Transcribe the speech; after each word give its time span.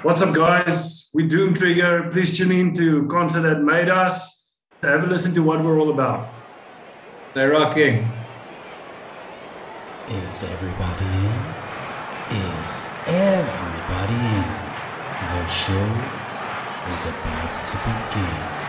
What's 0.00 0.20
up, 0.20 0.34
guys? 0.34 1.10
We 1.14 1.28
Doom 1.28 1.54
Trigger. 1.54 2.08
Please 2.10 2.36
tune 2.36 2.50
in 2.50 2.72
to 2.74 3.06
Concert 3.06 3.42
That 3.42 3.62
Made 3.62 3.88
Us. 3.88 4.50
Have 4.82 5.04
a 5.04 5.06
listen 5.06 5.32
to 5.34 5.44
what 5.44 5.62
we're 5.62 5.78
all 5.78 5.90
about. 5.90 6.28
They're 7.34 7.52
rocking. 7.52 8.08
Is 10.08 10.42
everybody 10.42 11.04
in? 11.04 11.38
Is 12.34 12.86
everybody 13.06 14.14
in? 14.14 14.50
The 15.30 15.46
show 15.46 15.86
is 16.92 17.06
about 17.06 17.66
to 17.66 17.76
begin. 17.86 18.61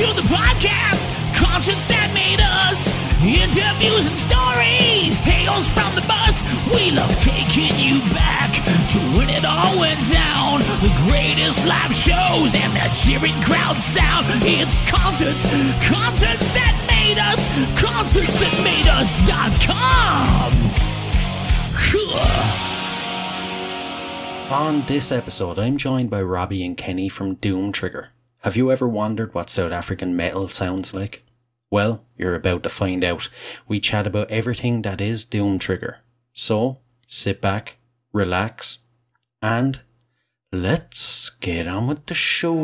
To 0.00 0.14
the 0.16 0.24
podcast, 0.32 1.04
concerts 1.36 1.84
that 1.84 2.08
made 2.16 2.40
us, 2.40 2.88
interviews 3.20 4.08
and 4.08 4.16
stories, 4.16 5.20
tales 5.20 5.68
from 5.68 5.92
the 5.92 6.00
bus. 6.08 6.40
We 6.72 6.88
love 6.88 7.12
taking 7.20 7.76
you 7.76 8.00
back 8.16 8.48
to 8.96 8.98
when 9.12 9.28
it 9.28 9.44
all 9.44 9.76
went 9.76 10.00
down. 10.08 10.64
The 10.80 10.88
greatest 11.04 11.68
live 11.68 11.92
shows 11.92 12.56
and 12.56 12.72
the 12.72 12.88
cheering 12.96 13.36
crowd 13.44 13.76
sound. 13.76 14.24
It's 14.40 14.80
concerts, 14.88 15.44
concerts 15.84 16.48
that 16.56 16.72
made 16.88 17.20
us, 17.20 17.44
concerts 17.76 18.40
that 18.40 18.56
made 18.64 18.88
us.com. 18.88 20.56
On 24.50 24.80
this 24.86 25.12
episode, 25.12 25.58
I'm 25.58 25.76
joined 25.76 26.08
by 26.08 26.22
Robbie 26.22 26.64
and 26.64 26.74
Kenny 26.74 27.10
from 27.10 27.34
Doom 27.34 27.70
Trigger. 27.70 28.12
Have 28.42 28.56
you 28.56 28.72
ever 28.72 28.88
wondered 28.88 29.34
what 29.34 29.50
South 29.50 29.70
African 29.70 30.16
metal 30.16 30.48
sounds 30.48 30.94
like? 30.94 31.22
Well, 31.70 32.06
you're 32.16 32.34
about 32.34 32.62
to 32.62 32.70
find 32.70 33.04
out. 33.04 33.28
We 33.68 33.80
chat 33.80 34.06
about 34.06 34.30
everything 34.30 34.80
that 34.80 34.98
is 35.02 35.26
Doom 35.26 35.58
Trigger. 35.58 35.98
So, 36.32 36.78
sit 37.06 37.42
back, 37.42 37.76
relax, 38.14 38.86
and 39.42 39.80
let's 40.52 41.28
get 41.28 41.68
on 41.68 41.86
with 41.86 42.06
the 42.06 42.14
show. 42.14 42.54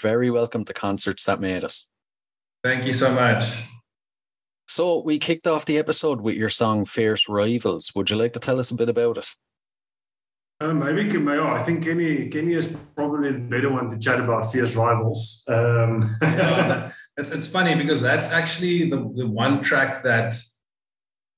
Very 0.00 0.30
welcome 0.30 0.64
to 0.64 0.72
Concerts 0.72 1.24
That 1.26 1.40
Made 1.40 1.64
Us. 1.64 1.88
Thank 2.64 2.86
you 2.86 2.92
so 2.92 3.12
much. 3.12 3.64
So, 4.66 5.02
we 5.02 5.18
kicked 5.18 5.46
off 5.46 5.66
the 5.66 5.78
episode 5.78 6.20
with 6.20 6.36
your 6.36 6.48
song 6.48 6.84
Fierce 6.84 7.28
Rivals. 7.28 7.92
Would 7.94 8.10
you 8.10 8.16
like 8.16 8.32
to 8.34 8.40
tell 8.40 8.58
us 8.58 8.70
a 8.70 8.74
bit 8.74 8.88
about 8.88 9.18
it? 9.18 9.28
Uh, 10.60 10.74
maybe, 10.74 11.08
Ken- 11.08 11.26
yeah, 11.26 11.54
I 11.54 11.62
think 11.62 11.84
Kenny, 11.84 12.28
Kenny 12.28 12.52
is 12.52 12.76
probably 12.94 13.32
the 13.32 13.38
better 13.38 13.70
one 13.70 13.88
to 13.90 13.98
chat 13.98 14.20
about 14.20 14.52
fierce 14.52 14.76
rivals. 14.76 15.42
Um, 15.48 16.16
Yeah, 16.22 16.92
it's 17.16 17.30
it's 17.30 17.46
funny 17.46 17.74
because 17.74 18.00
that's 18.00 18.30
actually 18.30 18.90
the, 18.90 19.10
the 19.16 19.26
one 19.26 19.62
track 19.62 20.02
that 20.02 20.36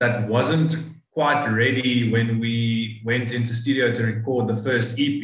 that 0.01 0.27
wasn't 0.29 0.75
quite 1.13 1.47
ready 1.47 2.11
when 2.11 2.41
we 2.41 3.01
went 3.05 3.33
into 3.33 3.55
studio 3.55 3.93
to 3.93 4.03
record 4.03 4.49
the 4.49 4.57
first 4.57 4.99
EP. 4.99 5.23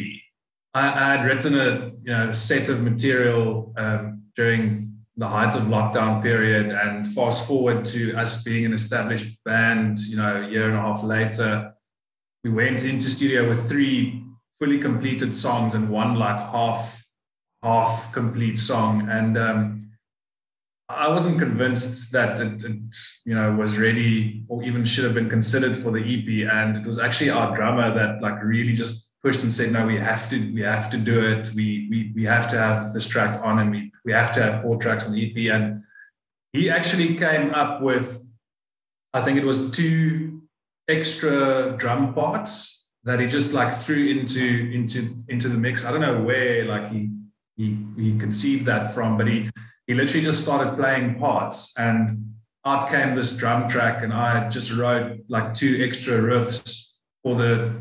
I, 0.74 1.16
had 1.16 1.24
written 1.24 1.54
a 1.58 1.92
you 2.02 2.12
know 2.12 2.32
set 2.32 2.68
of 2.68 2.82
material 2.82 3.72
um, 3.76 4.22
during 4.36 4.98
the 5.16 5.26
height 5.26 5.56
of 5.56 5.62
lockdown 5.62 6.22
period, 6.22 6.70
and 6.70 7.06
fast 7.08 7.46
forward 7.46 7.84
to 7.86 8.14
us 8.16 8.44
being 8.44 8.64
an 8.64 8.72
established 8.72 9.42
band, 9.44 9.98
you 10.00 10.16
know, 10.16 10.42
a 10.42 10.48
year 10.48 10.68
and 10.68 10.76
a 10.76 10.80
half 10.80 11.02
later, 11.02 11.74
we 12.44 12.50
we 12.50 12.50
went 12.50 12.84
into 12.84 13.10
studio 13.10 13.48
with 13.48 13.68
three 13.68 14.24
fully 14.58 14.78
completed 14.78 15.34
songs 15.34 15.74
and 15.74 15.88
one 15.88 16.14
like 16.14 16.38
half 16.38 17.04
half 17.62 18.12
complete 18.12 18.58
song. 18.58 19.08
And 19.10 19.36
um, 19.36 19.90
I 20.88 21.08
wasn't 21.08 21.38
convinced 21.38 22.12
that 22.12 22.40
it, 22.40 22.64
it, 22.64 22.96
you 23.24 23.34
know 23.34 23.54
was 23.54 23.78
ready 23.78 24.44
or 24.48 24.62
even 24.62 24.84
should 24.84 25.04
have 25.04 25.14
been 25.14 25.28
considered 25.28 25.76
for 25.76 25.90
the 25.90 26.00
EP 26.00 26.50
and 26.50 26.76
it 26.76 26.86
was 26.86 26.98
actually 26.98 27.30
our 27.30 27.54
drummer 27.54 27.92
that 27.92 28.22
like 28.22 28.42
really 28.42 28.74
just 28.74 29.07
pushed 29.28 29.42
and 29.42 29.52
said 29.52 29.70
no 29.70 29.86
we 29.86 29.96
have 29.96 30.24
to 30.30 30.36
we 30.54 30.62
have 30.62 30.90
to 30.90 30.96
do 30.96 31.16
it. 31.32 31.50
We 31.54 31.66
we, 31.90 32.12
we 32.16 32.24
have 32.24 32.48
to 32.52 32.56
have 32.58 32.94
this 32.94 33.06
track 33.06 33.32
on 33.44 33.58
and 33.58 33.70
we 33.70 33.92
we 34.06 34.12
have 34.12 34.32
to 34.36 34.42
have 34.42 34.62
four 34.62 34.76
tracks 34.78 35.06
on 35.06 35.12
the 35.12 35.22
EP 35.26 35.52
and 35.54 35.82
he 36.54 36.70
actually 36.70 37.14
came 37.14 37.50
up 37.62 37.82
with 37.82 38.06
I 39.12 39.20
think 39.22 39.36
it 39.36 39.44
was 39.44 39.70
two 39.70 40.42
extra 40.88 41.76
drum 41.76 42.14
parts 42.14 42.88
that 43.04 43.20
he 43.20 43.26
just 43.26 43.52
like 43.52 43.72
threw 43.74 44.08
into 44.08 44.44
into 44.72 44.98
into 45.28 45.48
the 45.50 45.58
mix. 45.58 45.84
I 45.84 45.90
don't 45.92 46.00
know 46.00 46.22
where 46.22 46.64
like 46.64 46.90
he 46.90 47.10
he 47.56 47.76
he 47.98 48.18
conceived 48.18 48.64
that 48.66 48.94
from, 48.94 49.18
but 49.18 49.26
he 49.28 49.50
he 49.86 49.92
literally 49.94 50.24
just 50.24 50.42
started 50.42 50.76
playing 50.76 51.18
parts. 51.18 51.74
And 51.78 51.98
out 52.64 52.88
came 52.88 53.14
this 53.14 53.36
drum 53.36 53.68
track 53.68 54.02
and 54.02 54.12
I 54.12 54.48
just 54.48 54.74
wrote 54.74 55.20
like 55.28 55.52
two 55.52 55.84
extra 55.86 56.18
riffs 56.18 56.94
for 57.22 57.34
the 57.36 57.74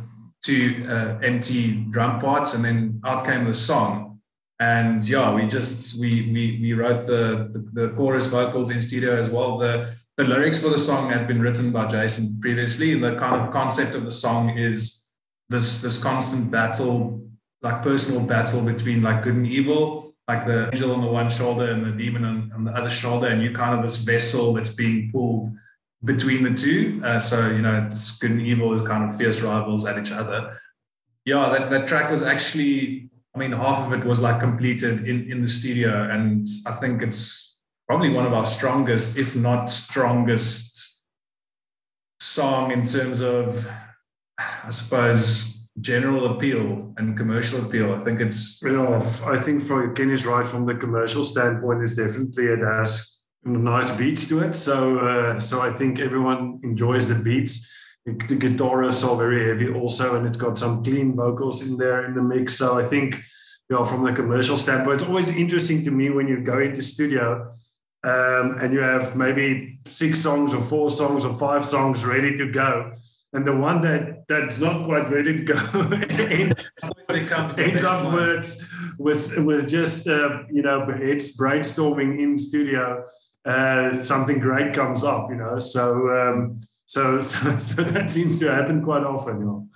two 0.43 0.85
uh, 0.89 1.17
empty 1.23 1.85
drum 1.89 2.19
parts 2.19 2.53
and 2.53 2.63
then 2.63 3.01
out 3.05 3.25
came 3.25 3.45
the 3.45 3.53
song 3.53 4.19
and 4.59 5.07
yeah 5.07 5.33
we 5.33 5.47
just 5.47 5.99
we 5.99 6.31
we, 6.31 6.59
we 6.61 6.73
wrote 6.73 7.05
the, 7.05 7.49
the, 7.51 7.81
the 7.81 7.93
chorus 7.95 8.27
vocals 8.27 8.69
in 8.69 8.81
studio 8.81 9.17
as 9.17 9.29
well 9.29 9.57
the 9.57 9.93
the 10.17 10.23
lyrics 10.23 10.57
for 10.57 10.69
the 10.69 10.79
song 10.79 11.11
had 11.11 11.27
been 11.27 11.39
written 11.39 11.71
by 11.71 11.85
Jason 11.85 12.39
previously. 12.41 12.99
The 12.99 13.15
kind 13.17 13.39
of 13.39 13.53
concept 13.53 13.93
of 13.93 14.03
the 14.03 14.11
song 14.11 14.57
is 14.57 15.09
this 15.47 15.81
this 15.83 16.01
constant 16.01 16.49
battle, 16.49 17.21
like 17.61 17.83
personal 17.83 18.25
battle 18.25 18.61
between 18.61 19.03
like 19.03 19.23
good 19.23 19.35
and 19.35 19.45
evil, 19.45 20.15
like 20.27 20.47
the 20.47 20.69
angel 20.73 20.91
on 20.91 21.01
the 21.01 21.07
one 21.07 21.29
shoulder 21.29 21.69
and 21.69 21.85
the 21.85 21.91
demon 21.91 22.25
on, 22.25 22.51
on 22.51 22.63
the 22.63 22.71
other 22.71 22.89
shoulder, 22.89 23.27
and 23.27 23.43
you 23.43 23.53
kind 23.53 23.75
of 23.75 23.83
this 23.83 23.97
vessel 23.97 24.53
that's 24.53 24.73
being 24.73 25.11
pulled 25.11 25.51
between 26.03 26.43
the 26.43 26.53
two. 26.53 27.01
Uh, 27.03 27.19
so 27.19 27.49
you 27.49 27.61
know, 27.61 27.87
this 27.89 28.17
good 28.17 28.31
and 28.31 28.41
evil 28.41 28.73
is 28.73 28.81
kind 28.81 29.09
of 29.09 29.15
fierce 29.15 29.41
rivals 29.41 29.85
at 29.85 29.97
each 29.97 30.11
other. 30.11 30.57
Yeah, 31.25 31.49
that, 31.49 31.69
that 31.69 31.87
track 31.87 32.09
was 32.09 32.23
actually, 32.23 33.09
I 33.35 33.39
mean, 33.39 33.51
half 33.51 33.85
of 33.85 33.93
it 33.99 34.05
was 34.05 34.21
like 34.21 34.39
completed 34.39 35.07
in 35.07 35.29
in 35.31 35.41
the 35.41 35.47
studio, 35.47 36.09
and 36.09 36.47
I 36.65 36.71
think 36.71 37.01
it's 37.01 37.59
probably 37.87 38.09
one 38.09 38.25
of 38.25 38.33
our 38.33 38.45
strongest, 38.45 39.17
if 39.17 39.35
not 39.35 39.69
strongest, 39.69 41.03
song 42.19 42.71
in 42.71 42.85
terms 42.85 43.21
of, 43.21 43.69
I 44.39 44.69
suppose, 44.69 45.67
general 45.79 46.35
appeal 46.35 46.93
and 46.97 47.17
commercial 47.17 47.63
appeal. 47.65 47.93
I 47.93 47.99
think 47.99 48.21
it's. 48.21 48.61
You 48.61 48.73
know, 48.73 48.95
I 49.25 49.37
think 49.37 49.63
for 49.63 49.91
Kenny's 49.93 50.25
right 50.25 50.45
from 50.45 50.65
the 50.65 50.75
commercial 50.75 51.25
standpoint, 51.25 51.83
it's 51.83 51.95
definitely 51.95 52.45
it 52.45 52.59
has 52.59 53.16
nice 53.47 53.95
beats 53.95 54.27
to 54.29 54.39
it. 54.39 54.55
So, 54.55 54.99
uh, 54.99 55.39
so 55.39 55.61
I 55.61 55.71
think 55.71 55.99
everyone 55.99 56.59
enjoys 56.63 57.07
the 57.07 57.15
beats. 57.15 57.67
The 58.05 58.13
guitar 58.13 58.77
riffs 58.77 59.07
are 59.07 59.17
very 59.17 59.47
heavy 59.47 59.73
also, 59.73 60.15
and 60.15 60.25
it's 60.25 60.37
got 60.37 60.57
some 60.57 60.83
clean 60.83 61.15
vocals 61.15 61.67
in 61.67 61.77
there 61.77 62.05
in 62.05 62.13
the 62.13 62.21
mix. 62.21 62.57
So 62.57 62.79
I 62.79 62.87
think, 62.87 63.15
you 63.69 63.75
know, 63.75 63.83
from 63.83 64.05
the 64.05 64.13
commercial 64.13 64.57
standpoint, 64.57 65.01
it's 65.01 65.09
always 65.09 65.29
interesting 65.29 65.83
to 65.83 65.91
me 65.91 66.09
when 66.09 66.27
you 66.27 66.39
go 66.39 66.59
into 66.59 66.81
studio 66.81 67.53
um, 68.03 68.59
and 68.61 68.73
you 68.73 68.79
have 68.79 69.15
maybe 69.15 69.79
six 69.87 70.19
songs 70.19 70.53
or 70.53 70.61
four 70.61 70.89
songs 70.89 71.25
or 71.25 71.37
five 71.37 71.65
songs 71.65 72.05
ready 72.05 72.37
to 72.37 72.49
go. 72.49 72.93
And 73.33 73.45
the 73.45 73.55
one 73.55 73.81
that 73.81 74.25
that's 74.29 74.59
not 74.59 74.85
quite 74.85 75.11
ready 75.11 75.37
to 75.37 75.43
go 75.43 75.59
ends, 76.09 77.57
ends 77.57 77.83
up 77.83 78.13
with, 78.13 78.69
with 78.97 79.37
with 79.39 79.67
just 79.67 80.07
uh, 80.07 80.43
you 80.49 80.61
know 80.61 80.87
it's 80.89 81.37
brainstorming 81.37 82.19
in 82.19 82.37
studio. 82.37 83.03
Uh, 83.47 83.93
something 83.93 84.39
great 84.39 84.73
comes 84.73 85.03
up, 85.03 85.29
you 85.29 85.37
know. 85.37 85.57
So, 85.57 86.09
um, 86.09 86.59
so, 86.85 87.21
so 87.21 87.57
so 87.57 87.83
that 87.83 88.09
seems 88.11 88.39
to 88.39 88.53
happen 88.53 88.83
quite 88.83 89.03
often, 89.03 89.39
you 89.39 89.45
know. 89.45 89.67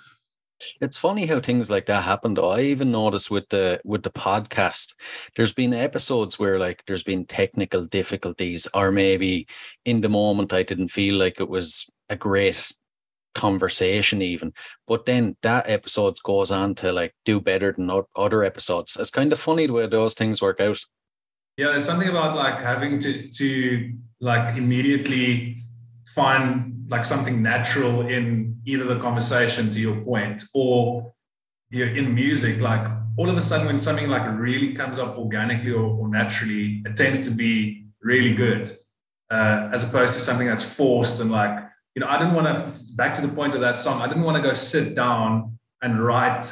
It's 0.79 0.97
funny 0.97 1.25
how 1.25 1.39
things 1.39 1.71
like 1.71 1.87
that 1.87 2.03
happen. 2.03 2.37
I 2.37 2.61
even 2.61 2.91
noticed 2.91 3.31
with 3.31 3.49
the 3.49 3.81
with 3.83 4.03
the 4.03 4.11
podcast, 4.11 4.93
there's 5.35 5.53
been 5.53 5.73
episodes 5.73 6.37
where 6.37 6.59
like 6.59 6.83
there's 6.85 7.03
been 7.03 7.25
technical 7.25 7.85
difficulties, 7.85 8.67
or 8.73 8.91
maybe 8.91 9.47
in 9.85 10.01
the 10.01 10.09
moment 10.09 10.53
I 10.53 10.63
didn't 10.63 10.89
feel 10.89 11.15
like 11.15 11.39
it 11.39 11.49
was 11.49 11.89
a 12.09 12.15
great 12.15 12.71
conversation 13.33 14.21
even 14.21 14.51
but 14.87 15.05
then 15.05 15.37
that 15.41 15.69
episode 15.69 16.17
goes 16.23 16.51
on 16.51 16.75
to 16.75 16.91
like 16.91 17.15
do 17.23 17.39
better 17.39 17.71
than 17.71 17.89
other 18.15 18.43
episodes 18.43 18.97
it's 18.99 19.09
kind 19.09 19.31
of 19.31 19.39
funny 19.39 19.65
the 19.65 19.71
way 19.71 19.87
those 19.87 20.13
things 20.13 20.41
work 20.41 20.59
out 20.59 20.77
yeah 21.61 21.69
there's 21.69 21.85
something 21.85 22.09
about 22.09 22.35
like 22.35 22.59
having 22.59 22.97
to 22.97 23.11
to 23.39 23.93
like 24.19 24.57
immediately 24.57 25.57
find 26.15 26.45
like 26.89 27.03
something 27.03 27.41
natural 27.53 28.07
in 28.07 28.59
either 28.65 28.85
the 28.93 28.99
conversation 28.99 29.69
to 29.69 29.79
your 29.79 29.97
point 30.01 30.41
or 30.55 31.13
you 31.69 31.85
know, 31.85 31.91
in 31.99 32.15
music 32.15 32.59
like 32.59 32.85
all 33.15 33.29
of 33.29 33.37
a 33.37 33.41
sudden 33.49 33.67
when 33.67 33.77
something 33.77 34.09
like 34.09 34.25
really 34.39 34.73
comes 34.73 34.97
up 34.97 35.19
organically 35.19 35.71
or, 35.71 35.87
or 35.99 36.07
naturally 36.07 36.81
it 36.87 36.95
tends 36.95 37.19
to 37.27 37.31
be 37.43 37.85
really 38.01 38.33
good 38.33 38.75
uh, 39.29 39.69
as 39.71 39.83
opposed 39.83 40.15
to 40.15 40.19
something 40.19 40.47
that's 40.47 40.65
forced 40.65 41.21
and 41.21 41.31
like 41.31 41.53
you 41.93 41.99
know 41.99 42.07
i 42.07 42.17
didn't 42.17 42.33
want 42.33 42.47
to 42.47 42.95
back 42.95 43.13
to 43.13 43.21
the 43.21 43.33
point 43.39 43.53
of 43.53 43.61
that 43.61 43.77
song 43.77 44.01
i 44.01 44.07
didn't 44.07 44.23
want 44.23 44.35
to 44.35 44.41
go 44.49 44.53
sit 44.53 44.95
down 44.95 45.59
and 45.83 46.03
write 46.03 46.45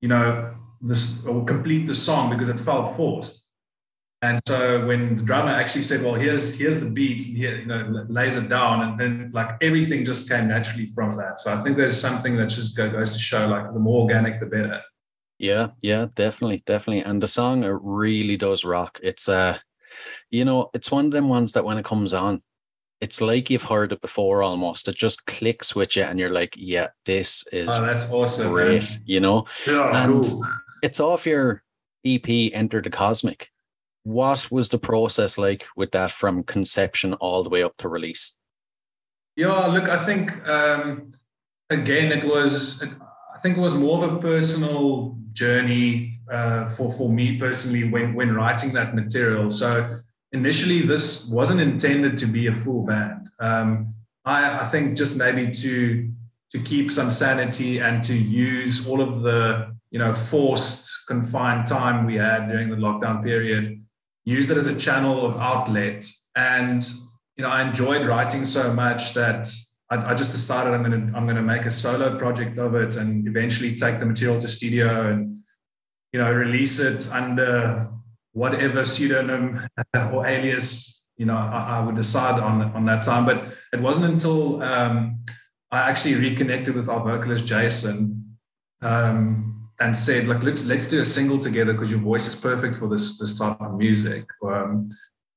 you 0.00 0.08
know 0.08 0.54
this 0.80 1.26
or 1.26 1.44
complete 1.44 1.86
the 1.86 1.94
song 1.94 2.30
because 2.30 2.48
it 2.48 2.58
felt 2.58 2.96
forced 2.96 3.47
and 4.22 4.40
so 4.48 4.84
when 4.86 5.16
the 5.16 5.22
drummer 5.22 5.50
actually 5.50 5.84
said, 5.84 6.02
"Well, 6.02 6.14
here's 6.14 6.54
here's 6.54 6.80
the 6.80 6.90
beat," 6.90 7.22
here 7.22 7.56
you 7.56 7.66
know 7.66 8.04
lays 8.08 8.36
it 8.36 8.48
down, 8.48 8.80
and 8.82 8.98
then 8.98 9.30
like 9.32 9.50
everything 9.60 10.04
just 10.04 10.28
came 10.28 10.48
naturally 10.48 10.86
from 10.86 11.16
that. 11.18 11.38
So 11.38 11.54
I 11.54 11.62
think 11.62 11.76
there's 11.76 12.00
something 12.00 12.36
that 12.36 12.48
just 12.48 12.76
goes 12.76 13.12
to 13.12 13.18
show 13.18 13.46
like 13.46 13.72
the 13.72 13.78
more 13.78 14.02
organic, 14.02 14.40
the 14.40 14.46
better. 14.46 14.82
Yeah, 15.38 15.68
yeah, 15.80 16.06
definitely, 16.16 16.62
definitely. 16.66 17.02
And 17.02 17.22
the 17.22 17.28
song 17.28 17.62
it 17.62 17.78
really 17.80 18.36
does 18.36 18.64
rock. 18.64 18.98
It's 19.04 19.28
uh, 19.28 19.58
you 20.30 20.44
know, 20.44 20.70
it's 20.74 20.90
one 20.90 21.06
of 21.06 21.12
them 21.12 21.28
ones 21.28 21.52
that 21.52 21.64
when 21.64 21.78
it 21.78 21.84
comes 21.84 22.12
on, 22.12 22.40
it's 23.00 23.20
like 23.20 23.50
you've 23.50 23.62
heard 23.62 23.92
it 23.92 24.00
before 24.00 24.42
almost. 24.42 24.88
It 24.88 24.96
just 24.96 25.26
clicks 25.26 25.76
with 25.76 25.94
you, 25.94 26.02
and 26.02 26.18
you're 26.18 26.32
like, 26.32 26.54
"Yeah, 26.56 26.88
this 27.06 27.46
is 27.52 27.68
oh, 27.70 27.82
that's 27.82 28.10
awesome, 28.10 28.50
great," 28.50 28.82
man. 28.82 29.02
you 29.04 29.20
know. 29.20 29.46
Yeah, 29.64 30.04
and 30.04 30.24
cool. 30.24 30.44
it's 30.82 30.98
off 30.98 31.24
your 31.24 31.62
EP, 32.04 32.28
Enter 32.52 32.82
the 32.82 32.90
Cosmic 32.90 33.52
what 34.08 34.50
was 34.50 34.70
the 34.70 34.78
process 34.78 35.36
like 35.36 35.66
with 35.76 35.90
that 35.90 36.10
from 36.10 36.42
conception 36.42 37.12
all 37.14 37.42
the 37.42 37.50
way 37.50 37.62
up 37.62 37.76
to 37.76 37.90
release? 37.90 38.38
Yeah, 39.36 39.66
look, 39.66 39.86
I 39.90 39.98
think 39.98 40.48
um, 40.48 41.10
again 41.68 42.10
it 42.10 42.24
was 42.24 42.82
I 42.82 43.38
think 43.40 43.58
it 43.58 43.60
was 43.60 43.74
more 43.74 44.02
of 44.02 44.14
a 44.14 44.18
personal 44.18 45.14
journey 45.32 46.20
uh, 46.32 46.70
for 46.70 46.90
for 46.90 47.10
me 47.10 47.38
personally 47.38 47.84
when 47.84 48.14
when 48.14 48.34
writing 48.34 48.72
that 48.72 48.94
material. 48.94 49.50
So 49.50 49.98
initially, 50.32 50.80
this 50.80 51.28
wasn't 51.28 51.60
intended 51.60 52.16
to 52.16 52.26
be 52.26 52.46
a 52.46 52.54
full 52.54 52.86
band. 52.86 53.28
Um, 53.40 53.94
I, 54.24 54.60
I 54.60 54.64
think 54.68 54.96
just 54.96 55.16
maybe 55.16 55.52
to 55.52 56.10
to 56.52 56.58
keep 56.60 56.90
some 56.90 57.10
sanity 57.10 57.80
and 57.80 58.02
to 58.04 58.16
use 58.16 58.88
all 58.88 59.02
of 59.02 59.20
the 59.20 59.76
you 59.90 59.98
know 59.98 60.14
forced 60.14 61.06
confined 61.06 61.66
time 61.66 62.06
we 62.06 62.14
had 62.14 62.48
during 62.48 62.70
the 62.70 62.76
lockdown 62.76 63.22
period 63.22 63.84
used 64.28 64.50
it 64.50 64.58
as 64.58 64.66
a 64.66 64.76
channel 64.76 65.24
of 65.24 65.36
outlet. 65.36 66.06
And 66.36 66.88
you 67.36 67.42
know, 67.42 67.48
I 67.48 67.62
enjoyed 67.62 68.04
writing 68.06 68.44
so 68.44 68.72
much 68.72 69.14
that 69.14 69.48
I, 69.90 70.10
I 70.10 70.14
just 70.14 70.32
decided 70.32 70.74
I'm 70.74 70.82
gonna 70.82 71.12
I'm 71.16 71.26
gonna 71.26 71.42
make 71.42 71.64
a 71.64 71.70
solo 71.70 72.18
project 72.18 72.58
of 72.58 72.74
it 72.74 72.96
and 72.96 73.26
eventually 73.26 73.74
take 73.74 73.98
the 74.00 74.06
material 74.06 74.40
to 74.40 74.48
studio 74.48 75.10
and 75.10 75.38
you 76.12 76.20
know 76.20 76.30
release 76.32 76.78
it 76.78 77.08
under 77.10 77.88
whatever 78.32 78.84
pseudonym 78.84 79.66
or 80.12 80.26
alias 80.26 81.06
you 81.16 81.26
know 81.26 81.36
I, 81.36 81.78
I, 81.78 81.84
would 81.84 81.96
decide 81.96 82.38
on 82.40 82.62
on 82.72 82.84
that 82.86 83.02
time. 83.02 83.24
But 83.24 83.54
it 83.72 83.80
wasn't 83.80 84.12
until 84.12 84.62
um, 84.62 85.24
I 85.70 85.88
actually 85.88 86.16
reconnected 86.16 86.74
with 86.74 86.88
our 86.88 87.02
vocalist 87.02 87.46
Jason 87.46 88.36
um, 88.82 89.57
and 89.80 89.96
said, 89.96 90.26
"Look, 90.26 90.42
let's 90.42 90.66
let's 90.66 90.88
do 90.88 91.00
a 91.00 91.04
single 91.04 91.38
together 91.38 91.72
because 91.72 91.90
your 91.90 92.00
voice 92.00 92.26
is 92.26 92.34
perfect 92.34 92.76
for 92.76 92.88
this 92.88 93.18
this 93.18 93.38
type 93.38 93.60
of 93.60 93.76
music." 93.76 94.26
Um, 94.42 94.90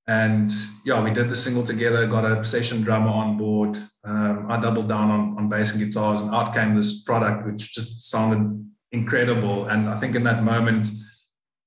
and 0.08 0.52
yeah, 0.84 1.02
we 1.04 1.12
did 1.12 1.30
the 1.30 1.36
single 1.36 1.64
together. 1.64 2.06
Got 2.08 2.26
a 2.26 2.44
session 2.44 2.82
drummer 2.82 3.10
on 3.10 3.38
board. 3.38 3.78
Um, 4.04 4.48
I 4.50 4.60
doubled 4.60 4.90
down 4.90 5.12
on 5.12 5.38
on 5.38 5.50
bass 5.50 5.74
and 5.74 5.84
guitars, 5.84 6.22
and 6.22 6.34
out 6.34 6.54
came 6.54 6.76
this 6.76 7.04
product, 7.04 7.46
which 7.46 7.74
just 7.74 8.10
sounded 8.10 8.66
incredible. 8.92 9.66
And 9.66 9.90
I 9.90 9.98
think 9.98 10.16
in 10.16 10.24
that 10.24 10.44
moment, 10.44 10.90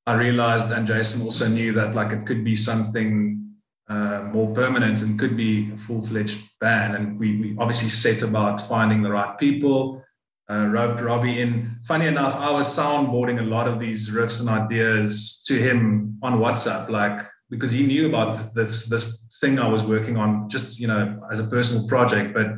I 0.07 0.14
realized, 0.14 0.71
and 0.71 0.87
Jason 0.87 1.23
also 1.23 1.49
knew 1.49 1.73
that 1.75 1.95
like 1.95 2.12
it 2.12 2.26
could 2.26 2.45
be 2.45 2.54
something 2.54 3.45
uh, 3.88 4.23
more 4.33 4.52
permanent 4.52 5.02
and 5.02 5.19
could 5.19 5.37
be 5.37 5.71
a 5.73 5.76
full 5.76 6.02
fledged 6.02 6.40
band. 6.61 6.95
And 6.95 7.19
we, 7.19 7.40
we 7.40 7.57
obviously 7.59 7.88
set 7.88 8.23
about 8.23 8.61
finding 8.61 9.02
the 9.02 9.11
right 9.11 9.38
people 9.38 10.03
uh, 10.50 10.66
roped 10.66 11.00
Robbie 11.00 11.40
in. 11.40 11.78
Funny 11.84 12.06
enough, 12.06 12.34
I 12.36 12.50
was 12.50 12.66
soundboarding 12.66 13.40
a 13.40 13.44
lot 13.44 13.66
of 13.66 13.80
these 13.80 14.10
riffs 14.10 14.40
and 14.40 14.48
ideas 14.48 15.42
to 15.46 15.54
him 15.54 16.18
on 16.22 16.38
WhatsApp, 16.38 16.88
like 16.88 17.26
because 17.50 17.70
he 17.70 17.86
knew 17.86 18.08
about 18.08 18.54
this 18.54 18.86
this 18.86 19.26
thing 19.40 19.58
I 19.58 19.68
was 19.68 19.82
working 19.82 20.16
on, 20.16 20.48
just 20.48 20.78
you 20.78 20.86
know, 20.86 21.20
as 21.30 21.38
a 21.38 21.44
personal 21.44 21.86
project. 21.88 22.34
But 22.34 22.48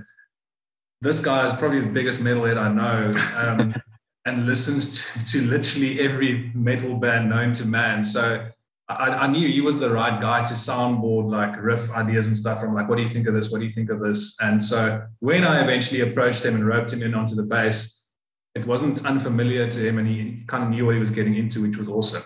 this 1.00 1.24
guy 1.24 1.44
is 1.44 1.52
probably 1.52 1.80
the 1.80 1.92
biggest 1.92 2.22
metalhead 2.22 2.58
I 2.58 2.72
know, 2.72 3.12
um, 3.36 3.74
and 4.26 4.46
listens 4.46 4.98
to, 4.98 5.24
to 5.24 5.46
literally 5.46 6.00
every 6.00 6.50
metal 6.54 6.96
band 6.96 7.30
known 7.30 7.52
to 7.54 7.64
man. 7.64 8.04
So 8.04 8.48
I, 8.88 9.10
I, 9.10 9.26
knew 9.26 9.48
he 9.48 9.60
was 9.60 9.80
the 9.80 9.90
right 9.90 10.20
guy 10.20 10.44
to 10.44 10.54
soundboard 10.54 11.28
like 11.28 11.60
riff 11.60 11.90
ideas 11.92 12.28
and 12.28 12.36
stuff. 12.36 12.62
I'm 12.62 12.72
like, 12.72 12.88
what 12.88 12.96
do 12.96 13.02
you 13.02 13.08
think 13.08 13.26
of 13.26 13.34
this? 13.34 13.50
What 13.50 13.58
do 13.58 13.64
you 13.64 13.72
think 13.72 13.90
of 13.90 14.00
this? 14.00 14.36
And 14.40 14.62
so 14.62 15.02
when 15.18 15.44
I 15.44 15.60
eventually 15.62 16.02
approached 16.02 16.44
him 16.44 16.54
and 16.54 16.64
roped 16.64 16.92
him 16.92 17.02
in 17.02 17.14
onto 17.14 17.34
the 17.34 17.42
bass, 17.42 18.06
it 18.54 18.64
wasn't 18.64 19.04
unfamiliar 19.04 19.68
to 19.68 19.88
him 19.88 19.98
and 19.98 20.06
he 20.06 20.44
kind 20.46 20.62
of 20.62 20.70
knew 20.70 20.86
what 20.86 20.94
he 20.94 21.00
was 21.00 21.10
getting 21.10 21.34
into, 21.34 21.62
which 21.62 21.76
was 21.76 21.88
awesome. 21.88 22.22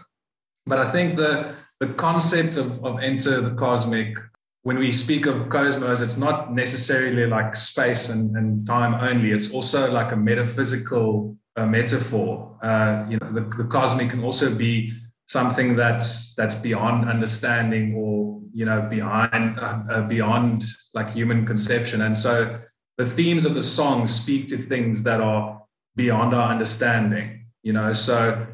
But 0.66 0.78
I 0.78 0.90
think 0.90 1.16
the 1.16 1.54
the 1.80 1.88
concept 1.94 2.58
of, 2.58 2.84
of 2.84 3.00
enter 3.00 3.40
the 3.40 3.54
cosmic, 3.54 4.14
when 4.62 4.78
we 4.78 4.92
speak 4.92 5.24
of 5.24 5.48
cosmos, 5.48 6.02
it's 6.02 6.18
not 6.18 6.52
necessarily 6.52 7.26
like 7.26 7.56
space 7.56 8.10
and, 8.10 8.36
and 8.36 8.66
time 8.66 8.94
only. 8.94 9.32
It's 9.32 9.52
also 9.54 9.90
like 9.90 10.12
a 10.12 10.16
metaphysical 10.16 11.36
uh, 11.56 11.64
metaphor. 11.64 12.58
Uh, 12.62 13.06
you 13.08 13.18
know, 13.18 13.32
the, 13.32 13.40
the 13.56 13.64
cosmic 13.64 14.10
can 14.10 14.22
also 14.22 14.54
be 14.54 14.92
something 15.30 15.76
that's 15.76 16.34
that's 16.34 16.56
beyond 16.56 17.08
understanding 17.08 17.94
or 17.94 18.40
you 18.52 18.64
know 18.64 18.80
behind 18.82 19.58
uh, 19.58 19.78
uh, 19.90 20.02
beyond 20.02 20.64
like 20.92 21.10
human 21.10 21.46
conception. 21.46 22.02
And 22.02 22.16
so 22.18 22.60
the 22.98 23.06
themes 23.06 23.44
of 23.44 23.54
the 23.54 23.62
song 23.62 24.06
speak 24.06 24.48
to 24.48 24.58
things 24.58 25.02
that 25.04 25.20
are 25.20 25.62
beyond 25.96 26.34
our 26.34 26.50
understanding 26.50 27.40
you 27.62 27.72
know? 27.72 27.92
So 27.92 28.46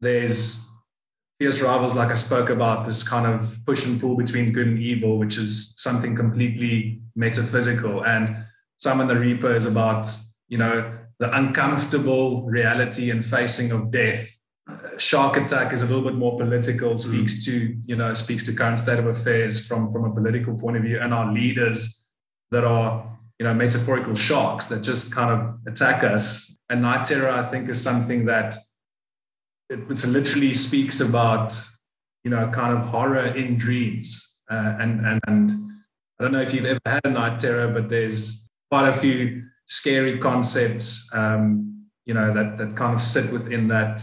there's 0.00 0.64
fierce 1.38 1.60
rivals 1.60 1.96
like 1.96 2.10
i 2.10 2.14
spoke 2.14 2.50
about 2.50 2.84
this 2.84 3.02
kind 3.02 3.26
of 3.26 3.56
push 3.66 3.84
and 3.84 4.00
pull 4.00 4.16
between 4.16 4.52
good 4.52 4.68
and 4.68 4.78
evil 4.78 5.18
which 5.18 5.36
is 5.36 5.74
something 5.76 6.14
completely 6.14 7.00
metaphysical. 7.16 8.04
And 8.04 8.44
summon 8.78 9.08
the 9.08 9.18
reaper 9.18 9.54
is 9.54 9.66
about 9.66 10.06
you 10.48 10.58
know 10.58 10.98
the 11.18 11.36
uncomfortable 11.36 12.44
reality 12.46 13.10
and 13.10 13.24
facing 13.24 13.70
of 13.70 13.90
death 13.90 14.28
Shark 14.98 15.36
Attack 15.36 15.72
is 15.72 15.82
a 15.82 15.86
little 15.86 16.02
bit 16.02 16.14
more 16.14 16.36
political, 16.38 16.98
speaks 16.98 17.40
mm. 17.40 17.44
to, 17.46 17.76
you 17.84 17.96
know, 17.96 18.14
speaks 18.14 18.44
to 18.46 18.52
current 18.52 18.78
state 18.78 18.98
of 18.98 19.06
affairs 19.06 19.66
from, 19.66 19.90
from 19.92 20.04
a 20.04 20.14
political 20.14 20.54
point 20.54 20.76
of 20.76 20.82
view, 20.82 21.00
and 21.00 21.12
our 21.14 21.32
leaders 21.32 22.06
that 22.50 22.64
are, 22.64 23.18
you 23.38 23.46
know, 23.46 23.54
metaphorical 23.54 24.14
sharks 24.14 24.66
that 24.66 24.82
just 24.82 25.14
kind 25.14 25.30
of 25.30 25.58
attack 25.66 26.04
us. 26.04 26.58
And 26.68 26.82
Night 26.82 27.04
Terror, 27.04 27.30
I 27.30 27.42
think, 27.42 27.68
is 27.68 27.80
something 27.80 28.26
that 28.26 28.56
it, 29.70 29.80
it 29.90 30.06
literally 30.06 30.54
speaks 30.54 31.00
about, 31.00 31.54
you 32.24 32.30
know, 32.30 32.48
kind 32.48 32.76
of 32.76 32.84
horror 32.84 33.26
in 33.26 33.56
dreams. 33.56 34.36
Uh, 34.50 34.76
and, 34.78 35.06
and, 35.06 35.20
and 35.26 35.50
I 36.18 36.24
don't 36.24 36.32
know 36.32 36.40
if 36.40 36.52
you've 36.52 36.66
ever 36.66 36.80
had 36.86 37.00
a 37.04 37.10
Night 37.10 37.38
Terror, 37.38 37.68
but 37.68 37.88
there's 37.88 38.48
quite 38.70 38.88
a 38.88 38.92
few 38.92 39.44
scary 39.66 40.18
concepts, 40.18 41.08
um, 41.12 41.86
you 42.04 42.14
know, 42.14 42.32
that, 42.34 42.58
that 42.58 42.76
kind 42.76 42.94
of 42.94 43.00
sit 43.00 43.32
within 43.32 43.68
that 43.68 44.02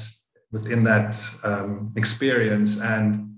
within 0.51 0.83
that 0.83 1.19
um, 1.43 1.93
experience. 1.95 2.79
And 2.79 3.37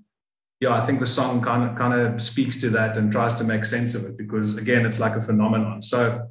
yeah, 0.59 0.73
I 0.81 0.85
think 0.85 0.99
the 0.99 1.07
song 1.07 1.41
kind 1.41 1.69
of 1.69 1.77
kind 1.77 1.93
of 1.93 2.21
speaks 2.21 2.61
to 2.61 2.69
that 2.71 2.97
and 2.97 3.11
tries 3.11 3.37
to 3.39 3.43
make 3.43 3.65
sense 3.65 3.95
of 3.95 4.05
it 4.05 4.17
because 4.17 4.57
again, 4.57 4.85
it's 4.85 4.99
like 4.99 5.15
a 5.15 5.21
phenomenon. 5.21 5.81
So, 5.81 6.27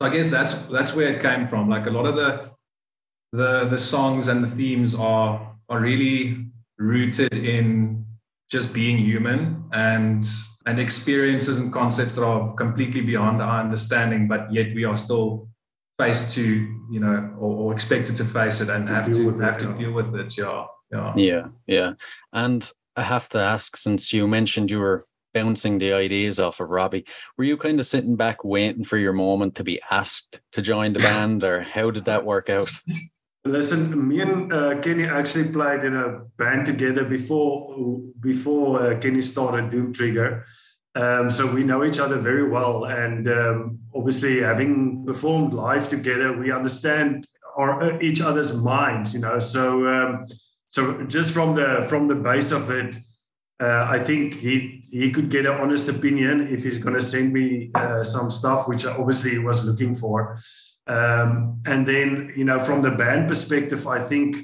I 0.00 0.08
guess 0.08 0.30
that's 0.30 0.54
that's 0.68 0.94
where 0.94 1.12
it 1.12 1.20
came 1.20 1.46
from. 1.46 1.68
Like 1.68 1.86
a 1.86 1.90
lot 1.90 2.06
of 2.06 2.16
the 2.16 2.50
the 3.32 3.64
the 3.64 3.78
songs 3.78 4.28
and 4.28 4.42
the 4.42 4.48
themes 4.48 4.94
are 4.94 5.56
are 5.68 5.80
really 5.80 6.46
rooted 6.78 7.34
in 7.34 8.06
just 8.50 8.72
being 8.72 8.96
human 8.96 9.64
and 9.72 10.26
and 10.66 10.78
experiences 10.78 11.58
and 11.58 11.72
concepts 11.72 12.14
that 12.14 12.24
are 12.24 12.54
completely 12.54 13.00
beyond 13.00 13.42
our 13.42 13.60
understanding, 13.60 14.28
but 14.28 14.52
yet 14.52 14.74
we 14.74 14.84
are 14.84 14.96
still 14.96 15.48
faced 15.98 16.34
to 16.34 16.44
you 16.90 17.00
know 17.00 17.34
or, 17.38 17.56
or 17.56 17.72
expected 17.72 18.14
to 18.16 18.24
face 18.24 18.60
it 18.60 18.68
and 18.68 18.86
to 18.86 18.94
have 18.94 19.06
to 19.06 19.38
have 19.40 19.56
it, 19.56 19.60
to 19.60 19.70
yeah. 19.70 19.76
deal 19.76 19.92
with 19.92 20.14
it 20.14 20.36
yeah 20.38 20.64
yeah 20.92 21.12
yeah 21.16 21.48
yeah 21.66 21.92
and 22.32 22.72
i 22.96 23.02
have 23.02 23.28
to 23.28 23.38
ask 23.38 23.76
since 23.76 24.12
you 24.12 24.28
mentioned 24.28 24.70
you 24.70 24.78
were 24.78 25.04
bouncing 25.34 25.78
the 25.78 25.92
ideas 25.92 26.38
off 26.38 26.60
of 26.60 26.70
robbie 26.70 27.04
were 27.36 27.44
you 27.44 27.56
kind 27.56 27.80
of 27.80 27.86
sitting 27.86 28.14
back 28.14 28.44
waiting 28.44 28.84
for 28.84 28.96
your 28.96 29.12
moment 29.12 29.56
to 29.56 29.64
be 29.64 29.80
asked 29.90 30.40
to 30.52 30.62
join 30.62 30.92
the 30.92 30.98
band 31.10 31.42
or 31.42 31.62
how 31.62 31.90
did 31.90 32.04
that 32.04 32.24
work 32.24 32.48
out 32.48 32.70
Listen, 33.44 34.06
me 34.06 34.20
and 34.20 34.52
uh, 34.52 34.78
Kenny 34.80 35.04
actually 35.04 35.50
played 35.50 35.84
in 35.84 35.96
a 35.96 36.20
band 36.36 36.66
together 36.66 37.04
before 37.04 38.02
before 38.20 38.82
uh, 38.82 38.98
Kenny 38.98 39.22
started 39.22 39.70
Doom 39.70 39.92
Trigger. 39.92 40.44
Um, 40.94 41.30
so 41.30 41.46
we 41.46 41.64
know 41.64 41.84
each 41.84 41.98
other 41.98 42.16
very 42.16 42.48
well, 42.48 42.84
and 42.84 43.28
um, 43.28 43.78
obviously, 43.94 44.40
having 44.40 45.04
performed 45.06 45.54
live 45.54 45.88
together, 45.88 46.36
we 46.36 46.50
understand 46.50 47.26
our 47.56 48.00
each 48.02 48.20
other's 48.20 48.56
minds. 48.56 49.14
You 49.14 49.20
know, 49.20 49.38
so 49.38 49.86
um, 49.86 50.24
so 50.68 51.02
just 51.04 51.32
from 51.32 51.54
the 51.54 51.86
from 51.88 52.08
the 52.08 52.14
base 52.14 52.50
of 52.50 52.70
it, 52.70 52.96
uh, 53.60 53.86
I 53.88 53.98
think 53.98 54.34
he 54.34 54.82
he 54.90 55.10
could 55.10 55.30
get 55.30 55.46
an 55.46 55.52
honest 55.52 55.88
opinion 55.88 56.48
if 56.48 56.64
he's 56.64 56.78
going 56.78 56.94
to 56.94 57.00
send 57.02 57.32
me 57.32 57.70
uh, 57.74 58.02
some 58.02 58.30
stuff, 58.30 58.66
which 58.66 58.86
I 58.86 58.96
obviously 58.96 59.38
was 59.38 59.64
looking 59.64 59.94
for. 59.94 60.38
Um, 60.88 61.60
and 61.66 61.86
then, 61.86 62.32
you 62.34 62.44
know, 62.44 62.58
from 62.58 62.80
the 62.80 62.90
band 62.90 63.28
perspective, 63.28 63.86
I 63.86 64.00
think 64.00 64.38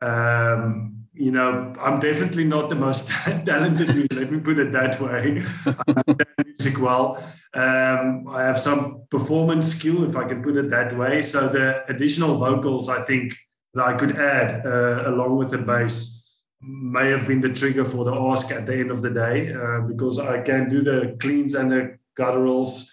um, 0.00 1.01
you 1.14 1.30
know, 1.30 1.74
I'm 1.78 2.00
definitely 2.00 2.44
not 2.44 2.68
the 2.68 2.74
most 2.74 3.08
talented 3.44 3.88
musician. 3.88 4.16
Let 4.16 4.32
me 4.32 4.40
put 4.40 4.58
it 4.58 4.72
that 4.72 5.00
way. 5.00 5.44
I 5.66 6.42
music 6.44 6.80
well. 6.80 7.22
Um, 7.54 8.26
I 8.28 8.42
have 8.44 8.58
some 8.58 9.02
performance 9.10 9.74
skill, 9.74 10.08
if 10.08 10.16
I 10.16 10.26
can 10.26 10.42
put 10.42 10.56
it 10.56 10.70
that 10.70 10.96
way. 10.96 11.20
So 11.22 11.48
the 11.48 11.84
additional 11.88 12.38
vocals, 12.38 12.88
I 12.88 13.02
think 13.02 13.34
that 13.74 13.84
I 13.84 13.94
could 13.94 14.16
add 14.16 14.64
uh, 14.64 15.10
along 15.10 15.36
with 15.36 15.50
the 15.50 15.58
bass 15.58 16.18
may 16.62 17.08
have 17.10 17.26
been 17.26 17.40
the 17.40 17.52
trigger 17.52 17.84
for 17.84 18.04
the 18.04 18.14
ask 18.14 18.50
at 18.52 18.66
the 18.66 18.74
end 18.74 18.90
of 18.90 19.02
the 19.02 19.10
day, 19.10 19.52
uh, 19.52 19.80
because 19.80 20.18
I 20.18 20.40
can 20.40 20.68
do 20.68 20.80
the 20.80 21.16
cleans 21.20 21.54
and 21.54 21.70
the 21.70 21.98
gutturals 22.16 22.88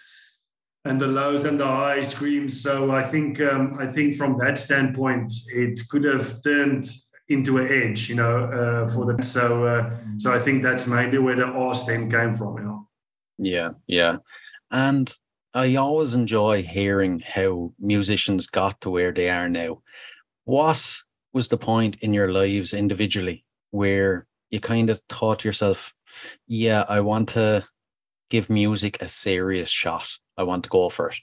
and 0.84 1.00
the 1.00 1.06
lows 1.06 1.44
and 1.44 1.60
the 1.60 1.66
high 1.66 2.00
screams. 2.00 2.60
So 2.62 2.90
I 2.90 3.04
think 3.04 3.40
um, 3.40 3.78
I 3.78 3.86
think 3.86 4.16
from 4.16 4.38
that 4.38 4.58
standpoint, 4.58 5.32
it 5.54 5.80
could 5.88 6.04
have 6.04 6.42
turned 6.42 6.90
into 7.30 7.58
an 7.58 7.68
edge, 7.68 8.08
you 8.08 8.16
know, 8.16 8.44
uh, 8.44 8.92
for 8.92 9.10
the 9.10 9.22
so 9.22 9.64
uh, 9.64 9.90
so 10.18 10.34
I 10.34 10.38
think 10.38 10.62
that's 10.62 10.86
mainly 10.86 11.18
where 11.18 11.36
the 11.36 11.46
Austin 11.46 12.10
came 12.10 12.34
from, 12.34 12.58
you 12.58 12.64
know. 12.64 12.88
Yeah, 13.38 13.70
yeah, 13.86 14.16
and 14.70 15.10
I 15.54 15.76
always 15.76 16.14
enjoy 16.14 16.62
hearing 16.62 17.20
how 17.20 17.72
musicians 17.78 18.48
got 18.48 18.80
to 18.82 18.90
where 18.90 19.12
they 19.12 19.30
are 19.30 19.48
now. 19.48 19.82
What 20.44 20.84
was 21.32 21.48
the 21.48 21.56
point 21.56 21.96
in 22.00 22.12
your 22.12 22.32
lives 22.32 22.74
individually 22.74 23.44
where 23.70 24.26
you 24.50 24.58
kind 24.58 24.90
of 24.90 25.00
thought 25.08 25.44
yourself, 25.44 25.94
"Yeah, 26.48 26.84
I 26.88 27.00
want 27.00 27.28
to 27.30 27.64
give 28.28 28.50
music 28.50 29.00
a 29.00 29.08
serious 29.08 29.70
shot. 29.70 30.08
I 30.36 30.42
want 30.42 30.64
to 30.64 30.70
go 30.70 30.88
for 30.88 31.10
it." 31.10 31.18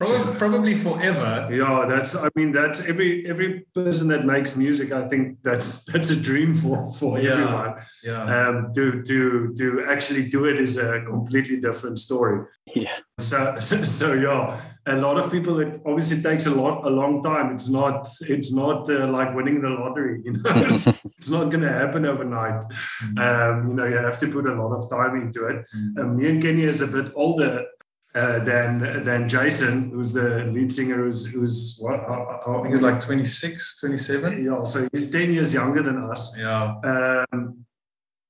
Probably, 0.00 0.34
probably 0.38 0.74
forever. 0.76 1.46
Yeah, 1.52 1.84
that's. 1.86 2.16
I 2.16 2.30
mean, 2.34 2.52
that's 2.52 2.80
every 2.86 3.28
every 3.28 3.66
person 3.74 4.08
that 4.08 4.24
makes 4.24 4.56
music. 4.56 4.92
I 4.92 5.06
think 5.08 5.36
that's 5.42 5.84
that's 5.92 6.08
a 6.08 6.16
dream 6.16 6.56
for 6.56 6.90
for 6.94 7.20
yeah, 7.20 7.32
everyone. 7.32 7.74
Yeah. 8.02 8.22
Um, 8.22 8.72
to 8.74 9.02
to 9.02 9.54
to 9.58 9.84
actually 9.90 10.30
do 10.30 10.46
it 10.46 10.58
is 10.58 10.78
a 10.78 11.02
completely 11.02 11.60
different 11.60 11.98
story. 11.98 12.46
Yeah. 12.74 12.96
So 13.18 13.58
so, 13.60 13.84
so 13.84 14.14
yeah, 14.14 14.58
a 14.86 14.96
lot 14.96 15.18
of 15.18 15.30
people. 15.30 15.60
It 15.60 15.82
obviously 15.84 16.22
takes 16.22 16.46
a 16.46 16.50
lot 16.50 16.86
a 16.86 16.88
long 16.88 17.22
time. 17.22 17.52
It's 17.54 17.68
not 17.68 18.08
it's 18.22 18.54
not 18.54 18.88
uh, 18.88 19.06
like 19.06 19.34
winning 19.34 19.60
the 19.60 19.68
lottery. 19.68 20.22
You 20.24 20.32
know, 20.32 20.40
it's, 20.46 20.86
it's 21.18 21.28
not 21.28 21.50
going 21.50 21.60
to 21.60 21.72
happen 21.72 22.06
overnight. 22.06 22.64
Mm-hmm. 23.04 23.18
Um, 23.18 23.68
you 23.68 23.74
know, 23.74 23.84
you 23.84 23.98
have 23.98 24.18
to 24.20 24.28
put 24.28 24.46
a 24.46 24.54
lot 24.54 24.72
of 24.72 24.88
time 24.88 25.20
into 25.20 25.44
it. 25.46 25.66
Mm-hmm. 25.76 26.00
Um, 26.00 26.16
me 26.16 26.30
and 26.30 26.42
Kenny 26.42 26.64
is 26.64 26.80
a 26.80 26.86
bit 26.86 27.12
older 27.14 27.66
uh, 28.14 28.40
than 28.40 29.02
than 29.04 29.28
Jason, 29.28 29.90
who's 29.90 30.12
the 30.12 30.44
lead 30.52 30.72
singer, 30.72 30.96
who's 30.96 31.26
who's 31.26 31.76
what 31.78 32.00
I, 32.00 32.40
I 32.46 32.62
think 32.62 32.70
he's 32.70 32.82
like 32.82 32.98
26, 33.00 33.78
27. 33.80 34.44
Yeah, 34.44 34.64
so 34.64 34.88
he's 34.90 35.10
10 35.10 35.32
years 35.32 35.54
younger 35.54 35.82
than 35.82 36.10
us. 36.10 36.36
Yeah. 36.36 36.74
Um, 36.82 37.64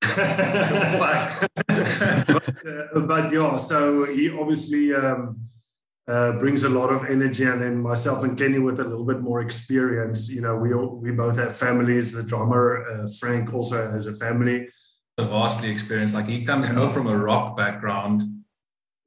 but, 0.16 1.48
uh, 1.76 3.00
but, 3.00 3.32
yeah, 3.32 3.56
so 3.56 4.04
he 4.06 4.30
obviously 4.30 4.94
um, 4.94 5.38
uh, 6.08 6.32
brings 6.32 6.64
a 6.64 6.68
lot 6.68 6.90
of 6.90 7.04
energy, 7.04 7.44
and 7.44 7.62
then 7.62 7.80
myself 7.80 8.24
and 8.24 8.36
Kenny 8.36 8.58
with 8.58 8.80
a 8.80 8.84
little 8.84 9.04
bit 9.04 9.20
more 9.20 9.40
experience. 9.40 10.30
You 10.30 10.40
know, 10.40 10.56
we 10.56 10.74
all, 10.74 10.96
we 10.96 11.10
both 11.10 11.36
have 11.36 11.56
families. 11.56 12.12
The 12.12 12.22
drummer 12.22 12.86
uh, 12.90 13.08
Frank 13.18 13.54
also 13.54 13.90
has 13.90 14.06
a 14.06 14.14
family. 14.14 14.68
A 15.18 15.24
vastly 15.24 15.70
experienced. 15.70 16.14
Like 16.14 16.26
he 16.26 16.44
comes 16.44 16.68
more 16.70 16.88
from 16.88 17.06
a 17.06 17.16
rock 17.16 17.56
background 17.56 18.39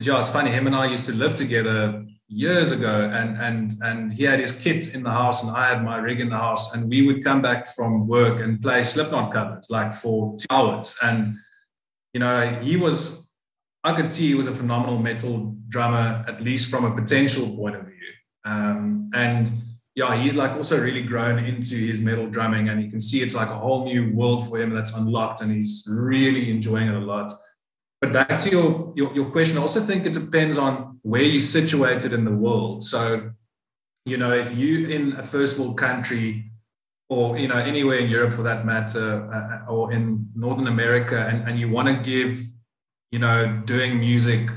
yeah, 0.05 0.19
it's 0.19 0.31
funny. 0.31 0.51
Him 0.51 0.67
and 0.67 0.75
I 0.75 0.85
used 0.85 1.05
to 1.05 1.13
live 1.13 1.35
together 1.35 2.05
years 2.27 2.71
ago, 2.71 3.09
and 3.13 3.37
and 3.37 3.73
and 3.81 4.13
he 4.13 4.23
had 4.23 4.39
his 4.39 4.51
kit 4.59 4.93
in 4.93 5.03
the 5.03 5.11
house, 5.11 5.43
and 5.43 5.55
I 5.55 5.69
had 5.69 5.83
my 5.83 5.97
rig 5.97 6.19
in 6.19 6.29
the 6.29 6.37
house, 6.37 6.73
and 6.73 6.89
we 6.89 7.05
would 7.05 7.23
come 7.23 7.41
back 7.41 7.67
from 7.67 8.07
work 8.07 8.39
and 8.39 8.61
play 8.61 8.83
Slipknot 8.83 9.33
covers 9.33 9.69
like 9.69 9.93
for 9.93 10.35
two 10.37 10.45
hours, 10.49 10.97
and 11.01 11.37
you 12.13 12.19
know 12.19 12.59
he 12.61 12.75
was, 12.75 13.31
I 13.83 13.93
could 13.93 14.07
see 14.07 14.27
he 14.27 14.35
was 14.35 14.47
a 14.47 14.53
phenomenal 14.53 14.99
metal 14.99 15.55
drummer, 15.69 16.25
at 16.27 16.41
least 16.41 16.69
from 16.69 16.85
a 16.85 16.93
potential 16.93 17.55
point 17.55 17.75
of 17.75 17.85
view, 17.85 18.11
um, 18.45 19.09
and 19.13 19.49
yeah, 19.95 20.15
he's 20.15 20.35
like 20.35 20.51
also 20.53 20.81
really 20.81 21.03
grown 21.03 21.37
into 21.37 21.75
his 21.75 22.01
metal 22.01 22.27
drumming, 22.27 22.69
and 22.69 22.83
you 22.83 22.89
can 22.89 22.99
see 22.99 23.21
it's 23.21 23.35
like 23.35 23.49
a 23.49 23.55
whole 23.55 23.85
new 23.85 24.11
world 24.13 24.49
for 24.49 24.59
him 24.59 24.71
that's 24.71 24.95
unlocked, 24.97 25.41
and 25.41 25.51
he's 25.51 25.87
really 25.89 26.49
enjoying 26.49 26.89
it 26.89 26.95
a 26.95 26.99
lot. 26.99 27.31
But 28.03 28.11
back 28.11 28.37
to 28.37 28.49
your, 28.49 28.91
your, 28.97 29.15
your 29.15 29.31
question, 29.31 29.57
I 29.57 29.61
also 29.61 29.79
think 29.79 30.05
it 30.05 30.11
depends 30.11 30.57
on 30.57 30.99
where 31.03 31.21
you're 31.21 31.39
situated 31.39 32.11
in 32.11 32.25
the 32.25 32.33
world. 32.33 32.83
So, 32.83 33.31
you 34.05 34.17
know, 34.17 34.33
if 34.33 34.53
you 34.57 34.89
in 34.89 35.13
a 35.13 35.23
first 35.23 35.57
world 35.57 35.77
country, 35.77 36.51
or 37.07 37.37
you 37.37 37.47
know 37.47 37.55
anywhere 37.55 37.99
in 37.99 38.09
Europe 38.09 38.33
for 38.33 38.43
that 38.43 38.65
matter, 38.65 39.31
uh, 39.31 39.71
or 39.71 39.93
in 39.93 40.27
Northern 40.35 40.67
America, 40.67 41.17
and, 41.29 41.47
and 41.47 41.57
you 41.57 41.69
want 41.69 41.87
to 41.87 41.95
give, 42.03 42.41
you 43.13 43.19
know, 43.19 43.61
doing 43.63 43.97
music 44.01 44.49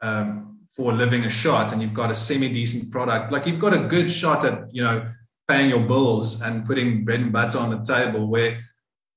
um, 0.00 0.60
for 0.76 0.92
a 0.92 0.94
living 0.94 1.24
a 1.24 1.28
shot, 1.28 1.72
and 1.72 1.82
you've 1.82 1.94
got 1.94 2.08
a 2.08 2.14
semi 2.14 2.48
decent 2.48 2.92
product, 2.92 3.32
like 3.32 3.46
you've 3.46 3.58
got 3.58 3.74
a 3.74 3.88
good 3.88 4.12
shot 4.12 4.44
at, 4.44 4.72
you 4.72 4.84
know, 4.84 5.10
paying 5.48 5.68
your 5.68 5.84
bills 5.84 6.40
and 6.40 6.64
putting 6.66 7.04
bread 7.04 7.18
and 7.18 7.32
butter 7.32 7.58
on 7.58 7.70
the 7.70 7.82
table, 7.82 8.28
where 8.28 8.60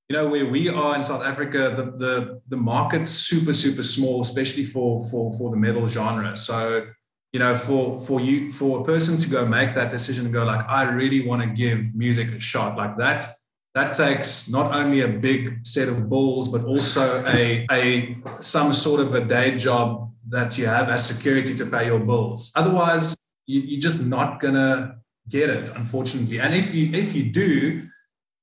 you 0.08 0.16
know 0.16 0.28
where 0.28 0.46
we 0.46 0.68
are 0.68 0.94
in 0.94 1.02
South 1.02 1.24
Africa, 1.24 1.72
the 1.76 2.04
the 2.04 2.40
the 2.48 2.56
market's 2.56 3.10
super 3.10 3.52
super 3.52 3.82
small, 3.82 4.22
especially 4.22 4.64
for 4.64 5.04
for 5.10 5.36
for 5.36 5.50
the 5.50 5.56
metal 5.56 5.88
genre. 5.88 6.36
So 6.36 6.86
you 7.32 7.40
know 7.40 7.54
for 7.56 8.00
for 8.00 8.20
you 8.20 8.52
for 8.52 8.80
a 8.80 8.84
person 8.84 9.18
to 9.18 9.28
go 9.28 9.44
make 9.44 9.74
that 9.74 9.90
decision 9.90 10.26
and 10.26 10.34
go 10.34 10.44
like 10.44 10.64
I 10.68 10.84
really 10.84 11.26
want 11.26 11.42
to 11.42 11.48
give 11.48 11.94
music 11.94 12.28
a 12.28 12.40
shot 12.40 12.76
like 12.76 12.96
that. 12.98 13.34
That 13.74 13.94
takes 13.94 14.48
not 14.48 14.72
only 14.72 15.02
a 15.02 15.08
big 15.08 15.66
set 15.66 15.88
of 15.88 16.08
balls, 16.08 16.48
but 16.48 16.64
also 16.64 17.24
a 17.26 17.66
a 17.70 18.16
some 18.40 18.72
sort 18.72 19.00
of 19.00 19.14
a 19.14 19.24
day 19.24 19.56
job 19.56 20.12
that 20.28 20.56
you 20.56 20.66
have 20.66 20.88
as 20.88 21.04
security 21.04 21.54
to 21.56 21.66
pay 21.66 21.86
your 21.86 22.00
bills. 22.00 22.52
Otherwise, 22.54 23.16
you, 23.46 23.60
you're 23.60 23.80
just 23.80 24.06
not 24.06 24.40
gonna 24.40 24.96
get 25.28 25.50
it, 25.50 25.74
unfortunately. 25.74 26.38
And 26.40 26.54
if 26.54 26.74
you 26.74 26.92
if 26.94 27.14
you 27.14 27.24
do, 27.24 27.88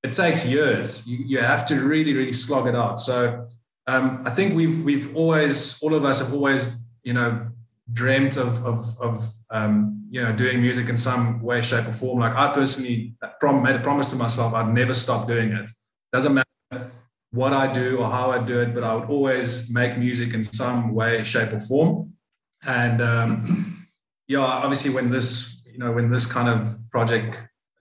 it 0.03 0.13
takes 0.13 0.45
years. 0.45 1.07
You, 1.07 1.17
you 1.25 1.39
have 1.39 1.65
to 1.67 1.81
really, 1.81 2.13
really 2.13 2.33
slog 2.33 2.67
it 2.67 2.75
out. 2.75 2.99
So 2.99 3.47
um, 3.87 4.21
I 4.25 4.29
think 4.29 4.53
we've 4.53 4.83
we've 4.83 5.15
always, 5.15 5.81
all 5.81 5.93
of 5.93 6.05
us 6.05 6.19
have 6.19 6.33
always, 6.33 6.75
you 7.03 7.13
know, 7.13 7.47
dreamt 7.91 8.37
of 8.37 8.65
of, 8.65 8.97
of 8.99 9.33
um, 9.49 10.05
you 10.09 10.21
know 10.21 10.31
doing 10.33 10.61
music 10.61 10.89
in 10.89 10.97
some 10.97 11.41
way, 11.41 11.61
shape, 11.61 11.87
or 11.87 11.93
form. 11.93 12.19
Like 12.19 12.35
I 12.35 12.53
personally 12.53 13.15
prom- 13.39 13.63
made 13.63 13.75
a 13.75 13.79
promise 13.79 14.11
to 14.11 14.15
myself 14.15 14.53
I'd 14.53 14.73
never 14.73 14.93
stop 14.93 15.27
doing 15.27 15.51
it. 15.51 15.69
Doesn't 16.11 16.33
matter 16.33 16.91
what 17.31 17.51
I 17.51 17.71
do 17.71 17.97
or 17.97 18.09
how 18.09 18.31
I 18.31 18.39
do 18.39 18.59
it, 18.61 18.73
but 18.75 18.83
I 18.83 18.93
would 18.95 19.09
always 19.09 19.73
make 19.73 19.97
music 19.97 20.33
in 20.33 20.43
some 20.43 20.93
way, 20.93 21.23
shape, 21.23 21.51
or 21.51 21.59
form. 21.59 22.13
And 22.65 23.01
um, 23.01 23.85
yeah, 24.27 24.39
obviously 24.39 24.93
when 24.93 25.09
this 25.09 25.61
you 25.65 25.79
know 25.79 25.91
when 25.91 26.09
this 26.09 26.25
kind 26.25 26.47
of 26.47 26.77
project 26.91 27.37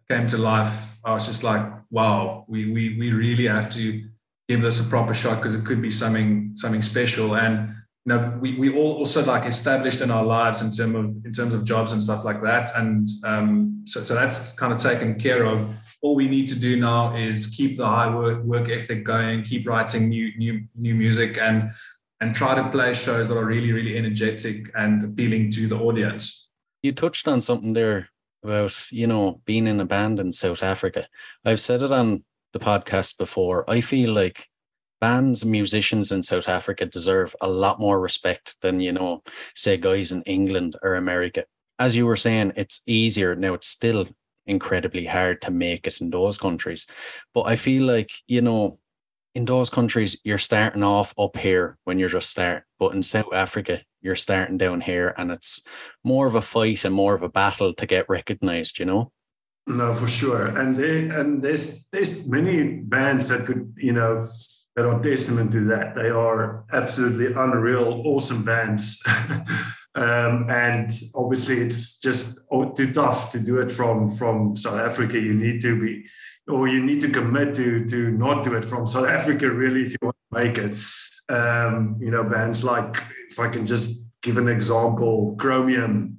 came 0.09 0.26
to 0.29 0.38
life, 0.38 0.87
I 1.05 1.14
was 1.14 1.26
just 1.26 1.43
like, 1.43 1.62
wow, 1.92 2.44
we 2.49 2.72
we 2.72 2.99
we 2.99 3.12
really 3.12 3.46
have 3.46 3.70
to 3.75 4.02
give 4.49 4.62
this 4.62 4.84
a 4.84 4.88
proper 4.88 5.14
shot 5.14 5.37
because 5.37 5.54
it 5.54 5.64
could 5.64 5.80
be 5.80 5.90
something 5.90 6.52
something 6.56 6.82
special. 6.82 7.37
And 7.37 7.68
you 8.04 8.14
know, 8.14 8.37
we 8.40 8.58
we 8.58 8.75
all 8.75 8.94
also 8.94 9.25
like 9.25 9.44
established 9.44 10.00
in 10.00 10.11
our 10.11 10.25
lives 10.25 10.62
in 10.62 10.72
terms 10.72 10.96
of 10.96 11.26
in 11.26 11.32
terms 11.32 11.54
of 11.54 11.62
jobs 11.64 11.92
and 11.92 12.02
stuff 12.02 12.25
like 12.25 12.42
that. 12.42 12.70
And 12.75 13.08
um, 13.25 13.84
so 13.87 14.02
so 14.02 14.14
that's 14.14 14.52
kind 14.54 14.72
of 14.72 14.78
taken 14.80 15.20
care 15.20 15.44
of. 15.44 15.68
All 16.00 16.16
we 16.16 16.28
need 16.28 16.49
to 16.49 16.58
do 16.58 16.80
now 16.80 17.14
is 17.14 17.46
keep 17.46 17.76
the 17.76 17.87
high 17.87 18.12
work 18.12 18.42
work 18.42 18.68
ethic 18.68 19.04
going, 19.04 19.44
keep 19.44 19.68
writing 19.68 20.09
new 20.09 20.33
new 20.37 20.64
new 20.74 20.94
music, 20.94 21.38
and 21.38 21.70
and 22.20 22.35
try 22.35 22.55
to 22.55 22.68
play 22.70 22.94
shows 22.94 23.28
that 23.28 23.37
are 23.37 23.44
really 23.44 23.72
really 23.72 23.96
energetic 23.98 24.70
and 24.74 25.05
appealing 25.05 25.52
to 25.52 25.68
the 25.68 25.76
audience. 25.76 26.48
You 26.83 26.92
touched 26.92 27.28
on 27.28 27.40
something 27.42 27.74
there 27.74 28.09
about 28.42 28.90
you 28.90 29.07
know 29.07 29.40
being 29.44 29.66
in 29.66 29.81
a 29.81 29.85
band 29.85 30.20
in 30.20 30.33
South 30.33 30.62
Africa. 30.62 31.07
I've 31.44 31.61
said 31.61 31.83
it 31.83 31.92
on 31.92 32.24
the 32.52 32.59
podcast 32.59 33.18
before. 33.18 33.68
I 33.68 33.81
feel 33.81 34.12
like 34.12 34.46
bands, 35.00 35.44
musicians 35.44 36.12
in 36.12 36.22
South 36.22 36.48
Africa 36.48 36.87
deserve 36.87 37.35
a 37.40 37.48
lot 37.48 37.81
more 37.81 38.00
respect 38.00 38.57
than 38.61 38.81
you 38.81 38.92
know, 38.92 39.22
say 39.55 39.76
guys 39.76 40.12
in 40.12 40.22
England 40.22 40.76
or 40.83 40.94
America. 40.94 41.44
As 41.78 41.96
you 41.96 42.07
were 42.07 42.16
saying, 42.16 42.52
it's 42.57 42.83
easier 42.87 43.35
now. 43.35 43.55
It's 43.55 43.68
still 43.68 44.07
incredibly 44.46 45.07
hard 45.07 45.40
to 45.42 45.50
make 45.50 45.87
it 45.87 46.00
in 46.00 46.11
those 46.11 46.38
countries, 46.38 46.87
but 47.35 47.42
I 47.42 47.57
feel 47.57 47.85
like 47.85 48.11
you 48.26 48.42
know 48.42 48.76
in 49.35 49.45
those 49.45 49.71
countries, 49.71 50.16
you're 50.25 50.38
starting 50.38 50.83
off 50.83 51.14
up 51.18 51.37
here 51.37 51.79
when 51.85 51.99
you're 51.99 52.09
just 52.09 52.31
starting. 52.31 52.64
But 52.79 52.95
in 52.95 53.03
South 53.03 53.33
Africa, 53.33 53.81
you're 54.01 54.16
starting 54.16 54.59
down 54.59 54.81
here 54.81 55.14
and 55.16 55.31
it's 55.31 55.62
more 56.05 56.27
of 56.27 56.35
a 56.35 56.42
fight 56.42 56.85
and 56.85 56.95
more 56.95 57.14
of 57.14 57.23
a 57.23 57.29
battle 57.29 57.73
to 57.75 57.87
get 57.87 58.09
recognized, 58.09 58.79
you 58.79 58.85
know? 58.85 59.12
No, 59.66 59.95
for 59.95 60.09
sure. 60.09 60.59
And 60.59 60.77
they, 60.77 61.09
and 61.09 61.40
there's 61.40 61.85
there's 61.92 62.29
many 62.29 62.64
bands 62.64 63.29
that 63.29 63.47
could, 63.47 63.73
you 63.77 63.92
know, 63.92 64.27
that 64.75 64.85
are 64.85 65.01
testament 65.01 65.53
to 65.53 65.64
that. 65.66 65.95
They 65.95 66.09
are 66.09 66.64
absolutely 66.73 67.27
unreal, 67.27 68.03
awesome 68.05 68.45
bands. 68.45 69.01
um, 69.95 70.51
and 70.51 70.90
obviously 71.14 71.59
it's 71.59 71.99
just 71.99 72.40
too 72.75 72.92
tough 72.92 73.31
to 73.31 73.38
do 73.38 73.61
it 73.61 73.71
from 73.71 74.09
from 74.16 74.57
South 74.57 74.81
Africa. 74.81 75.18
You 75.18 75.35
need 75.35 75.61
to 75.62 75.81
be 75.81 76.07
or 76.48 76.68
you 76.68 76.83
need 76.83 77.00
to 77.00 77.09
commit 77.09 77.55
to 77.55 77.85
to 77.87 78.11
not 78.11 78.44
do 78.44 78.55
it 78.55 78.64
from 78.64 78.87
South 78.87 79.07
Africa 79.07 79.50
really 79.50 79.83
if 79.83 79.92
you 79.92 79.98
want 80.02 80.16
to 80.33 80.38
make 80.38 80.59
it. 80.59 80.78
Um, 81.28 81.96
you 82.00 82.11
know, 82.11 82.24
bands 82.24 82.64
like 82.64 83.02
if 83.31 83.38
I 83.38 83.48
can 83.48 83.66
just 83.66 84.09
give 84.22 84.38
an 84.38 84.48
example, 84.48 85.37
Chromium, 85.38 86.18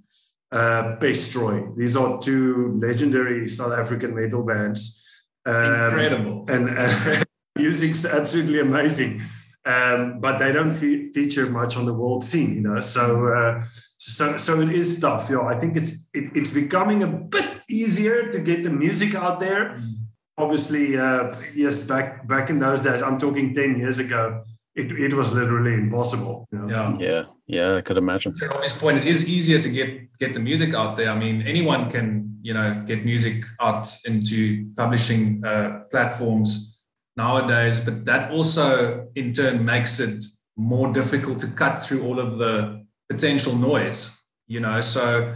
uh, 0.51 0.97
Pestroy. 0.97 1.75
These 1.75 1.95
are 1.95 2.21
two 2.21 2.79
legendary 2.81 3.49
South 3.49 3.73
African 3.73 4.15
metal 4.15 4.43
bands. 4.43 5.05
Um, 5.45 5.73
Incredible. 5.85 6.45
And, 6.47 6.69
and 6.69 7.25
music's 7.55 8.05
absolutely 8.05 8.59
amazing. 8.59 9.21
Um, 9.65 10.19
but 10.19 10.39
they 10.39 10.51
don't 10.51 10.71
fe- 10.71 11.11
feature 11.13 11.45
much 11.45 11.77
on 11.77 11.85
the 11.85 11.93
world 11.93 12.23
scene, 12.23 12.53
you 12.55 12.61
know. 12.61 12.81
So, 12.81 13.27
uh, 13.27 13.63
so, 13.97 14.35
so 14.37 14.59
it 14.59 14.73
is 14.73 14.99
tough. 14.99 15.29
You 15.29 15.37
know, 15.37 15.47
I 15.47 15.57
think 15.57 15.77
it's 15.77 16.09
it, 16.13 16.31
it's 16.35 16.51
becoming 16.51 17.03
a 17.03 17.07
bit 17.07 17.45
easier 17.69 18.29
to 18.31 18.39
get 18.39 18.63
the 18.63 18.69
music 18.69 19.15
out 19.15 19.39
there. 19.39 19.77
Mm 19.79 20.02
obviously, 20.37 20.97
uh, 20.97 21.35
yes, 21.53 21.83
back 21.83 22.27
back 22.27 22.49
in 22.49 22.59
those 22.59 22.81
days, 22.81 23.01
I'm 23.01 23.17
talking 23.19 23.53
10 23.53 23.77
years 23.79 23.99
ago, 23.99 24.43
it, 24.75 24.91
it 24.91 25.13
was 25.13 25.31
literally 25.31 25.73
impossible. 25.73 26.47
You 26.51 26.59
know? 26.59 26.67
Yeah. 26.67 26.97
Yeah. 26.99 27.23
Yeah. 27.47 27.77
I 27.77 27.81
could 27.81 27.97
imagine. 27.97 28.33
So 28.33 28.53
on 28.53 28.61
this 28.61 28.73
point, 28.73 28.97
it 28.97 29.07
is 29.07 29.29
easier 29.29 29.59
to 29.59 29.69
get, 29.69 30.17
get 30.17 30.33
the 30.33 30.39
music 30.39 30.73
out 30.73 30.97
there. 30.97 31.09
I 31.09 31.17
mean, 31.17 31.43
anyone 31.43 31.91
can, 31.91 32.39
you 32.41 32.53
know, 32.53 32.83
get 32.87 33.05
music 33.05 33.43
out 33.59 33.87
into 34.05 34.69
publishing 34.75 35.43
uh, 35.45 35.83
platforms 35.91 36.81
nowadays, 37.15 37.79
but 37.79 38.05
that 38.05 38.31
also 38.31 39.07
in 39.15 39.33
turn 39.33 39.63
makes 39.63 39.99
it 39.99 40.23
more 40.57 40.91
difficult 40.91 41.39
to 41.39 41.47
cut 41.47 41.83
through 41.83 42.03
all 42.03 42.19
of 42.19 42.37
the 42.37 42.83
potential 43.09 43.55
noise, 43.55 44.09
you 44.47 44.59
know? 44.59 44.81
So 44.81 45.35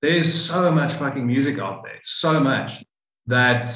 there's 0.00 0.32
so 0.32 0.70
much 0.70 0.92
fucking 0.92 1.26
music 1.26 1.58
out 1.58 1.82
there, 1.82 1.98
so 2.02 2.38
much 2.38 2.84
that 3.26 3.70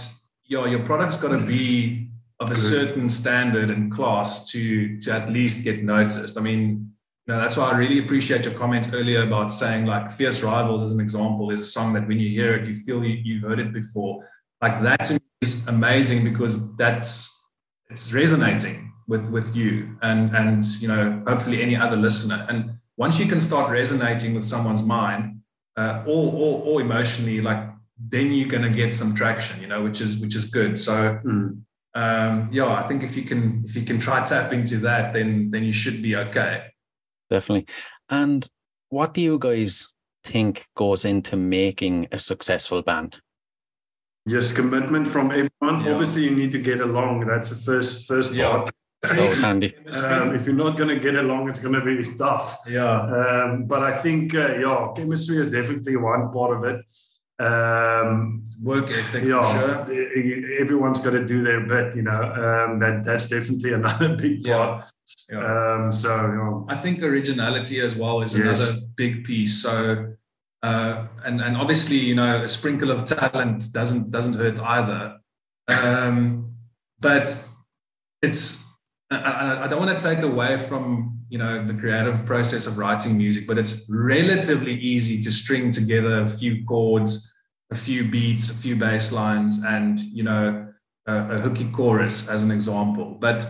your 0.51 0.69
your 0.69 0.81
product's 0.81 1.17
got 1.17 1.31
to 1.31 1.39
be 1.47 2.09
of 2.41 2.51
a 2.51 2.55
certain 2.55 3.09
standard 3.09 3.71
and 3.71 3.93
class 3.93 4.51
to 4.51 5.01
to 5.01 5.13
at 5.13 5.31
least 5.31 5.65
get 5.65 5.83
noticed. 5.85 6.37
I 6.37 6.43
mean, 6.43 6.93
you 7.27 7.35
know, 7.35 7.41
that's 7.41 7.57
why 7.57 7.71
I 7.71 7.79
really 7.79 8.01
appreciate 8.01 8.45
your 8.45 8.55
comment 8.55 8.91
earlier 8.93 9.23
about 9.23 9.53
saying 9.53 9.87
like 9.87 10.11
"Fierce 10.11 10.43
Rivals" 10.43 10.83
as 10.83 10.93
an 10.93 11.01
example 11.01 11.51
is 11.51 11.61
a 11.61 11.65
song 11.65 11.93
that 11.95 12.07
when 12.07 12.19
you 12.19 12.29
hear 12.29 12.55
it, 12.57 12.67
you 12.67 12.75
feel 12.75 13.03
you, 13.05 13.17
you've 13.23 13.43
heard 13.43 13.61
it 13.61 13.73
before. 13.73 14.29
Like 14.61 14.83
that 14.83 15.11
is 15.41 15.67
amazing 15.69 16.25
because 16.25 16.77
that's 16.77 17.09
it's 17.89 18.13
resonating 18.13 18.93
with 19.07 19.31
with 19.31 19.55
you 19.55 19.97
and 20.03 20.35
and 20.35 20.67
you 20.83 20.89
know 20.89 21.23
hopefully 21.29 21.63
any 21.63 21.77
other 21.77 21.97
listener. 21.97 22.45
And 22.49 22.73
once 22.97 23.21
you 23.21 23.27
can 23.27 23.41
start 23.41 23.71
resonating 23.71 24.35
with 24.35 24.45
someone's 24.45 24.83
mind, 24.83 25.41
uh, 25.77 26.03
or, 26.07 26.33
or 26.33 26.63
or 26.65 26.81
emotionally, 26.81 27.41
like 27.41 27.70
then 28.09 28.33
you're 28.33 28.49
going 28.49 28.63
to 28.63 28.71
get 28.71 28.95
some 28.95 29.15
traction, 29.15 29.61
you 29.61 29.69
know, 29.69 29.83
which 29.83 30.01
is 30.01 30.19
which 30.19 30.35
is 30.35 30.47
good. 30.47 30.79
So 30.79 31.21
mm. 31.25 31.61
um, 31.95 32.49
yeah, 32.51 32.73
I 32.73 32.83
think 32.83 33.03
if 33.03 33.17
you 33.17 33.23
can 33.23 33.63
if 33.67 33.77
you 33.77 33.83
can 33.83 34.01
try 34.01 34.25
tap 34.25 34.53
into 34.53 34.79
that, 34.79 35.13
then 35.13 35.51
then 35.51 35.65
you 35.65 35.73
should 35.73 36.03
be 36.03 36.17
okay. 36.17 36.65
Definitely. 37.29 37.67
And 38.09 38.49
what 38.89 39.15
do 39.15 39.21
you 39.21 39.39
guys 39.39 39.93
think 40.25 40.67
goes 40.77 41.05
into 41.05 41.37
making 41.37 42.09
a 42.11 42.19
successful 42.19 42.83
band? 42.83 43.19
Just 44.29 44.57
commitment 44.57 45.09
from 45.09 45.31
everyone. 45.31 45.85
Yeah. 45.85 45.93
Obviously, 45.93 46.25
you 46.25 46.31
need 46.31 46.53
to 46.53 46.59
get 46.59 46.81
along. 46.81 47.27
That's 47.27 47.51
the 47.51 47.57
first 47.57 48.09
first 48.09 48.33
yeah. 48.33 48.51
part. 48.51 48.71
It's 49.03 49.19
always 49.19 49.41
handy. 49.41 49.75
Um, 49.91 50.35
if 50.35 50.47
you're 50.47 50.55
not 50.55 50.77
going 50.77 50.91
to 50.91 51.01
get 51.01 51.17
along, 51.17 51.49
it's 51.49 51.61
going 51.61 51.75
to 51.75 51.81
be 51.81 52.05
tough. 52.17 52.59
Yeah. 52.69 53.01
Um, 53.01 53.65
but 53.65 53.83
I 53.83 53.99
think, 53.99 54.35
uh, 54.35 54.59
yeah, 54.59 54.89
chemistry 54.95 55.39
is 55.39 55.51
definitely 55.51 55.97
one 55.97 56.31
part 56.31 56.57
of 56.57 56.65
it. 56.65 56.85
Um, 57.41 58.37
Work 58.63 58.91
ethic, 58.91 59.25
yeah, 59.25 59.41
sure. 59.41 60.61
everyone's 60.61 61.01
got 61.01 61.13
to 61.13 61.25
do 61.25 61.43
their 61.43 61.61
bit, 61.67 61.97
you 61.97 62.03
know. 62.03 62.21
Um, 62.21 62.79
that 62.79 63.05
that's 63.07 63.27
definitely 63.27 63.73
another 63.73 64.15
big 64.21 64.45
part. 64.45 64.85
Yeah. 65.31 65.39
Um, 65.77 65.91
so 65.91 66.67
I 66.69 66.75
think 66.77 67.03
originality 67.03 67.81
as 67.81 67.97
well 67.97 68.21
is 68.21 68.37
Yes. 68.37 68.61
another 68.69 68.81
big 68.97 69.25
piece. 69.25 69.63
So, 69.63 70.13
uh, 70.63 71.07
and 71.25 71.41
and 71.41 71.57
obviously, 71.57 71.97
you 71.97 72.15
know, 72.15 72.43
a 72.43 72.49
sprinkle 72.49 72.91
of 72.91 73.07
talent 73.07 73.73
doesn't 73.73 74.11
doesn't 74.11 74.35
hurt 74.35 74.59
either. 74.61 75.17
Um, 75.69 76.53
but 77.01 77.43
it's 78.21 78.63
I, 79.11 79.65
I 79.65 79.69
don't 79.69 79.81
want 79.81 79.99
to 79.99 80.05
take 80.15 80.23
away 80.23 80.59
from 80.59 81.20
you 81.31 81.39
know 81.39 81.65
the 81.65 81.75
creative 81.75 82.27
process 82.27 82.67
of 82.67 82.77
writing 82.77 83.17
music, 83.17 83.47
but 83.47 83.57
it's 83.57 83.87
relatively 83.89 84.75
easy 84.75 85.23
to 85.23 85.31
string 85.31 85.71
together 85.71 86.21
a 86.21 86.27
few 86.27 86.65
chords, 86.67 87.33
a 87.71 87.75
few 87.75 88.09
beats, 88.09 88.51
a 88.51 88.55
few 88.55 88.77
bass 88.77 89.13
lines, 89.13 89.63
and 89.65 90.01
you 90.01 90.25
know 90.25 90.69
a, 91.07 91.37
a 91.37 91.39
hooky 91.39 91.71
chorus 91.71 92.29
as 92.29 92.43
an 92.43 92.51
example. 92.51 93.17
But 93.21 93.49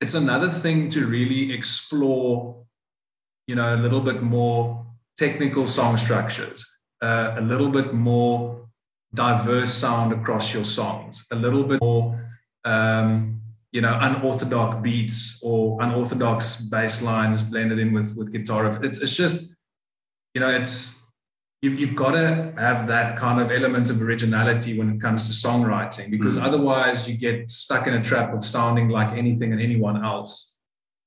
it's 0.00 0.14
another 0.14 0.48
thing 0.48 0.88
to 0.90 1.06
really 1.06 1.52
explore, 1.52 2.64
you 3.46 3.54
know, 3.54 3.74
a 3.74 3.80
little 3.84 4.00
bit 4.00 4.22
more 4.22 4.86
technical 5.18 5.66
song 5.66 5.96
structures, 5.96 6.64
uh, 7.02 7.34
a 7.36 7.40
little 7.40 7.68
bit 7.68 7.92
more 7.92 8.68
diverse 9.14 9.72
sound 9.72 10.12
across 10.12 10.54
your 10.54 10.64
songs, 10.64 11.26
a 11.32 11.36
little 11.36 11.64
bit 11.64 11.80
more, 11.82 12.24
um, 12.64 13.40
you 13.78 13.82
know, 13.82 13.96
unorthodox 14.08 14.82
beats 14.82 15.38
or 15.40 15.80
unorthodox 15.84 16.62
bass 16.62 17.00
lines 17.00 17.44
blended 17.44 17.78
in 17.78 17.92
with 17.92 18.16
with 18.16 18.32
guitar. 18.32 18.62
It's 18.84 18.98
it's 19.04 19.16
just, 19.16 19.54
you 20.34 20.40
know, 20.40 20.50
it's 20.50 21.00
you've, 21.62 21.78
you've 21.78 21.94
got 21.94 22.12
to 22.20 22.52
have 22.58 22.88
that 22.88 23.16
kind 23.16 23.38
of 23.40 23.52
element 23.52 23.88
of 23.88 24.02
originality 24.02 24.76
when 24.76 24.88
it 24.94 25.00
comes 25.00 25.20
to 25.28 25.32
songwriting 25.46 26.10
because 26.10 26.36
Mm. 26.36 26.42
otherwise 26.48 27.08
you 27.08 27.16
get 27.16 27.52
stuck 27.52 27.86
in 27.86 27.94
a 27.94 28.02
trap 28.02 28.34
of 28.34 28.44
sounding 28.44 28.88
like 28.98 29.10
anything 29.16 29.52
and 29.52 29.60
anyone 29.68 29.96
else 30.04 30.30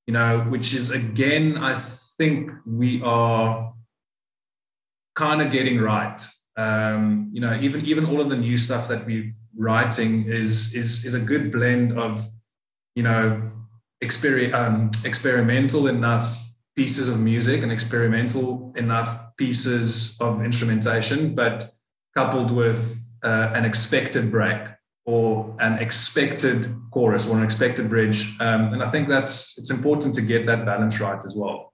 you 0.08 0.14
know 0.18 0.32
which 0.54 0.74
is 0.80 0.86
again 1.04 1.46
i 1.58 1.74
think 2.20 2.52
we 2.82 3.02
are 3.04 3.74
kind 5.24 5.40
of 5.42 5.48
getting 5.58 5.78
right 5.94 6.20
um, 6.66 7.30
you 7.36 7.42
know 7.44 7.54
even 7.66 7.80
even 7.92 8.04
all 8.10 8.22
of 8.26 8.30
the 8.34 8.38
new 8.48 8.58
stuff 8.68 8.84
that 8.92 9.02
we're 9.06 9.30
writing 9.58 10.12
is 10.42 10.74
is 10.82 10.90
is 11.08 11.14
a 11.22 11.24
good 11.32 11.46
blend 11.52 11.88
of 12.08 12.14
you 12.96 13.04
know 13.04 13.52
exper- 14.04 14.54
um, 14.54 14.92
experimental 15.06 15.88
enough 15.88 16.52
pieces 16.76 17.10
of 17.10 17.20
music 17.20 17.64
and 17.64 17.72
experimental 17.72 18.74
enough 18.76 19.36
pieces 19.38 20.18
of 20.20 20.44
instrumentation, 20.44 21.36
but 21.36 21.70
coupled 22.16 22.52
with 22.52 22.98
uh, 23.24 23.52
an 23.54 23.66
expected 23.66 24.32
break 24.32 24.60
or 25.06 25.56
an 25.60 25.74
expected 25.80 26.74
chorus 26.92 27.28
or 27.28 27.38
an 27.38 27.44
expected 27.44 27.90
bridge. 27.90 28.40
Um, 28.40 28.74
and 28.74 28.84
I 28.84 28.90
think 28.90 29.08
that's 29.08 29.58
it's 29.58 29.72
important 29.72 30.16
to 30.16 30.22
get 30.22 30.46
that 30.46 30.66
balance 30.66 31.00
right 31.00 31.24
as 31.24 31.36
well. 31.36 31.74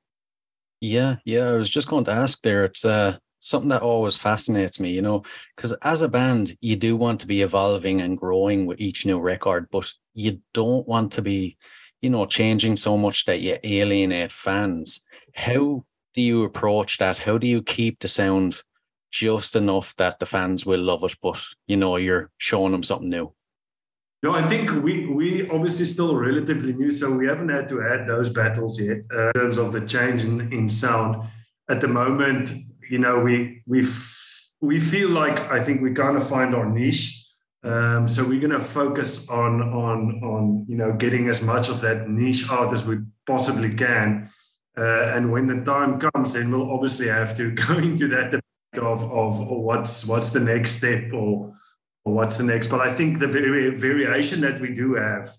Yeah, 0.81 1.17
yeah. 1.25 1.49
I 1.49 1.53
was 1.53 1.69
just 1.69 1.87
going 1.87 2.05
to 2.05 2.11
ask 2.11 2.41
there. 2.41 2.65
It's 2.65 2.85
uh, 2.85 3.17
something 3.41 3.69
that 3.69 3.81
always 3.81 4.15
fascinates 4.15 4.79
me, 4.79 4.91
you 4.91 5.01
know, 5.01 5.23
because 5.55 5.73
as 5.83 6.01
a 6.01 6.09
band, 6.09 6.55
you 6.61 6.75
do 6.75 6.95
want 6.95 7.19
to 7.21 7.27
be 7.27 7.41
evolving 7.41 8.01
and 8.01 8.17
growing 8.17 8.65
with 8.65 8.79
each 8.79 9.05
new 9.05 9.19
record, 9.19 9.67
but 9.71 9.91
you 10.17 10.41
don't 10.53 10.87
want 10.87 11.11
to 11.13 11.21
be, 11.21 11.57
you 12.01 12.09
know, 12.09 12.25
changing 12.25 12.75
so 12.75 12.97
much 12.97 13.25
that 13.25 13.39
you 13.39 13.57
alienate 13.63 14.31
fans. 14.31 15.05
How 15.35 15.85
do 16.13 16.21
you 16.21 16.43
approach 16.43 16.97
that? 16.97 17.19
How 17.19 17.37
do 17.37 17.47
you 17.47 17.61
keep 17.61 17.99
the 17.99 18.07
sound 18.07 18.63
just 19.11 19.55
enough 19.55 19.95
that 19.97 20.19
the 20.19 20.25
fans 20.25 20.65
will 20.65 20.81
love 20.81 21.03
it, 21.03 21.15
but 21.21 21.39
you 21.67 21.77
know, 21.77 21.97
you're 21.97 22.31
showing 22.37 22.71
them 22.71 22.83
something 22.83 23.09
new? 23.09 23.33
No, 24.23 24.33
I 24.33 24.41
think 24.41 24.71
we 24.83 25.07
we 25.07 25.47
obviously 25.49 25.85
still 25.85 26.15
relatively 26.15 26.73
new, 26.73 26.89
so 26.91 27.11
we 27.11 27.27
haven't 27.27 27.49
had 27.49 27.67
to 27.67 27.83
add 27.83 28.07
those 28.07 28.31
battles 28.31 28.81
yet 28.81 29.03
uh, 29.13 29.27
in 29.27 29.33
terms 29.33 29.57
of 29.57 29.71
the 29.71 29.81
change 29.81 30.23
in, 30.23 30.51
in 30.51 30.67
sound. 30.67 31.27
At 31.69 31.81
the 31.81 31.87
moment, 31.87 32.51
you 32.89 32.97
know, 32.97 33.19
we 33.19 33.61
we 33.67 33.85
we 34.59 34.79
feel 34.79 35.09
like 35.09 35.39
I 35.51 35.63
think 35.63 35.81
we 35.81 35.93
kind 35.93 36.17
of 36.17 36.27
find 36.27 36.55
our 36.55 36.65
niche. 36.67 37.26
Um, 37.63 38.07
so 38.07 38.23
we're 38.23 38.39
going 38.39 38.51
to 38.51 38.59
focus 38.59 39.29
on 39.29 39.61
on 39.61 40.23
on 40.23 40.65
you 40.67 40.77
know 40.77 40.93
getting 40.93 41.27
as 41.27 41.41
much 41.41 41.69
of 41.69 41.81
that 41.81 42.09
niche 42.09 42.49
out 42.49 42.73
as 42.73 42.85
we 42.85 42.97
possibly 43.25 43.73
can. 43.73 44.29
Uh, 44.77 45.11
and 45.15 45.31
when 45.31 45.47
the 45.47 45.63
time 45.65 45.99
comes, 45.99 46.33
then 46.33 46.51
we'll 46.51 46.71
obviously 46.71 47.07
have 47.07 47.35
to 47.37 47.51
go 47.67 47.77
into 47.77 48.07
that 48.09 48.31
debate 48.31 48.83
of 48.83 49.03
of 49.11 49.39
what's 49.39 50.05
what's 50.05 50.29
the 50.29 50.39
next 50.39 50.71
step 50.71 51.11
or 51.13 51.51
or 52.05 52.13
what's 52.13 52.37
the 52.37 52.43
next. 52.43 52.67
But 52.67 52.81
I 52.81 52.93
think 52.93 53.19
the 53.19 53.27
vari- 53.27 53.75
variation 53.75 54.41
that 54.41 54.61
we 54.61 54.73
do 54.73 54.93
have, 54.95 55.29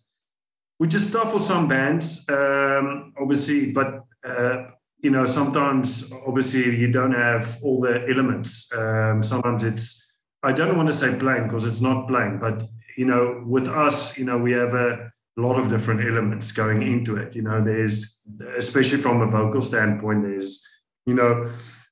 which 0.79 0.95
is 0.95 1.11
tough 1.13 1.31
for 1.31 1.39
some 1.39 1.69
bands, 1.69 2.29
um, 2.29 3.15
obviously, 3.19 3.71
but 3.71 4.05
uh, 4.25 4.65
you 4.99 5.11
know 5.11 5.25
sometimes 5.25 6.13
obviously 6.27 6.77
you 6.77 6.91
don't 6.91 7.15
have 7.15 7.59
all 7.63 7.81
the 7.81 8.07
elements. 8.11 8.73
Um, 8.77 9.23
sometimes 9.23 9.63
it's 9.63 10.08
I 10.43 10.53
don't 10.53 10.77
want 10.77 10.89
to 10.89 10.93
say 10.97 11.15
blank 11.15 11.49
because 11.49 11.65
it's 11.65 11.81
not 11.81 12.07
blank, 12.09 12.41
but 12.41 12.63
you 12.97 13.05
know 13.07 13.43
with 13.47 13.69
us, 13.69 14.17
you 14.19 14.25
know 14.25 14.39
we 14.39 14.53
have 14.53 14.75
a 14.75 15.11
lot 15.37 15.59
of 15.59 15.69
different 15.69 16.01
elements 16.01 16.53
going 16.53 16.83
into 16.83 17.17
it. 17.17 17.35
You 17.35 17.43
know, 17.43 17.63
there's 17.63 18.21
especially 18.57 18.99
from 18.99 19.21
a 19.21 19.27
vocal 19.27 19.63
standpoint, 19.63 20.23
there's 20.23 20.67
you 21.07 21.15
know 21.15 21.51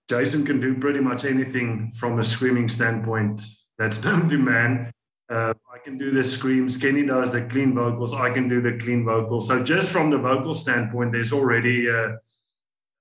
Jason 0.09 0.45
can 0.45 0.61
do 0.61 0.75
pretty 0.79 1.01
much 1.01 1.25
anything 1.25 1.93
from 1.99 2.19
a 2.19 2.25
screaming 2.25 2.69
standpoint 2.69 3.43
that's 3.79 4.03
known 4.05 4.29
to 4.29 4.39
man. 4.39 4.93
Uh, 5.29 5.53
I 5.75 5.79
can 5.83 5.99
do 5.99 6.13
the 6.13 6.23
screams. 6.23 6.77
Kenny 6.77 7.05
does 7.05 7.33
the 7.33 7.43
clean 7.43 7.75
vocals. 7.75 8.15
I 8.15 8.31
can 8.31 8.49
do 8.49 8.61
the 8.61 8.79
clean 8.79 9.05
vocals. 9.05 9.49
So 9.49 9.65
just 9.65 9.91
from 9.91 10.11
the 10.11 10.19
vocal 10.19 10.55
standpoint, 10.55 11.11
there's 11.11 11.33
already 11.33 11.91
uh, 11.91 12.13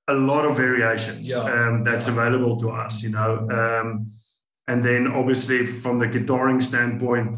a 0.07 0.15
lot 0.15 0.43
of 0.45 0.57
variations 0.57 1.29
Yeah. 1.29 1.37
um, 1.37 1.83
that's 1.83 2.07
available 2.07 2.57
to 2.61 2.71
us. 2.71 3.03
You 3.03 3.11
know, 3.11 3.47
um, 3.51 4.11
and 4.67 4.83
then 4.83 5.07
obviously 5.07 5.65
from 5.65 5.99
the 5.99 6.07
guitaring 6.07 6.61
standpoint, 6.61 7.37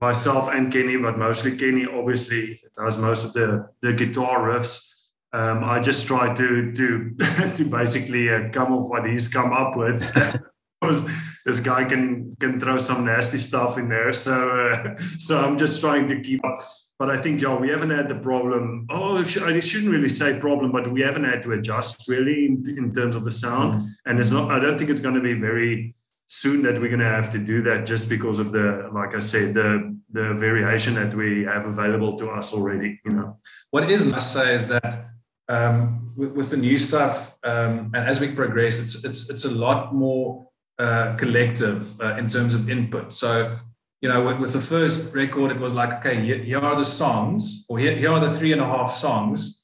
myself 0.00 0.48
and 0.50 0.72
Kenny, 0.72 0.96
but 0.96 1.18
mostly 1.18 1.56
Kenny, 1.56 1.86
obviously 1.86 2.60
does 2.76 2.98
most 2.98 3.24
of 3.24 3.32
the 3.32 3.68
the 3.82 3.92
guitar 3.92 4.48
riffs. 4.48 4.88
Um, 5.32 5.64
I 5.64 5.80
just 5.80 6.06
try 6.06 6.34
to 6.34 6.72
to 6.72 7.14
to 7.54 7.64
basically 7.64 8.30
uh, 8.30 8.50
come 8.50 8.72
off 8.72 8.90
what 8.90 9.08
he's 9.08 9.28
come 9.28 9.52
up 9.52 9.76
with. 9.76 10.02
because 10.80 11.08
this 11.44 11.60
guy 11.60 11.84
can 11.84 12.36
can 12.40 12.60
throw 12.60 12.78
some 12.78 13.04
nasty 13.04 13.38
stuff 13.38 13.78
in 13.78 13.88
there. 13.88 14.12
So 14.12 14.50
uh, 14.50 14.96
so 15.18 15.44
I'm 15.44 15.58
just 15.58 15.80
trying 15.80 16.08
to 16.08 16.20
keep 16.20 16.44
up. 16.44 16.58
But 16.98 17.10
I 17.10 17.20
think 17.20 17.42
yeah, 17.42 17.54
we 17.54 17.68
haven't 17.68 17.90
had 17.90 18.08
the 18.08 18.18
problem. 18.18 18.86
Oh, 18.90 19.18
I 19.18 19.24
shouldn't 19.24 19.92
really 19.92 20.08
say 20.08 20.40
problem, 20.40 20.72
but 20.72 20.90
we 20.90 21.02
haven't 21.02 21.24
had 21.24 21.42
to 21.42 21.52
adjust 21.52 22.08
really 22.08 22.46
in, 22.46 22.64
in 22.66 22.92
terms 22.94 23.14
of 23.14 23.24
the 23.24 23.30
sound. 23.30 23.94
And 24.06 24.18
it's 24.18 24.30
not. 24.30 24.50
I 24.50 24.58
don't 24.58 24.78
think 24.78 24.88
it's 24.88 25.00
going 25.00 25.14
to 25.14 25.20
be 25.20 25.34
very 25.34 25.94
soon 26.28 26.62
that 26.62 26.80
we're 26.80 26.88
going 26.88 27.00
to 27.00 27.04
have 27.04 27.30
to 27.30 27.38
do 27.38 27.62
that 27.62 27.86
just 27.86 28.08
because 28.08 28.38
of 28.38 28.52
the 28.52 28.90
like 28.92 29.14
I 29.14 29.18
said 29.18 29.54
the 29.54 29.96
the 30.12 30.34
variation 30.34 30.94
that 30.94 31.14
we 31.14 31.44
have 31.44 31.66
available 31.66 32.18
to 32.18 32.30
us 32.30 32.52
already. 32.52 33.00
You 33.04 33.12
know. 33.12 33.38
What 33.70 33.90
is 33.90 34.06
nice 34.06 34.32
say 34.32 34.54
is 34.54 34.68
that 34.68 35.06
um, 35.48 36.12
with, 36.16 36.32
with 36.32 36.50
the 36.50 36.56
new 36.56 36.78
stuff, 36.78 37.36
um, 37.44 37.92
and 37.94 38.08
as 38.08 38.20
we 38.20 38.32
progress, 38.32 38.78
it's 38.78 39.04
it's 39.04 39.30
it's 39.30 39.44
a 39.44 39.50
lot 39.50 39.94
more 39.94 40.48
uh, 40.78 41.14
collective 41.16 42.00
uh, 42.00 42.16
in 42.16 42.28
terms 42.28 42.54
of 42.54 42.68
input. 42.68 43.12
So, 43.12 43.58
you 44.00 44.08
know, 44.08 44.22
with, 44.24 44.38
with 44.38 44.52
the 44.52 44.60
first 44.60 45.14
record, 45.14 45.50
it 45.50 45.58
was 45.58 45.72
like, 45.72 45.92
okay, 45.94 46.20
here, 46.20 46.38
here 46.38 46.58
are 46.58 46.76
the 46.76 46.84
songs, 46.84 47.64
or 47.68 47.78
here, 47.78 47.96
here 47.96 48.12
are 48.12 48.20
the 48.20 48.32
three 48.32 48.52
and 48.52 48.60
a 48.60 48.66
half 48.66 48.92
songs. 48.92 49.62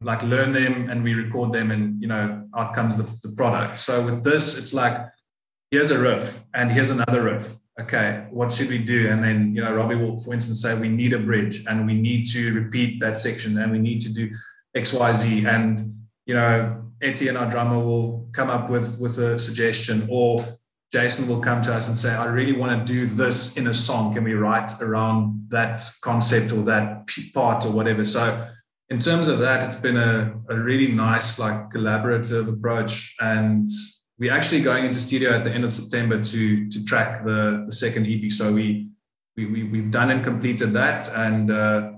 Like 0.00 0.22
learn 0.22 0.52
them, 0.52 0.90
and 0.90 1.04
we 1.04 1.14
record 1.14 1.52
them, 1.52 1.70
and 1.70 2.00
you 2.02 2.08
know, 2.08 2.48
out 2.56 2.74
comes 2.74 2.96
the, 2.96 3.08
the 3.22 3.32
product. 3.34 3.78
So 3.78 4.04
with 4.04 4.24
this, 4.24 4.58
it's 4.58 4.74
like, 4.74 4.96
here's 5.72 5.90
a 5.90 5.98
riff, 5.98 6.44
and 6.54 6.70
here's 6.70 6.90
another 6.90 7.24
riff. 7.24 7.58
Okay, 7.80 8.26
what 8.30 8.52
should 8.52 8.68
we 8.68 8.78
do? 8.78 9.08
And 9.08 9.24
then 9.24 9.56
you 9.56 9.62
know, 9.64 9.74
Robbie 9.74 9.96
will, 9.96 10.20
for 10.20 10.34
instance, 10.34 10.60
say 10.62 10.78
we 10.78 10.90
need 10.90 11.14
a 11.14 11.18
bridge, 11.18 11.64
and 11.66 11.86
we 11.86 11.94
need 11.94 12.26
to 12.32 12.54
repeat 12.54 13.00
that 13.00 13.18
section, 13.18 13.58
and 13.58 13.72
we 13.72 13.78
need 13.78 14.00
to 14.02 14.12
do 14.12 14.30
X, 14.76 14.92
Y, 14.92 15.12
Z, 15.12 15.46
and 15.46 15.96
you 16.26 16.34
know, 16.34 16.84
Etienne, 17.00 17.36
our 17.36 17.50
drummer, 17.50 17.78
will 17.78 18.28
come 18.32 18.50
up 18.50 18.70
with 18.70 19.00
with 19.00 19.18
a 19.18 19.38
suggestion, 19.38 20.06
or 20.10 20.44
Jason 20.92 21.26
will 21.26 21.40
come 21.40 21.62
to 21.62 21.74
us 21.74 21.88
and 21.88 21.96
say, 21.96 22.14
"I 22.14 22.26
really 22.26 22.52
want 22.52 22.86
to 22.86 22.92
do 22.92 23.06
this 23.06 23.56
in 23.56 23.66
a 23.68 23.74
song. 23.74 24.14
Can 24.14 24.24
we 24.24 24.34
write 24.34 24.70
around 24.82 25.46
that 25.48 25.82
concept 26.02 26.52
or 26.52 26.62
that 26.64 27.08
part 27.32 27.64
or 27.64 27.72
whatever?" 27.72 28.04
So, 28.04 28.46
in 28.90 28.98
terms 28.98 29.28
of 29.28 29.38
that, 29.38 29.64
it's 29.64 29.80
been 29.80 29.96
a, 29.96 30.38
a 30.50 30.56
really 30.58 30.88
nice, 30.88 31.38
like, 31.38 31.70
collaborative 31.70 32.46
approach, 32.50 33.16
and 33.18 33.66
we're 34.22 34.32
actually 34.32 34.62
going 34.62 34.84
into 34.84 35.00
studio 35.00 35.32
at 35.36 35.42
the 35.42 35.50
end 35.50 35.64
of 35.64 35.72
September 35.72 36.22
to 36.22 36.70
to 36.70 36.84
track 36.84 37.24
the 37.24 37.64
the 37.66 37.72
second 37.72 38.06
EP. 38.06 38.30
So 38.30 38.52
we 38.52 38.88
we, 39.36 39.46
we 39.46 39.64
we've 39.64 39.90
done 39.90 40.10
and 40.10 40.22
completed 40.22 40.72
that, 40.74 41.10
and 41.12 41.50
uh, 41.50 41.90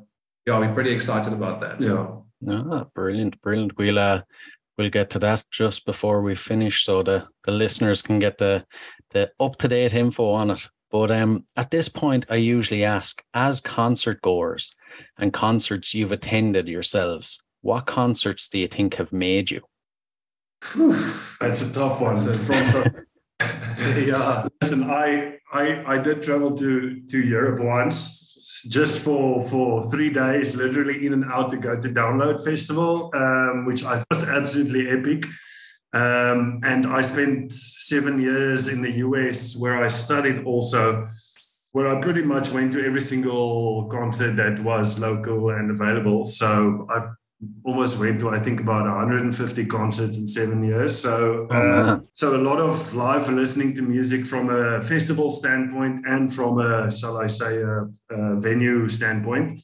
yeah, 0.46 0.58
we're 0.58 0.72
pretty 0.72 0.92
excited 0.92 1.34
about 1.34 1.60
that. 1.60 1.82
Yeah. 1.82 2.06
Ah, 2.48 2.84
brilliant, 2.94 3.40
brilliant. 3.42 3.76
We'll 3.76 3.98
uh, 3.98 4.22
we'll 4.78 4.88
get 4.88 5.10
to 5.10 5.18
that 5.18 5.44
just 5.50 5.84
before 5.84 6.22
we 6.22 6.34
finish, 6.34 6.82
so 6.86 7.02
the 7.02 7.28
the 7.44 7.52
listeners 7.52 8.00
can 8.00 8.18
get 8.18 8.38
the 8.38 8.64
the 9.10 9.30
up 9.38 9.56
to 9.58 9.68
date 9.68 9.92
info 9.92 10.30
on 10.30 10.50
it. 10.50 10.66
But 10.90 11.10
um, 11.10 11.44
at 11.56 11.70
this 11.70 11.90
point, 11.90 12.24
I 12.30 12.36
usually 12.36 12.84
ask, 12.84 13.22
as 13.34 13.60
concert 13.60 14.22
goers 14.22 14.74
and 15.18 15.30
concerts 15.32 15.92
you've 15.92 16.12
attended 16.12 16.68
yourselves, 16.68 17.42
what 17.60 17.84
concerts 17.84 18.48
do 18.48 18.58
you 18.58 18.68
think 18.68 18.94
have 18.94 19.12
made 19.12 19.50
you? 19.50 19.60
That's 21.40 21.62
a 21.62 21.72
tough 21.72 22.00
one. 22.00 22.16
A- 22.16 22.34
From 22.34 22.68
so- 22.70 22.84
yeah. 24.00 24.46
Listen, 24.62 24.84
I, 24.84 25.38
I 25.52 25.94
I 25.94 25.98
did 25.98 26.22
travel 26.22 26.56
to 26.56 27.00
to 27.10 27.18
Europe 27.18 27.60
once, 27.60 28.62
just 28.68 29.00
for 29.04 29.42
for 29.48 29.82
three 29.90 30.10
days, 30.10 30.54
literally 30.56 31.06
in 31.06 31.12
and 31.12 31.24
out 31.24 31.50
to 31.50 31.56
go 31.56 31.78
to 31.80 31.88
Download 31.88 32.42
Festival, 32.44 33.10
um, 33.14 33.66
which 33.66 33.84
I 33.84 33.98
thought 33.98 34.06
was 34.10 34.24
absolutely 34.24 34.88
epic. 34.90 35.26
Um, 35.92 36.58
and 36.64 36.86
I 36.86 37.02
spent 37.02 37.52
seven 37.52 38.20
years 38.20 38.66
in 38.68 38.82
the 38.82 38.90
US 39.06 39.56
where 39.56 39.84
I 39.84 39.88
studied 39.88 40.44
also, 40.44 41.06
where 41.72 41.88
I 41.96 42.00
pretty 42.00 42.22
much 42.22 42.50
went 42.50 42.72
to 42.72 42.84
every 42.84 43.00
single 43.00 43.88
concert 43.90 44.34
that 44.36 44.58
was 44.64 44.98
local 44.98 45.50
and 45.50 45.70
available. 45.70 46.26
So 46.26 46.86
I 46.90 47.10
almost 47.64 47.98
went 47.98 48.20
to 48.20 48.30
I 48.30 48.40
think 48.40 48.60
about 48.60 48.84
150 48.84 49.66
concerts 49.66 50.16
in 50.16 50.26
seven 50.26 50.62
years. 50.64 50.98
So 50.98 51.46
Oh, 51.50 51.56
uh, 51.56 52.00
so 52.14 52.36
a 52.36 52.42
lot 52.50 52.58
of 52.58 52.94
live 52.94 53.28
listening 53.28 53.74
to 53.76 53.82
music 53.82 54.26
from 54.26 54.50
a 54.50 54.82
festival 54.82 55.30
standpoint 55.30 56.06
and 56.06 56.32
from 56.32 56.58
a 56.58 56.90
shall 56.90 57.16
I 57.18 57.26
say 57.26 57.62
a, 57.62 57.86
a 58.10 58.40
venue 58.40 58.88
standpoint. 58.88 59.62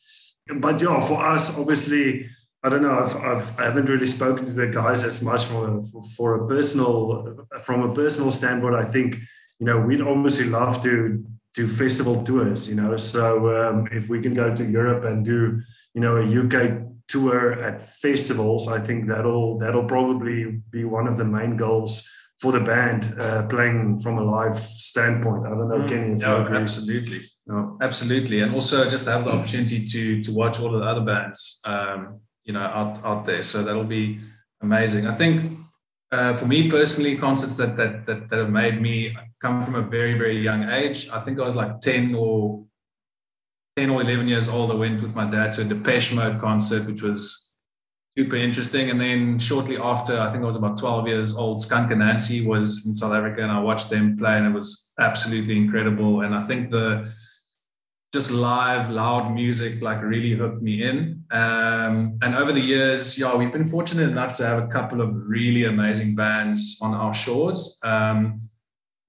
But 0.56 0.80
yeah, 0.80 1.00
for 1.00 1.24
us 1.24 1.58
obviously. 1.58 2.26
I 2.62 2.68
don't 2.68 2.82
know. 2.82 2.98
I've, 2.98 3.16
I've 3.16 3.58
I 3.58 3.64
haven't 3.64 3.86
really 3.86 4.06
spoken 4.06 4.44
to 4.44 4.52
the 4.52 4.66
guys 4.66 5.02
as 5.02 5.22
much 5.22 5.46
from 5.46 5.56
a, 5.64 5.82
for, 5.82 6.02
for 6.14 6.44
a 6.44 6.46
personal 6.46 7.46
from 7.62 7.88
a 7.88 7.94
personal 7.94 8.30
standpoint. 8.30 8.74
I 8.74 8.84
think 8.84 9.16
you 9.58 9.64
know 9.64 9.80
we'd 9.80 10.02
obviously 10.02 10.44
love 10.44 10.82
to 10.82 11.24
do 11.54 11.66
festival 11.66 12.22
tours. 12.22 12.68
You 12.68 12.74
know, 12.74 12.96
so 12.98 13.24
um, 13.56 13.88
if 13.92 14.08
we 14.08 14.20
can 14.20 14.34
go 14.34 14.54
to 14.54 14.64
Europe 14.64 15.04
and 15.04 15.24
do 15.24 15.62
you 15.94 16.00
know 16.00 16.16
a 16.16 16.24
UK 16.24 16.82
tour 17.10 17.52
at 17.62 17.82
festivals, 18.00 18.68
I 18.68 18.80
think 18.80 19.08
that'll 19.08 19.58
that'll 19.58 19.88
probably 19.96 20.62
be 20.70 20.84
one 20.84 21.06
of 21.06 21.16
the 21.16 21.24
main 21.24 21.56
goals 21.56 22.08
for 22.40 22.52
the 22.52 22.60
band 22.60 23.20
uh, 23.20 23.42
playing 23.48 23.98
from 23.98 24.18
a 24.18 24.24
live 24.24 24.58
standpoint. 24.58 25.44
I 25.44 25.50
don't 25.50 25.68
know, 25.68 25.86
Kenny, 25.86 26.12
if 26.14 26.22
you 26.22 26.36
agree. 26.36 26.58
absolutely. 26.58 27.20
No. 27.46 27.76
Absolutely, 27.82 28.40
and 28.40 28.54
also 28.54 28.88
just 28.88 29.04
to 29.06 29.12
have 29.12 29.24
the 29.24 29.32
opportunity 29.32 29.84
to 29.84 30.22
to 30.22 30.32
watch 30.32 30.60
all 30.60 30.74
of 30.74 30.80
the 30.80 30.86
other 30.86 31.04
bands, 31.12 31.60
um, 31.64 32.20
you 32.44 32.52
know, 32.52 32.60
out 32.60 33.04
out 33.04 33.24
there. 33.26 33.42
So 33.42 33.62
that'll 33.64 33.92
be 34.00 34.20
amazing. 34.62 35.06
I 35.06 35.14
think 35.14 35.58
uh, 36.12 36.32
for 36.32 36.46
me 36.46 36.70
personally, 36.70 37.16
concerts 37.16 37.56
that, 37.56 37.76
that 37.76 38.04
that 38.06 38.28
that 38.28 38.38
have 38.38 38.50
made 38.50 38.80
me 38.80 39.16
come 39.42 39.64
from 39.64 39.74
a 39.74 39.82
very 39.82 40.14
very 40.16 40.40
young 40.40 40.68
age. 40.70 41.08
I 41.10 41.20
think 41.20 41.40
I 41.40 41.44
was 41.44 41.56
like 41.56 41.80
ten 41.80 42.14
or 42.14 42.64
ten 43.80 43.90
or 43.90 44.02
eleven 44.02 44.28
years 44.28 44.48
old. 44.48 44.70
I 44.70 44.74
went 44.74 45.00
with 45.00 45.14
my 45.14 45.26
dad 45.30 45.52
to 45.54 45.62
a 45.62 45.64
Depeche 45.64 46.12
Mode 46.12 46.38
concert, 46.38 46.86
which 46.86 47.02
was 47.02 47.54
super 48.16 48.36
interesting. 48.36 48.90
And 48.90 49.00
then 49.00 49.38
shortly 49.38 49.78
after, 49.78 50.20
I 50.20 50.30
think 50.30 50.42
I 50.42 50.46
was 50.46 50.56
about 50.56 50.78
twelve 50.78 51.08
years 51.08 51.34
old. 51.34 51.60
Skunk 51.60 51.90
Anansie 51.90 52.44
was 52.44 52.84
in 52.86 52.92
South 52.92 53.14
Africa, 53.14 53.42
and 53.42 53.50
I 53.50 53.60
watched 53.60 53.88
them 53.88 54.18
play, 54.18 54.36
and 54.36 54.46
it 54.46 54.54
was 54.60 54.92
absolutely 54.98 55.56
incredible. 55.56 56.20
And 56.20 56.34
I 56.34 56.42
think 56.48 56.70
the 56.70 57.10
just 58.12 58.30
live, 58.32 58.90
loud 58.90 59.32
music 59.32 59.80
like 59.80 60.02
really 60.02 60.32
hooked 60.32 60.60
me 60.60 60.82
in. 60.82 61.24
Um, 61.30 62.18
and 62.22 62.34
over 62.34 62.52
the 62.52 62.60
years, 62.60 63.16
yeah, 63.16 63.36
we've 63.36 63.52
been 63.52 63.68
fortunate 63.68 64.10
enough 64.10 64.32
to 64.34 64.44
have 64.44 64.58
a 64.62 64.66
couple 64.66 65.00
of 65.00 65.14
really 65.14 65.64
amazing 65.64 66.16
bands 66.16 66.78
on 66.82 66.92
our 66.92 67.14
shores. 67.14 67.78
Um, 67.84 68.49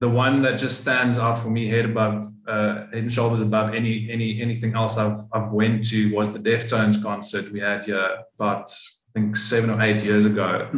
the 0.02 0.08
one 0.08 0.42
that 0.42 0.58
just 0.58 0.80
stands 0.80 1.16
out 1.16 1.38
for 1.38 1.48
me, 1.48 1.68
head 1.68 1.84
above, 1.84 2.28
uh, 2.48 2.86
head 2.92 3.04
and 3.04 3.12
shoulders 3.12 3.40
above 3.40 3.72
any 3.72 4.10
any 4.10 4.42
anything 4.42 4.74
else 4.74 4.98
I've 4.98 5.18
I've 5.32 5.52
went 5.52 5.88
to 5.90 6.12
was 6.12 6.32
the 6.32 6.40
Deftones 6.50 7.00
concert 7.00 7.52
we 7.52 7.60
had 7.60 7.84
here 7.84 8.08
about 8.34 8.72
I 9.08 9.10
think 9.14 9.36
seven 9.36 9.70
or 9.70 9.80
eight 9.80 10.02
years 10.02 10.24
ago. 10.24 10.68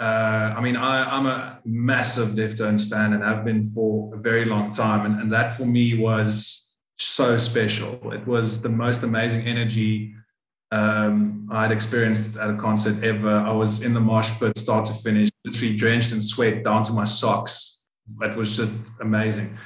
Uh, 0.00 0.54
I 0.58 0.60
mean, 0.60 0.74
I, 0.74 1.04
I'm 1.14 1.26
a 1.26 1.60
massive 1.64 2.30
Deftones 2.30 2.90
fan 2.90 3.12
and 3.12 3.22
have 3.22 3.44
been 3.44 3.62
for 3.62 4.12
a 4.16 4.18
very 4.18 4.44
long 4.44 4.72
time. 4.72 5.06
And, 5.06 5.20
and 5.20 5.32
that 5.32 5.52
for 5.52 5.66
me 5.66 5.96
was 5.98 6.74
so 6.98 7.36
special. 7.36 8.12
It 8.12 8.26
was 8.26 8.60
the 8.62 8.70
most 8.70 9.04
amazing 9.04 9.46
energy 9.46 10.14
um, 10.72 11.48
I'd 11.52 11.72
experienced 11.72 12.36
at 12.38 12.50
a 12.50 12.56
concert 12.56 13.04
ever. 13.04 13.30
I 13.30 13.52
was 13.52 13.82
in 13.82 13.94
the 13.94 14.00
mosh 14.00 14.30
pit, 14.38 14.56
start 14.58 14.86
to 14.86 14.94
finish, 14.94 15.28
literally 15.44 15.76
drenched 15.76 16.12
in 16.12 16.20
sweat 16.20 16.64
down 16.64 16.82
to 16.84 16.92
my 16.92 17.04
socks. 17.04 17.77
It 18.22 18.36
was 18.36 18.56
just 18.56 18.90
amazing. 19.00 19.56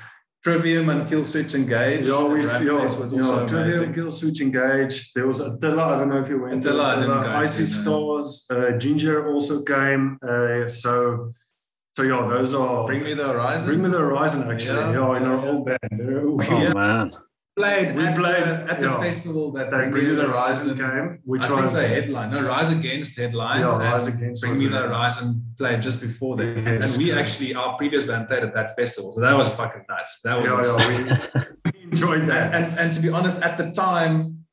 Trivium 0.44 0.88
and 0.88 1.09
Killswitch 1.09 1.55
Engage. 1.55 2.07
Yeah, 2.07 2.24
we 2.24 2.42
see. 2.42 2.66
Yeah, 2.66 2.72
was 2.72 3.12
yeah, 3.12 3.20
also 3.22 3.46
Trivium, 3.46 3.85
amazing. 3.85 3.94
Killswitch 3.94 4.40
Engage. 4.40 5.12
There 5.12 5.26
was 5.28 5.38
Attila. 5.40 5.94
I 5.94 5.98
don't 5.98 6.09
know 6.09 6.18
if 6.18 6.28
you 6.28 6.42
went. 6.42 6.62
to 6.64 6.70
Attila, 6.70 6.85
I 6.85 6.94
didn't 6.96 7.22
go, 7.22 7.28
I 7.31 7.44
See 7.44 7.62
no. 7.62 7.83
Stars. 7.83 8.46
Uh, 8.50 8.72
Ginger 8.78 9.28
also 9.33 9.62
came. 9.62 10.18
Uh, 10.26 10.68
so, 10.68 11.33
so 11.96 12.02
yeah, 12.02 12.26
those 12.28 12.55
are. 12.55 12.87
Bring 12.87 13.05
Me 13.05 13.14
the 13.14 13.28
Horizon. 13.28 13.66
Bring 13.68 13.83
me 13.85 13.90
the 13.90 13.98
horizon. 13.98 14.50
Actually, 14.50 14.92
Yeah, 14.94 15.11
yeah, 15.12 15.16
in 15.18 15.22
our 15.24 15.46
old 15.46 15.64
band. 15.66 15.78
Uh, 15.92 16.52
Oh 16.55 16.62
Yeah. 16.62 16.72
man. 16.72 17.12
Played 17.56 17.94
We 17.94 18.04
at, 18.06 18.16
played, 18.16 18.44
the, 18.44 18.72
at 18.72 18.80
the 18.80 18.86
yeah. 18.86 19.00
festival 19.00 19.52
that 19.52 19.70
that 19.70 19.90
Bring 19.90 20.08
Me 20.08 20.14
the 20.14 20.26
Horizon 20.26 20.76
came, 20.76 21.18
which 21.24 21.44
I 21.44 21.48
think 21.48 21.62
was 21.62 21.74
the 21.74 21.86
headline. 21.86 22.30
No, 22.30 22.42
Rise 22.42 22.70
Against 22.70 23.18
headline. 23.18 23.60
Yeah, 23.60 23.78
Rise 23.78 24.06
Against 24.06 24.42
Bring 24.42 24.58
Me 24.58 24.68
the. 24.68 24.78
Horizon 24.78 25.44
played 25.58 25.82
just 25.82 26.00
before 26.00 26.36
that. 26.36 26.56
Yes, 26.56 26.94
and 26.94 27.02
we 27.02 27.10
correct. 27.10 27.28
actually, 27.28 27.54
our 27.54 27.76
previous 27.76 28.06
band 28.06 28.28
played 28.28 28.42
at 28.42 28.54
that 28.54 28.74
festival. 28.74 29.12
So 29.12 29.20
that 29.20 29.36
was 29.36 29.48
fucking 29.50 29.84
nuts. 29.88 30.20
That 30.24 30.40
was 30.40 30.50
yeah, 30.50 30.74
awesome. 30.74 31.06
yeah, 31.06 31.44
we, 31.74 31.82
enjoyed 31.82 32.26
that. 32.26 32.54
And, 32.54 32.64
and, 32.64 32.78
and 32.78 32.94
to 32.94 33.00
be 33.00 33.10
honest, 33.10 33.42
at 33.42 33.56
the 33.56 33.70
time, 33.70 34.44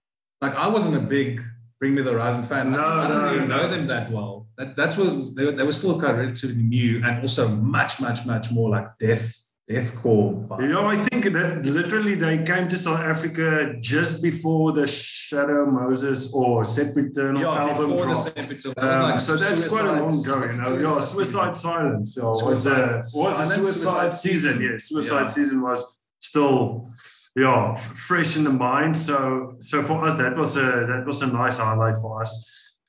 like 0.41 0.55
I 0.55 0.67
wasn't 0.67 0.97
a 0.97 1.05
big 1.05 1.41
Bring 1.79 1.95
Me 1.95 2.01
the 2.01 2.11
Horizon 2.11 2.43
fan. 2.43 2.71
No, 2.71 2.79
I, 2.79 3.05
I 3.05 3.07
didn't 3.07 3.23
no, 3.23 3.35
even 3.35 3.47
no. 3.47 3.57
know 3.57 3.67
them 3.67 3.87
that 3.87 4.09
well. 4.09 4.47
That, 4.57 4.75
that's 4.75 4.97
what 4.97 5.35
they, 5.35 5.49
they 5.51 5.63
were 5.63 5.71
still 5.71 5.99
kind 5.99 6.11
of 6.11 6.17
relatively 6.19 6.61
new 6.61 7.01
and 7.03 7.21
also 7.21 7.47
much, 7.47 8.01
much, 8.01 8.25
much 8.25 8.51
more 8.51 8.69
like 8.69 8.97
death, 8.99 9.48
deathcore. 9.69 10.47
vibe. 10.47 10.61
You 10.63 10.67
know, 10.69 10.85
I 10.87 10.97
think 11.07 11.25
that 11.25 11.65
literally 11.65 12.15
they 12.15 12.43
came 12.43 12.67
to 12.67 12.77
South 12.77 12.99
Africa 12.99 13.75
just 13.79 14.23
before 14.23 14.71
the 14.73 14.87
Shadow 14.87 15.65
Moses 15.67 16.33
or 16.33 16.65
Sempiternal 16.65 17.41
Yeah, 17.41 17.63
album 17.67 17.91
before 17.91 18.07
the 18.07 18.13
dropped. 18.13 18.35
Sepultura. 18.37 18.75
That 18.75 18.95
Um, 18.95 19.09
like 19.11 19.19
so 19.19 19.35
that's 19.37 19.67
quite 19.67 19.85
a 19.85 19.93
long 20.01 20.09
Suicide- 20.09 20.43
ago, 20.55 20.69
you 20.73 20.81
know. 20.83 20.95
Yeah, 20.95 20.99
Suicide 21.01 21.55
Silence. 21.55 22.15
Yeah, 22.17 22.23
was, 22.25 22.67
uh, 22.67 23.01
Suicide- 23.01 23.19
was 23.19 23.35
Silence, 23.37 23.55
Suicide, 23.55 23.73
Suicide 23.79 24.13
Season. 24.13 24.53
Season. 24.53 24.61
Yeah, 24.61 24.77
Suicide 24.77 25.21
Yeah. 25.21 25.27
Season 25.27 25.61
was 25.61 25.99
still, 26.19 26.87
yeah, 27.35 27.71
f- 27.71 27.87
fresh 28.07 28.35
in 28.37 28.43
the 28.43 28.55
mind. 28.69 28.97
So, 28.97 29.53
so 29.59 29.83
for 29.83 30.05
us, 30.07 30.15
that 30.15 30.35
was 30.35 30.57
a 30.57 30.67
that 30.91 31.03
was 31.05 31.21
a 31.21 31.27
nice 31.27 31.57
highlight 31.57 31.95
for 32.01 32.21
us. 32.23 32.31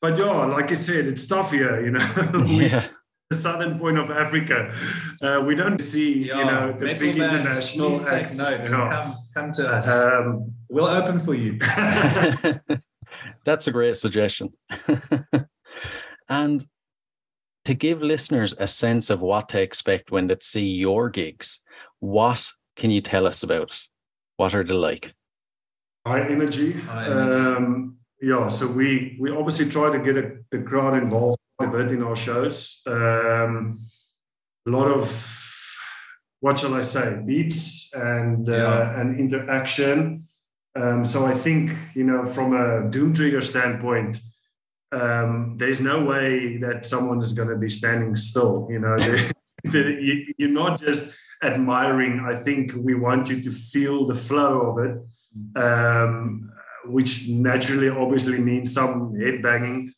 But 0.01 0.17
yeah, 0.17 0.47
like 0.57 0.71
you 0.71 0.77
said, 0.77 1.07
it's 1.07 1.27
tough 1.29 1.51
here, 1.53 1.75
you 1.85 1.91
know. 1.91 2.07
We- 2.49 2.69
Yeah. 2.71 2.85
The 3.31 3.37
southern 3.37 3.79
point 3.79 3.97
of 3.97 4.11
Africa, 4.11 4.75
uh, 5.23 5.41
we 5.47 5.55
don't 5.55 5.81
see, 5.81 6.25
Yeah, 6.27 6.39
you 6.39 6.45
know, 6.47 6.73
the 6.73 6.87
big 6.95 7.17
bands, 7.17 7.55
international 7.55 7.91
please 7.91 8.05
take 8.11 8.35
note. 8.37 8.55
and 8.55 8.67
Come, 8.67 9.15
come 9.35 9.53
to 9.53 9.69
us. 9.69 9.89
Um, 9.89 10.53
we'll 10.69 10.87
open 10.87 11.21
for 11.21 11.35
you. 11.35 11.57
That's 13.45 13.69
a 13.69 13.71
great 13.73 13.95
suggestion. 13.97 14.53
and 16.29 16.67
to 17.67 17.75
give 17.75 18.03
listeners 18.03 18.53
a 18.59 18.67
sense 18.67 19.11
of 19.11 19.23
what 19.23 19.49
to 19.51 19.61
expect 19.63 20.11
when 20.11 20.27
they 20.27 20.37
see 20.41 20.67
your 20.67 21.09
gigs, 21.09 21.61
what 22.01 22.51
can 22.75 22.91
you 22.91 23.01
tell 23.01 23.27
us 23.29 23.45
about 23.45 23.71
it? 23.71 23.81
What 24.39 24.55
are 24.55 24.65
they 24.65 24.75
like? 24.75 25.15
high 26.07 26.27
energy. 26.29 26.73
High 26.73 27.07
energy. 27.07 27.37
Um, 27.37 27.97
yeah, 28.23 28.49
so 28.49 28.67
we 28.67 29.17
we 29.21 29.31
obviously 29.31 29.69
try 29.71 29.93
to 29.97 30.03
get 30.03 30.17
a, 30.17 30.33
the 30.51 30.63
crowd 30.63 30.95
involved 31.01 31.39
a 31.63 31.67
bit 31.71 31.93
in 31.93 32.03
our 32.03 32.17
shows. 32.17 32.83
Um, 32.87 33.79
a 34.67 34.71
lot 34.71 34.89
of 34.91 35.05
what 36.41 36.59
shall 36.59 36.75
I 36.75 36.83
say, 36.83 37.21
beats 37.27 37.93
and 37.95 38.49
uh, 38.49 38.53
Yeah. 38.53 39.01
and 39.01 39.19
interaction. 39.21 40.25
Um, 40.77 41.05
so 41.05 41.27
I 41.27 41.35
think 41.35 41.71
you 41.95 42.05
know 42.05 42.25
from 42.25 42.53
a 42.55 42.89
Doom 42.91 43.13
Trigger 43.15 43.41
standpoint. 43.43 44.19
Um, 44.93 45.55
there's 45.57 45.81
no 45.81 46.03
way 46.05 46.57
that 46.59 46.85
someone 46.85 47.21
is 47.21 47.33
going 47.33 47.49
to 47.49 47.57
be 47.57 47.69
standing 47.69 48.17
still. 48.17 48.67
You 48.71 48.81
know, 48.81 48.97
They- 48.99 49.31
they- 49.65 50.01
you- 50.01 50.35
you're 50.39 50.49
not 50.65 50.81
just 50.81 51.15
admiring. 51.43 52.21
I 52.33 52.35
think 52.35 52.73
we 52.77 52.95
want 52.95 53.29
you 53.31 53.41
to 53.41 53.51
feel 53.51 54.07
the 54.07 54.17
flow 54.17 54.53
of 54.71 54.79
it 54.87 54.97
um, 55.57 56.51
which 56.87 57.29
naturally 57.29 57.89
obviously 57.89 58.39
means 58.39 58.75
some 58.75 59.15
head 59.21 59.43
banging. 59.43 59.93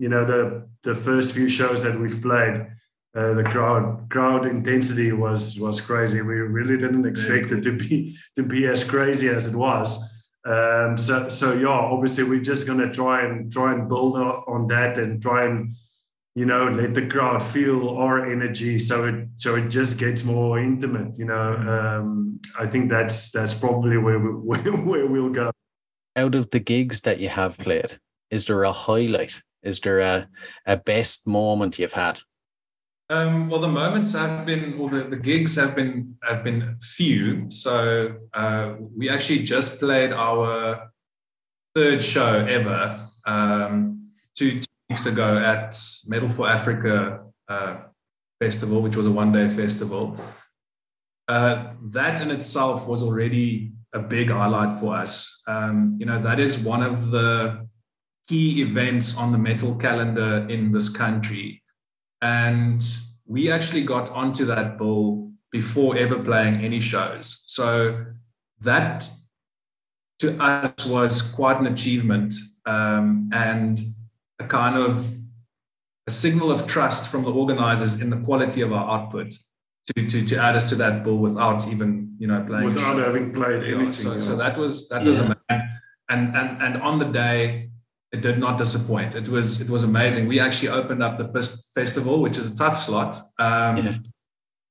You 0.00 0.08
know, 0.08 0.24
the 0.24 0.66
the 0.82 0.94
first 0.94 1.34
few 1.34 1.48
shows 1.48 1.82
that 1.82 2.00
we've 2.00 2.20
played, 2.22 2.66
uh, 3.14 3.34
the 3.34 3.44
crowd 3.44 4.08
crowd 4.08 4.46
intensity 4.46 5.12
was 5.12 5.60
was 5.60 5.80
crazy. 5.80 6.22
We 6.22 6.36
really 6.36 6.78
didn't 6.78 7.06
expect 7.06 7.52
it 7.52 7.62
to 7.62 7.76
be 7.76 8.16
to 8.36 8.42
be 8.42 8.66
as 8.66 8.82
crazy 8.82 9.28
as 9.28 9.46
it 9.46 9.54
was. 9.54 9.88
Um, 10.46 10.96
so 10.96 11.28
so 11.28 11.52
yeah, 11.52 11.68
obviously 11.68 12.24
we're 12.24 12.48
just 12.52 12.66
gonna 12.66 12.90
try 12.90 13.26
and 13.26 13.52
try 13.52 13.74
and 13.74 13.88
build 13.90 14.16
on 14.16 14.66
that 14.68 14.98
and 14.98 15.20
try 15.20 15.44
and 15.44 15.74
you 16.34 16.46
know 16.46 16.68
let 16.68 16.94
the 16.94 17.06
crowd 17.06 17.42
feel 17.42 17.90
our 17.90 18.30
energy 18.30 18.78
so 18.78 19.04
it 19.04 19.28
so 19.36 19.56
it 19.56 19.68
just 19.68 19.98
gets 19.98 20.24
more 20.24 20.58
intimate 20.60 21.18
you 21.18 21.24
know 21.24 21.54
um, 21.74 22.40
i 22.58 22.66
think 22.66 22.88
that's 22.88 23.32
that's 23.32 23.52
probably 23.52 23.98
where, 23.98 24.18
we, 24.18 24.28
where, 24.28 24.76
where 24.88 25.06
we'll 25.06 25.30
go 25.30 25.50
out 26.14 26.34
of 26.34 26.48
the 26.50 26.60
gigs 26.60 27.00
that 27.00 27.18
you 27.18 27.28
have 27.28 27.58
played 27.58 27.98
is 28.30 28.44
there 28.44 28.62
a 28.62 28.72
highlight 28.72 29.42
is 29.62 29.80
there 29.80 30.00
a, 30.00 30.28
a 30.66 30.76
best 30.76 31.26
moment 31.26 31.78
you've 31.78 31.92
had 31.92 32.20
um, 33.10 33.50
well, 33.50 33.60
the 33.60 33.66
moments 33.66 34.12
have 34.12 34.46
been, 34.46 34.78
or 34.78 34.88
the, 34.88 35.00
the 35.00 35.16
gigs 35.16 35.56
have 35.56 35.74
been 35.74 36.16
have 36.22 36.44
been 36.44 36.76
few. 36.80 37.50
So 37.50 38.18
uh, 38.32 38.74
we 38.96 39.10
actually 39.10 39.42
just 39.42 39.80
played 39.80 40.12
our 40.12 40.92
third 41.74 42.04
show 42.04 42.46
ever 42.46 43.08
um, 43.26 44.10
two, 44.36 44.60
two, 44.60 44.66
weeks 44.88 45.06
ago 45.06 45.38
at 45.38 45.76
Metal 46.06 46.28
for 46.28 46.48
Africa 46.48 47.24
uh, 47.48 47.78
festival, 48.40 48.80
which 48.80 48.96
was 48.96 49.06
a 49.06 49.10
one 49.10 49.32
day 49.32 49.48
festival. 49.48 50.16
Uh, 51.26 51.72
that 51.92 52.20
in 52.20 52.30
itself 52.30 52.86
was 52.86 53.02
already 53.02 53.72
a 53.92 53.98
big 53.98 54.30
highlight 54.30 54.78
for 54.78 54.94
us. 54.94 55.42
Um, 55.48 55.96
you 55.98 56.06
know, 56.06 56.20
that 56.22 56.38
is 56.38 56.58
one 56.60 56.82
of 56.82 57.10
the 57.10 57.68
key 58.30 58.62
events 58.62 59.16
on 59.16 59.32
the 59.32 59.38
metal 59.38 59.74
calendar 59.74 60.46
in 60.48 60.70
this 60.70 60.88
country 60.88 61.60
and 62.22 62.80
we 63.26 63.50
actually 63.50 63.82
got 63.82 64.08
onto 64.10 64.44
that 64.44 64.78
bill 64.78 65.32
before 65.50 65.96
ever 65.96 66.16
playing 66.16 66.64
any 66.64 66.78
shows. 66.78 67.42
So 67.46 68.04
that 68.60 69.08
to 70.20 70.40
us 70.40 70.86
was 70.86 71.22
quite 71.22 71.58
an 71.58 71.66
achievement 71.66 72.32
um, 72.66 73.30
and 73.32 73.80
a 74.38 74.44
kind 74.44 74.76
of 74.76 75.10
a 76.06 76.12
signal 76.12 76.52
of 76.52 76.68
trust 76.68 77.10
from 77.10 77.24
the 77.24 77.32
organizers 77.32 78.00
in 78.00 78.10
the 78.10 78.18
quality 78.18 78.60
of 78.60 78.72
our 78.72 78.86
output 78.94 79.34
to, 79.88 80.06
to, 80.08 80.24
to 80.26 80.36
add 80.36 80.54
us 80.54 80.68
to 80.68 80.76
that 80.76 81.02
bill 81.02 81.18
without 81.18 81.66
even 81.66 82.14
you 82.20 82.28
know 82.28 82.44
playing 82.46 82.66
without 82.66 82.96
having 82.98 83.32
played 83.32 83.64
anything. 83.64 83.88
So, 83.88 84.20
so 84.20 84.36
that 84.36 84.56
was 84.56 84.88
that 84.90 85.02
was 85.02 85.18
yeah. 85.18 85.24
amazing. 85.24 85.68
And 86.08 86.36
and 86.36 86.62
and 86.62 86.82
on 86.82 86.98
the 87.00 87.06
day 87.06 87.70
it 88.12 88.22
did 88.22 88.38
not 88.38 88.58
disappoint. 88.58 89.14
It 89.14 89.28
was 89.28 89.60
it 89.60 89.70
was 89.70 89.84
amazing. 89.84 90.26
We 90.26 90.40
actually 90.40 90.70
opened 90.70 91.02
up 91.02 91.16
the 91.16 91.28
first 91.28 91.72
festival, 91.74 92.20
which 92.20 92.36
is 92.36 92.52
a 92.52 92.56
tough 92.56 92.82
slot. 92.82 93.16
Um, 93.38 93.76
yeah. 93.76 93.98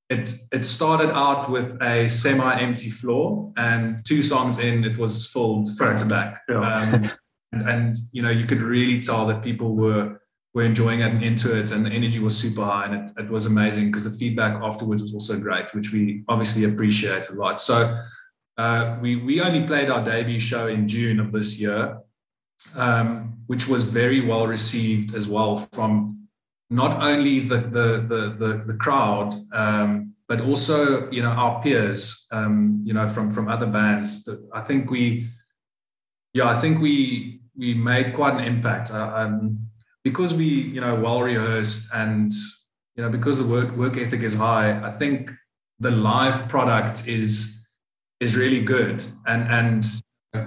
It 0.09 0.33
it 0.51 0.65
started 0.65 1.11
out 1.11 1.49
with 1.49 1.81
a 1.81 2.09
semi-empty 2.09 2.89
floor, 2.89 3.53
and 3.55 4.03
two 4.05 4.23
songs 4.23 4.57
in, 4.57 4.83
it 4.83 4.97
was 4.97 5.27
filled 5.27 5.77
front 5.77 5.99
to 5.99 6.05
back. 6.05 6.41
Yeah. 6.49 6.59
Um, 6.59 7.11
and, 7.51 7.69
and, 7.69 7.97
you 8.11 8.21
know 8.21 8.29
you 8.29 8.45
could 8.45 8.61
really 8.61 9.01
tell 9.01 9.25
that 9.27 9.41
people 9.41 9.75
were 9.75 10.19
were 10.53 10.63
enjoying 10.63 10.99
it 10.99 11.11
and 11.11 11.23
into 11.23 11.57
it, 11.57 11.71
and 11.71 11.85
the 11.85 11.91
energy 11.91 12.19
was 12.19 12.37
super 12.37 12.65
high, 12.65 12.85
and 12.87 12.95
it, 12.95 13.23
it 13.23 13.29
was 13.29 13.45
amazing 13.45 13.85
because 13.85 14.03
the 14.03 14.11
feedback 14.11 14.61
afterwards 14.61 15.01
was 15.01 15.13
also 15.13 15.39
great, 15.39 15.73
which 15.73 15.93
we 15.93 16.23
obviously 16.27 16.65
appreciate 16.65 17.29
a 17.29 17.33
lot. 17.33 17.61
So. 17.61 18.03
Uh, 18.57 18.97
we 18.99 19.15
we 19.15 19.39
only 19.39 19.65
played 19.65 19.89
our 19.89 20.03
debut 20.03 20.37
show 20.37 20.67
in 20.67 20.85
June 20.85 21.17
of 21.21 21.31
this 21.31 21.57
year, 21.61 21.97
um, 22.75 23.37
which 23.47 23.67
was 23.67 23.83
very 23.83 24.21
well 24.21 24.47
received 24.47 25.15
as 25.15 25.27
well 25.27 25.57
from 25.73 26.27
not 26.69 27.01
only 27.01 27.39
the 27.39 27.57
the 27.57 27.87
the 28.11 28.21
the, 28.37 28.63
the 28.65 28.73
crowd, 28.75 29.33
um, 29.53 30.13
but 30.27 30.41
also 30.41 31.09
you 31.11 31.21
know 31.21 31.29
our 31.29 31.61
peers, 31.61 32.27
um, 32.31 32.81
you 32.83 32.93
know 32.93 33.07
from 33.07 33.31
from 33.31 33.47
other 33.47 33.65
bands. 33.65 34.27
I 34.53 34.61
think 34.61 34.91
we, 34.91 35.29
yeah, 36.33 36.49
I 36.49 36.55
think 36.55 36.79
we 36.79 37.41
we 37.57 37.73
made 37.73 38.13
quite 38.13 38.35
an 38.35 38.43
impact 38.43 38.91
uh, 38.93 39.11
um, 39.15 39.57
because 40.03 40.33
we 40.33 40.45
you 40.45 40.81
know 40.81 40.95
well 40.95 41.21
rehearsed 41.21 41.89
and 41.93 42.31
you 42.95 43.03
know 43.03 43.09
because 43.09 43.39
the 43.39 43.47
work 43.51 43.75
work 43.75 43.97
ethic 43.97 44.21
is 44.21 44.35
high. 44.35 44.79
I 44.85 44.91
think 44.91 45.31
the 45.79 45.91
live 45.91 46.47
product 46.49 47.07
is 47.07 47.67
is 48.19 48.35
really 48.35 48.61
good 48.61 49.03
and 49.25 49.47
and 49.47 49.85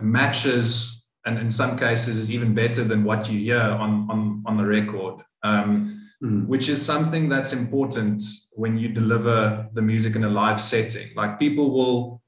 matches 0.03 1.02
and 1.24 1.38
in 1.38 1.50
some 1.50 1.78
cases 1.78 2.30
even 2.30 2.54
better 2.54 2.85
than 2.85 3.04
what 3.04 3.30
you 3.30 3.38
hear 3.38 3.61
on 3.61 4.08
on, 4.11 4.42
on 4.46 4.56
the 4.56 4.64
record. 4.64 5.22
Um, 5.44 6.02
mm. 6.22 6.46
which 6.46 6.68
is 6.68 6.85
something 6.85 7.28
that's 7.28 7.52
important 7.52 8.22
when 8.54 8.78
you 8.78 8.88
deliver 8.88 9.68
the 9.72 9.82
music 9.82 10.14
in 10.14 10.24
a 10.24 10.28
live 10.28 10.61
setting. 10.61 11.08
Like 11.16 11.38
people 11.38 11.72
will 11.72 12.22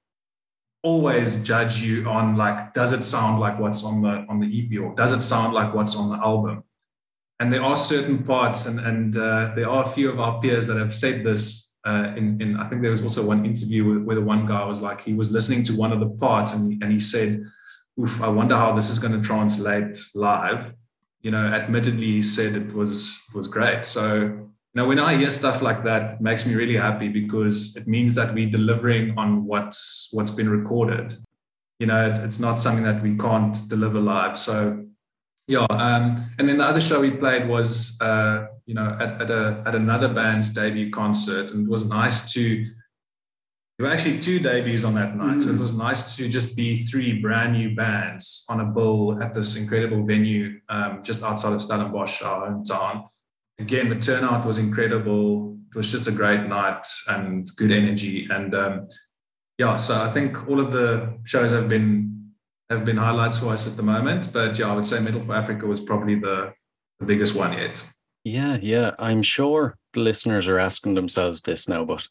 always 0.83 1.43
judge 1.43 1.81
you 1.81 2.07
on 2.07 2.37
like 2.37 2.75
does 2.75 2.93
it 2.93 3.03
sound 3.03 3.41
like 3.41 3.59
what's 3.59 3.83
on 3.85 4.03
the 4.03 4.27
on 4.29 4.39
the 4.39 4.47
ep 4.47 4.79
or 4.83 4.95
does 4.95 5.13
it 5.13 5.23
sound 5.23 5.55
like 5.55 5.73
what's 5.75 5.97
on 5.97 6.11
the 6.11 6.17
album? 6.17 6.63
And 7.41 7.53
there 7.53 7.63
are 7.63 7.77
certain 7.77 8.23
parts 8.23 8.67
and 8.67 8.81
and 8.81 9.17
uh, 9.17 9.53
there 9.55 9.69
are 9.69 9.85
a 9.85 9.89
few 9.89 10.11
of 10.11 10.21
our 10.21 10.41
peers 10.41 10.67
that 10.67 10.77
have 10.77 10.95
said 10.95 11.25
this 11.25 11.75
uh, 11.87 12.15
in, 12.17 12.41
in 12.41 12.57
i 12.57 12.67
think 12.67 12.81
there 12.81 12.91
was 12.91 13.03
also 13.03 13.27
one 13.27 13.45
interview 13.45 13.87
where, 13.87 14.01
where 14.01 14.17
the 14.17 14.23
one 14.23 14.47
guy 14.47 14.65
was 14.65 14.81
like 14.81 15.03
he 15.03 15.13
was 15.13 15.31
listening 15.31 15.63
to 15.63 15.77
one 15.77 15.93
of 15.93 16.01
the 16.01 16.09
parts 16.09 16.55
and, 16.55 16.83
and 16.83 16.91
he 16.91 16.99
said 16.99 17.45
oof, 18.01 18.23
I 18.23 18.29
wonder 18.29 18.57
how 18.57 18.75
this 18.75 18.91
is 18.91 18.99
going 18.99 19.13
to 19.13 19.27
translate 19.27 19.99
live. 20.15 20.75
You 21.23 21.31
know, 21.31 21.47
admittedly, 21.47 22.07
he 22.07 22.23
said 22.23 22.55
it 22.55 22.75
was 22.75 23.19
was 23.35 23.49
great. 23.49 23.85
So, 23.85 24.21
you 24.21 24.51
know, 24.75 24.87
when 24.87 24.99
I 24.99 25.17
hear 25.17 25.31
stuff 25.31 25.63
like 25.63 25.85
that, 25.85 26.21
makes 26.21 26.47
me 26.47 26.55
really 26.55 26.77
happy 26.77 27.09
because 27.09 27.77
it 27.77 27.87
means 27.87 28.15
that 28.17 28.35
we're 28.35 28.51
delivering 28.51 29.17
on 29.17 29.47
what's 29.47 30.09
what's 30.13 30.31
been 30.31 30.51
recorded. 30.51 31.17
You 31.79 31.87
know, 31.87 32.09
it, 32.09 32.19
it's 32.19 32.41
not 32.41 32.59
something 32.59 32.85
that 32.85 33.03
we 33.03 33.17
can't 33.17 33.57
deliver 33.69 34.01
live. 34.01 34.39
So, 34.39 34.85
yeah. 35.47 35.67
Um, 35.71 36.31
and 36.39 36.49
then 36.49 36.59
the 36.59 36.65
other 36.65 36.81
show 36.81 37.01
we 37.01 37.11
played 37.11 37.49
was, 37.49 37.99
uh, 38.01 38.47
you 38.67 38.75
know, 38.75 38.97
at, 39.01 39.23
at 39.23 39.31
a 39.31 39.63
at 39.67 39.75
another 39.75 40.09
band's 40.09 40.53
debut 40.53 40.91
concert, 40.91 41.53
and 41.53 41.67
it 41.67 41.71
was 41.71 41.89
nice 41.89 42.33
to 42.33 42.67
there 43.79 43.87
were 43.87 43.93
actually 43.93 44.21
two 44.21 44.39
debuts 44.39 44.85
on 44.85 44.95
that 44.95 45.17
night. 45.17 45.39
Mm. 45.39 45.43
So 45.43 45.51
it 45.51 45.57
mm. 45.57 45.61
was 45.61 45.77
nice 45.77 46.17
to 46.17 46.29
just 46.29 46.57
be 46.57 46.77
three 46.77 47.21
brand 47.21 47.55
new 47.55 47.75
bands 47.75 48.45
on 48.49 48.61
a 48.61 48.65
bill 48.65 49.21
at 49.23 49.35
this 49.35 49.57
incredible 49.57 50.05
venue 50.05 50.61
um, 50.69 51.03
just 51.03 51.23
outside 51.23 51.53
of 51.53 51.61
Stellenbosch, 51.61 52.23
our 52.23 52.49
hometown. 52.49 53.09
Again, 53.59 53.89
the 53.89 53.97
turnout 53.97 54.47
was 54.47 54.59
incredible. 54.59 55.59
It 55.71 55.77
was 55.77 55.91
just 55.91 56.07
a 56.07 56.13
great 56.13 56.47
night 56.47 56.87
and 57.09 57.51
good 57.57 57.73
energy. 57.73 58.29
And 58.31 58.55
um, 58.55 58.89
yeah, 59.59 59.77
so 59.77 60.01
I 60.01 60.11
think 60.11 60.49
all 60.49 60.61
of 60.61 60.73
the 60.73 61.19
shows 61.25 61.51
have 61.51 61.69
been 61.69 62.33
have 62.71 62.85
been 62.85 62.97
highlights 62.97 63.39
for 63.39 63.49
us 63.49 63.67
at 63.67 63.77
the 63.77 63.83
moment. 63.83 64.33
But 64.33 64.59
yeah, 64.59 64.71
I 64.71 64.75
would 64.75 64.87
say 64.87 65.01
Metal 65.01 65.23
for 65.23 65.35
Africa 65.35 65.67
was 65.67 65.81
probably 65.81 66.15
the, 66.15 66.53
the 66.99 67.07
biggest 67.07 67.37
one 67.37 67.53
yet. 67.53 67.87
Yeah, 68.25 68.57
yeah. 68.61 68.93
I'm 68.99 69.23
sure 69.23 69.77
the 69.93 70.01
listeners 70.01 70.49
are 70.49 70.59
asking 70.59 70.95
themselves 70.95 71.43
this 71.43 71.69
now, 71.69 71.85
but 71.85 72.09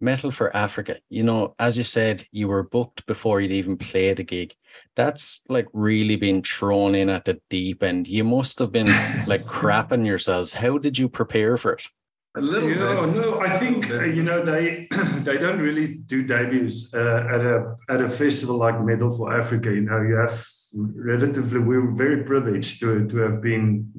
Metal 0.00 0.30
for 0.30 0.54
Africa. 0.56 0.96
You 1.08 1.24
know, 1.24 1.54
as 1.58 1.76
you 1.76 1.84
said, 1.84 2.26
you 2.30 2.48
were 2.48 2.62
booked 2.62 3.06
before 3.06 3.40
you'd 3.40 3.50
even 3.50 3.76
played 3.76 4.20
a 4.20 4.22
gig. 4.22 4.54
That's 4.94 5.44
like 5.48 5.66
really 5.72 6.16
been 6.16 6.42
thrown 6.42 6.94
in 6.94 7.08
at 7.08 7.24
the 7.24 7.40
deep 7.50 7.82
end. 7.82 8.08
You 8.08 8.24
must 8.24 8.58
have 8.58 8.72
been 8.72 8.86
like 9.26 9.44
crapping 9.56 10.06
yourselves. 10.06 10.54
How 10.54 10.78
did 10.78 10.98
you 10.98 11.08
prepare 11.08 11.56
for 11.56 11.72
it? 11.72 11.82
A 12.36 12.40
little 12.40 12.68
yeah, 12.68 13.06
bit. 13.06 13.16
No, 13.16 13.40
I 13.40 13.58
think 13.58 13.90
uh, 13.90 14.04
you 14.04 14.22
know 14.22 14.44
they 14.44 14.86
they 15.22 15.38
don't 15.38 15.58
really 15.58 15.94
do 15.94 16.24
debuts 16.24 16.94
uh, 16.94 17.26
at 17.28 17.40
a 17.40 17.76
at 17.88 18.00
a 18.00 18.08
festival 18.08 18.58
like 18.58 18.80
Metal 18.80 19.10
for 19.10 19.36
Africa. 19.36 19.72
You 19.72 19.80
know, 19.80 20.00
you 20.02 20.14
have 20.14 20.46
relatively 20.76 21.58
we're 21.58 21.90
very 21.92 22.24
privileged 22.24 22.80
to 22.80 23.08
to 23.08 23.16
have 23.18 23.40
been 23.40 23.90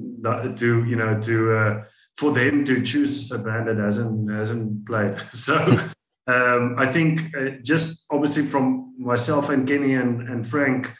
to 0.56 0.84
you 0.84 0.96
know 0.96 1.20
to 1.20 1.56
uh, 1.56 1.82
for 2.20 2.30
them 2.32 2.64
to 2.66 2.82
choose 2.82 3.32
a 3.32 3.38
band 3.38 3.66
that 3.68 3.78
hasn't 3.78 4.30
hasn't 4.30 4.86
played. 4.86 5.16
So 5.46 5.56
um, 6.34 6.76
I 6.84 6.86
think 6.94 7.34
uh, 7.34 7.50
just 7.62 8.04
obviously 8.10 8.44
from 8.52 8.94
myself 8.98 9.48
and 9.48 9.66
Kenny 9.66 9.94
and, 9.94 10.28
and 10.28 10.46
Frank, 10.46 10.92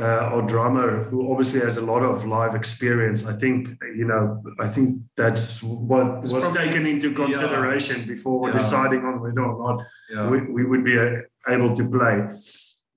uh, 0.00 0.32
our 0.32 0.42
drummer, 0.52 1.04
who 1.04 1.30
obviously 1.30 1.60
has 1.60 1.76
a 1.76 1.84
lot 1.92 2.02
of 2.02 2.24
live 2.24 2.54
experience, 2.54 3.20
I 3.32 3.34
think 3.42 3.58
you 4.00 4.06
know 4.10 4.42
I 4.66 4.68
think 4.74 4.88
that's 5.16 5.62
what 5.62 6.22
was 6.22 6.32
probably, 6.32 6.58
taken 6.64 6.86
into 6.86 7.08
consideration 7.12 7.98
yeah. 8.00 8.14
before 8.14 8.48
yeah. 8.48 8.58
deciding 8.58 9.02
on 9.04 9.20
whether 9.20 9.44
or 9.50 9.56
not 9.64 9.76
yeah. 10.10 10.30
we, 10.30 10.38
we 10.56 10.62
would 10.64 10.84
be 10.90 10.98
uh, 10.98 11.52
able 11.54 11.76
to 11.76 11.84
play 11.96 12.16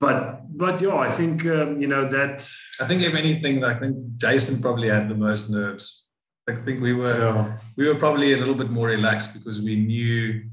but 0.00 0.20
but 0.56 0.80
yeah, 0.80 0.96
I 0.96 1.10
think 1.10 1.44
um, 1.46 1.80
you 1.82 1.88
know 1.92 2.08
that. 2.08 2.48
I 2.80 2.84
think 2.88 3.02
if 3.02 3.14
anything, 3.14 3.64
I 3.64 3.74
think 3.74 3.94
Jason 4.16 4.62
probably 4.62 4.88
had 4.88 5.08
the 5.08 5.16
most 5.16 5.50
nerves 5.50 6.07
I 6.48 6.54
think 6.54 6.80
we 6.80 6.94
were 6.94 7.18
yeah. 7.18 7.58
we 7.76 7.86
were 7.86 7.94
probably 7.94 8.32
a 8.32 8.36
little 8.36 8.54
bit 8.54 8.70
more 8.70 8.88
relaxed 8.88 9.34
because 9.34 9.60
we 9.60 9.76
knew 9.76 10.44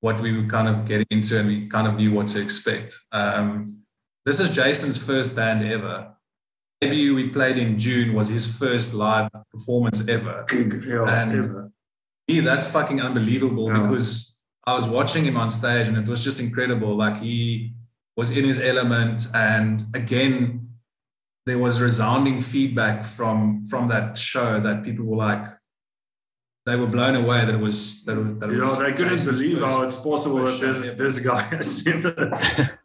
what 0.00 0.20
we 0.20 0.36
were 0.36 0.48
kind 0.48 0.68
of 0.68 0.86
getting 0.86 1.06
into 1.10 1.38
and 1.38 1.48
we 1.48 1.68
kind 1.68 1.86
of 1.86 1.96
knew 1.96 2.12
what 2.12 2.28
to 2.28 2.40
expect. 2.40 2.94
Um, 3.12 3.84
this 4.24 4.40
is 4.40 4.50
Jason's 4.50 4.98
first 4.98 5.34
band 5.34 5.64
ever. 5.64 6.14
Debut 6.80 7.14
we 7.14 7.28
played 7.28 7.58
in 7.58 7.76
June 7.78 8.14
was 8.14 8.28
his 8.28 8.58
first 8.58 8.94
live 8.94 9.30
performance 9.52 10.08
ever. 10.08 10.46
Yeah, 10.52 11.22
and 11.22 11.44
ever. 11.44 11.72
That's 12.28 12.70
fucking 12.70 13.00
unbelievable 13.00 13.68
yeah. 13.68 13.82
because 13.82 14.40
I 14.66 14.74
was 14.74 14.86
watching 14.86 15.24
him 15.24 15.36
on 15.36 15.50
stage 15.50 15.88
and 15.88 15.96
it 15.96 16.06
was 16.06 16.22
just 16.22 16.40
incredible. 16.40 16.94
Like 16.96 17.18
he 17.18 17.74
was 18.16 18.36
in 18.36 18.44
his 18.44 18.60
element, 18.60 19.26
and 19.34 19.82
again, 19.94 20.69
there 21.46 21.58
was 21.58 21.80
resounding 21.80 22.40
feedback 22.40 23.04
from 23.04 23.62
from 23.68 23.88
that 23.88 24.16
show 24.16 24.60
that 24.60 24.82
people 24.84 25.04
were 25.06 25.16
like, 25.16 25.44
they 26.66 26.76
were 26.76 26.86
blown 26.86 27.14
away 27.16 27.44
that 27.44 27.54
it 27.54 27.60
was 27.60 28.04
that, 28.04 28.18
it, 28.18 28.40
that 28.40 28.50
it 28.50 28.52
You 28.54 28.58
know, 28.60 28.74
they 28.76 28.92
couldn't 28.92 29.08
Jason's 29.16 29.38
believe 29.38 29.58
first- 29.60 29.74
how 29.76 29.82
it's 29.82 29.96
possible 29.96 30.36
that 30.44 30.48
first 30.48 30.60
show 30.60 30.72
this, 30.72 30.82
ever. 30.84 31.02
this 31.04 31.18
guy 31.20 31.40
has 31.56 31.86
never 31.86 32.78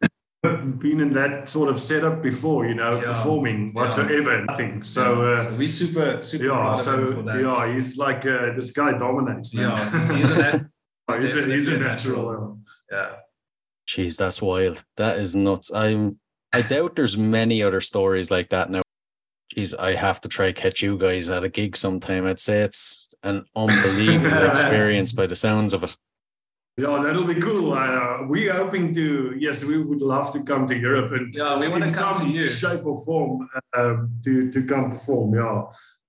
been 0.80 1.02
in 1.02 1.10
that 1.12 1.50
sort 1.50 1.70
of 1.70 1.80
setup 1.82 2.22
before, 2.22 2.66
you 2.68 2.76
know, 2.76 2.96
Yeah. 2.98 3.04
performing 3.08 3.68
Yeah. 3.68 3.74
whatsoever, 3.74 4.46
nothing. 4.46 4.84
So, 4.84 5.22
uh, 5.24 5.54
we 5.58 5.68
super 5.68 6.22
super 6.22 6.46
yeah, 6.46 6.52
proud 6.52 6.74
of 6.74 6.78
him 6.80 6.84
so 6.86 7.14
for 7.16 7.22
that. 7.24 7.42
yeah, 7.42 7.74
he's 7.74 7.98
like, 7.98 8.26
uh, 8.26 8.54
this 8.56 8.72
guy 8.72 8.92
dominates. 8.98 9.54
man. 9.54 9.70
yeah, 9.70 9.92
he's, 9.92 10.10
he's 10.10 10.32
a 10.32 10.38
nat- 10.38 10.66
he's, 11.22 11.36
a, 11.36 11.46
he's 11.46 11.68
a 11.68 11.76
a 11.76 11.80
natural. 11.80 12.60
yeah. 12.92 13.12
Jeez, 13.88 14.18
that's 14.18 14.42
wild. 14.42 14.84
That 14.98 15.20
is 15.20 15.36
nuts. 15.36 15.72
I'm 15.74 16.20
I 16.56 16.62
doubt 16.62 16.96
there's 16.96 17.18
many 17.18 17.62
other 17.62 17.82
stories 17.82 18.32
like 18.32 18.50
that 18.52 18.70
now. 18.70 18.82
Jeez, 19.54 19.78
I 19.78 19.94
have 19.96 20.22
to 20.22 20.30
try 20.30 20.54
catch 20.54 20.82
you 20.82 20.98
guys 20.98 21.30
at 21.30 21.44
a 21.44 21.50
gig 21.50 21.76
sometime. 21.76 22.26
I'd 22.26 22.40
say 22.40 22.62
it's 22.62 23.10
an 23.24 23.44
unbelievable 23.58 24.46
experience 24.50 25.12
by 25.12 25.28
the 25.28 25.36
sounds 25.36 25.74
of 25.74 25.84
it. 25.84 25.98
Yeah, 26.78 27.02
that'll 27.04 27.26
be 27.26 27.36
cool. 27.42 27.74
Uh, 27.74 28.20
we're 28.28 28.54
hoping 28.54 28.94
to, 28.94 29.36
yes, 29.38 29.66
we 29.66 29.78
would 29.84 30.00
love 30.02 30.32
to 30.32 30.44
come 30.44 30.66
to 30.68 30.78
Europe 30.78 31.12
and 31.12 31.34
Yeah, 31.34 31.60
we 31.60 31.68
wanna 31.68 31.92
come 31.92 32.14
to 32.14 32.20
some 32.22 32.30
you. 32.32 32.48
shape 32.48 32.86
or 32.86 33.04
form 33.04 33.50
um, 33.78 34.12
to, 34.24 34.50
to 34.52 34.64
come 34.66 34.92
perform. 34.92 35.36
Yeah, 35.36 35.64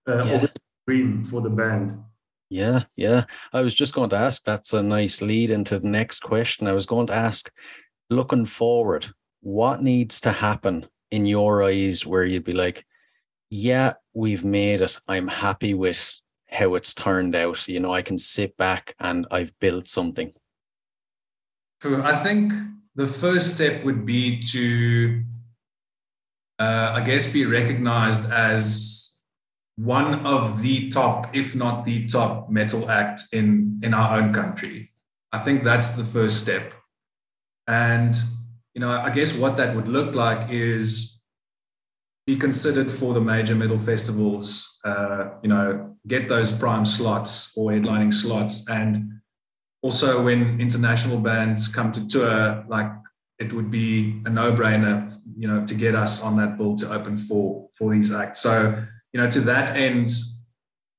uh, 0.09 0.25
Yeah. 0.25 0.45
a 0.45 0.49
dream 0.87 1.25
for 1.25 1.41
the 1.41 1.51
band. 1.51 1.99
Yeah, 2.51 2.85
yeah. 2.97 3.25
I 3.53 3.63
was 3.63 3.75
just 3.75 3.95
going 3.95 4.11
to 4.11 4.17
ask. 4.17 4.45
That's 4.45 4.73
a 4.73 4.83
nice 4.83 5.21
lead 5.21 5.51
into 5.51 5.81
the 5.81 5.89
next 5.89 6.21
question. 6.21 6.69
I 6.69 6.73
was 6.73 6.87
going 6.87 7.09
to 7.09 7.15
ask, 7.15 7.51
looking 8.11 8.45
forward, 8.45 9.07
what 9.41 9.83
needs 9.83 10.21
to 10.23 10.33
happen 10.33 10.85
in 11.11 11.27
your 11.27 11.63
eyes 11.63 12.05
where 12.05 12.25
you'd 12.25 12.45
be 12.45 12.53
like, 12.53 12.85
yeah, 13.51 13.95
we've 14.15 14.45
made 14.45 14.81
it. 14.81 14.99
I'm 15.07 15.29
happy 15.29 15.75
with 15.75 16.21
how 16.49 16.75
it's 16.75 16.95
turned 16.95 17.35
out. 17.35 17.69
You 17.69 17.81
know, 17.81 17.95
I 17.95 18.03
can 18.03 18.19
sit 18.19 18.57
back 18.57 18.95
and 18.99 19.27
I've 19.31 19.57
built 19.61 19.89
something. 19.89 20.33
So 21.83 22.03
I 22.03 22.17
think 22.17 22.53
the 22.95 23.07
first 23.07 23.55
step 23.55 23.85
would 23.85 24.07
be 24.07 24.41
to, 24.41 25.23
uh, 26.59 26.93
I 26.95 27.01
guess, 27.01 27.31
be 27.31 27.45
recognized 27.45 28.31
as 28.31 29.19
one 29.77 30.27
of 30.27 30.63
the 30.63 30.91
top, 30.91 31.37
if 31.37 31.55
not 31.55 31.85
the 31.85 32.07
top, 32.07 32.51
metal 32.51 32.91
act 32.91 33.23
in 33.33 33.79
in 33.83 33.93
our 33.93 34.19
own 34.19 34.33
country. 34.33 34.91
I 35.33 35.39
think 35.39 35.63
that's 35.63 35.97
the 35.97 36.05
first 36.05 36.41
step, 36.41 36.73
and 37.67 38.17
you 38.77 38.81
know, 38.81 38.91
I 38.91 39.09
guess 39.09 39.35
what 39.35 39.57
that 39.57 39.75
would 39.75 39.89
look 39.89 40.15
like 40.15 40.51
is 40.51 41.25
be 42.27 42.37
considered 42.37 42.93
for 42.93 43.15
the 43.15 43.21
major 43.23 43.55
metal 43.55 43.81
festivals. 43.81 44.79
Uh, 44.85 45.31
you 45.43 45.49
know, 45.49 45.97
get 46.07 46.29
those 46.29 46.53
prime 46.53 46.85
slots 46.85 47.53
or 47.57 47.71
headlining 47.71 48.13
slots, 48.13 48.69
and 48.69 49.13
also 49.81 50.23
when 50.23 50.61
international 50.61 51.19
bands 51.19 51.69
come 51.69 51.91
to 51.93 52.07
tour, 52.07 52.67
like 52.69 52.93
it 53.39 53.51
would 53.55 53.71
be 53.71 54.21
a 54.27 54.31
no-brainer, 54.31 55.11
you 55.39 55.49
know, 55.49 55.65
to 55.65 55.75
get 55.75 55.95
us 55.95 56.23
on 56.23 56.37
that 56.37 56.59
bill 56.59 56.77
to 56.77 56.93
open 56.93 57.17
for 57.17 57.71
for 57.79 57.95
these 57.95 58.13
acts. 58.13 58.41
So, 58.41 58.85
you 59.15 59.21
know, 59.21 59.31
to 59.31 59.41
that 59.41 59.75
end, 59.75 60.11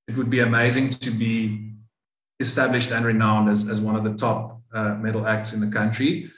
it 0.07 0.17
would 0.17 0.31
be 0.31 0.39
amazing 0.39 0.89
to 0.89 1.11
be 1.11 1.73
established 2.39 2.91
and 2.91 3.05
renowned 3.05 3.51
as, 3.51 3.69
as 3.69 3.79
one 3.79 3.95
of 3.95 4.03
the 4.03 4.15
top 4.15 4.63
uh, 4.73 4.95
metal 4.95 5.27
acts 5.27 5.53
in 5.53 5.59
the 5.59 5.69
country. 5.69 6.31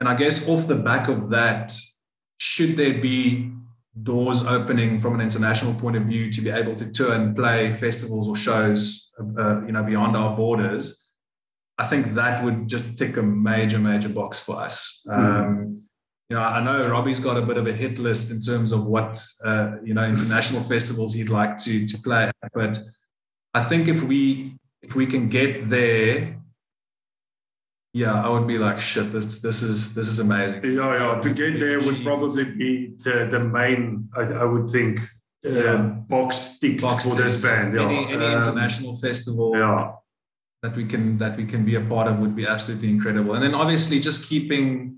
And 0.00 0.08
I 0.08 0.14
guess 0.14 0.48
off 0.48 0.66
the 0.66 0.74
back 0.74 1.08
of 1.08 1.30
that, 1.30 1.74
should 2.38 2.76
there 2.76 3.00
be 3.00 3.52
doors 4.02 4.44
opening 4.44 4.98
from 4.98 5.14
an 5.14 5.20
international 5.20 5.74
point 5.74 5.96
of 5.96 6.02
view 6.04 6.32
to 6.32 6.40
be 6.40 6.50
able 6.50 6.74
to 6.76 6.90
tour 6.90 7.14
and 7.14 7.36
play 7.36 7.72
festivals 7.72 8.28
or 8.28 8.34
shows, 8.34 9.12
uh, 9.20 9.64
you 9.64 9.72
know, 9.72 9.84
beyond 9.84 10.16
our 10.16 10.36
borders, 10.36 11.10
I 11.78 11.86
think 11.86 12.14
that 12.14 12.42
would 12.42 12.68
just 12.68 12.98
tick 12.98 13.16
a 13.16 13.22
major, 13.22 13.78
major 13.78 14.08
box 14.08 14.40
for 14.40 14.60
us. 14.60 15.04
Um, 15.10 15.82
you 16.28 16.36
know, 16.36 16.42
I 16.42 16.62
know 16.62 16.88
Robbie's 16.88 17.20
got 17.20 17.36
a 17.36 17.42
bit 17.42 17.56
of 17.56 17.66
a 17.66 17.72
hit 17.72 17.98
list 17.98 18.30
in 18.30 18.40
terms 18.40 18.72
of 18.72 18.86
what 18.86 19.22
uh, 19.44 19.76
you 19.84 19.92
know 19.92 20.04
international 20.04 20.62
festivals 20.72 21.14
he'd 21.14 21.28
like 21.28 21.58
to 21.58 21.86
to 21.86 21.98
play 21.98 22.24
at, 22.24 22.52
but 22.54 22.78
I 23.52 23.62
think 23.62 23.88
if 23.88 24.02
we 24.02 24.56
if 24.82 24.94
we 24.94 25.06
can 25.06 25.28
get 25.28 25.68
there, 25.68 26.40
yeah, 27.94 28.14
I 28.26 28.28
would 28.28 28.46
be 28.46 28.58
like, 28.58 28.78
shit, 28.80 29.12
this 29.12 29.40
this 29.40 29.62
is 29.62 29.94
this 29.94 30.08
is 30.08 30.18
amazing. 30.18 30.60
Yeah, 30.64 30.92
yeah. 31.00 31.20
To 31.20 31.30
get 31.32 31.60
there 31.60 31.78
would 31.78 32.02
probably 32.02 32.44
be 32.44 32.70
the, 33.04 33.28
the 33.30 33.38
main, 33.38 34.08
I, 34.16 34.22
I 34.42 34.44
would 34.44 34.68
think, 34.68 34.98
uh, 35.46 35.50
Yeah. 35.50 35.76
box 36.14 36.58
tick 36.60 36.80
Box 36.80 37.08
for 37.08 37.14
this 37.22 37.40
band. 37.40 37.74
Yeah. 37.74 37.86
Any 37.86 38.00
any 38.16 38.26
Um, 38.26 38.38
international 38.42 38.96
festival 38.96 39.48
Yeah. 39.56 39.92
that 40.62 40.74
we 40.76 40.84
can 40.92 41.18
that 41.18 41.36
we 41.36 41.46
can 41.46 41.64
be 41.64 41.76
a 41.76 41.84
part 41.92 42.06
of 42.10 42.18
would 42.18 42.34
be 42.34 42.46
absolutely 42.54 42.90
incredible. 42.96 43.32
And 43.34 43.42
then 43.44 43.54
obviously 43.54 44.00
just 44.00 44.28
keeping 44.28 44.96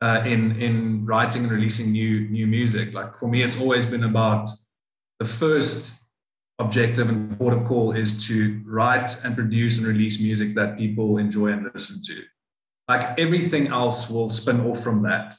uh, 0.00 0.22
in 0.24 0.40
in 0.66 0.74
writing 1.10 1.42
and 1.44 1.50
releasing 1.50 1.90
new 1.90 2.28
new 2.36 2.46
music. 2.46 2.94
Like 2.94 3.10
for 3.18 3.28
me, 3.28 3.38
it's 3.46 3.58
always 3.60 3.84
been 3.84 4.04
about 4.04 4.48
the 5.18 5.26
first 5.42 6.07
objective 6.58 7.08
and 7.08 7.38
port 7.38 7.54
of 7.54 7.64
call 7.66 7.92
is 7.92 8.26
to 8.26 8.60
write 8.66 9.24
and 9.24 9.34
produce 9.34 9.78
and 9.78 9.86
release 9.86 10.20
music 10.20 10.54
that 10.54 10.76
people 10.76 11.18
enjoy 11.18 11.48
and 11.48 11.70
listen 11.72 12.02
to. 12.06 12.22
Like 12.88 13.18
everything 13.18 13.68
else 13.68 14.10
will 14.10 14.30
spin 14.30 14.60
off 14.62 14.82
from 14.82 15.02
that. 15.02 15.34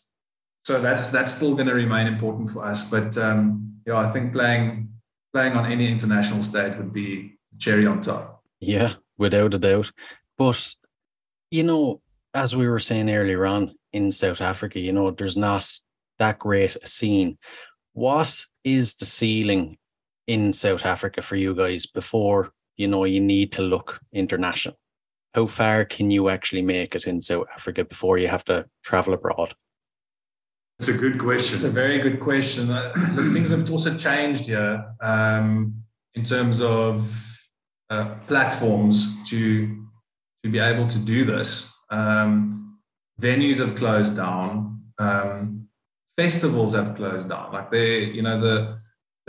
So 0.64 0.80
that's 0.80 1.10
that's 1.10 1.34
still 1.34 1.56
going 1.56 1.68
to 1.68 1.74
remain 1.74 2.08
important 2.08 2.52
for 2.52 2.64
us. 2.64 2.90
But 2.90 3.18
um, 3.18 3.80
yeah, 3.86 3.98
I 3.98 4.12
think 4.12 4.34
playing 4.34 4.90
playing 5.34 5.54
on 5.54 5.72
any 5.72 5.88
international 5.88 6.44
stage 6.44 6.76
would 6.78 6.94
be 6.94 7.38
cherry 7.58 7.86
on 7.86 8.02
top. 8.02 8.44
Yeah, 8.60 8.94
without 9.18 9.54
a 9.54 9.60
doubt. 9.60 9.92
But, 10.38 10.76
you 11.52 11.64
know, 11.64 12.02
as 12.34 12.56
we 12.56 12.68
were 12.68 12.80
saying 12.80 13.10
earlier 13.10 13.46
on 13.46 13.76
in 13.94 14.12
South 14.12 14.42
Africa, 14.42 14.80
you 14.80 14.94
know, 14.94 15.12
there's 15.12 15.38
not 15.38 15.70
that 16.20 16.40
great 16.40 16.76
a 16.82 16.88
scene. 16.88 17.38
What 17.94 18.46
is 18.64 18.96
the 18.96 19.06
ceiling 19.06 19.78
in 20.30 20.54
South 20.54 20.86
Africa 20.86 21.24
for 21.24 21.36
you 21.36 21.56
guys 21.56 21.88
before, 21.88 22.52
you 22.78 22.88
know, 22.88 23.04
you 23.04 23.20
need 23.20 23.52
to 23.54 23.64
look 23.64 24.00
international? 24.14 24.78
How 25.34 25.48
far 25.48 25.86
can 25.86 26.12
you 26.12 26.30
actually 26.30 26.62
make 26.62 26.94
it 26.94 27.08
in 27.08 27.20
South 27.24 27.48
Africa 27.56 27.84
before 27.84 28.20
you 28.20 28.28
have 28.28 28.46
to 28.46 28.68
travel 28.84 29.16
abroad? 29.16 29.56
It's 30.78 30.88
a 30.88 30.94
good 30.94 31.18
question. 31.18 31.56
It's 31.56 31.64
a 31.64 31.72
very 31.72 31.98
good 31.98 32.20
question. 32.20 32.70
Uh, 32.70 32.94
things 33.34 33.50
have 33.50 33.70
also 33.72 33.98
changed 33.98 34.46
here 34.46 34.86
um, 35.02 35.74
in 36.14 36.24
terms 36.24 36.62
of 36.62 37.12
uh, 37.90 38.14
platforms 38.28 39.28
to 39.30 39.86
to 40.44 40.50
be 40.50 40.60
able 40.60 40.88
to 40.88 41.00
do 41.00 41.26
this. 41.26 41.74
Um, 41.90 42.78
venues 43.20 43.58
have 43.58 43.76
closed 43.76 44.16
down. 44.16 44.84
Um, 45.00 45.68
festivals 46.18 46.76
have 46.76 46.96
closed 46.96 47.28
down. 47.28 47.52
Like 47.52 47.72
they, 47.72 48.06
you 48.06 48.22
know, 48.22 48.40
the 48.40 48.79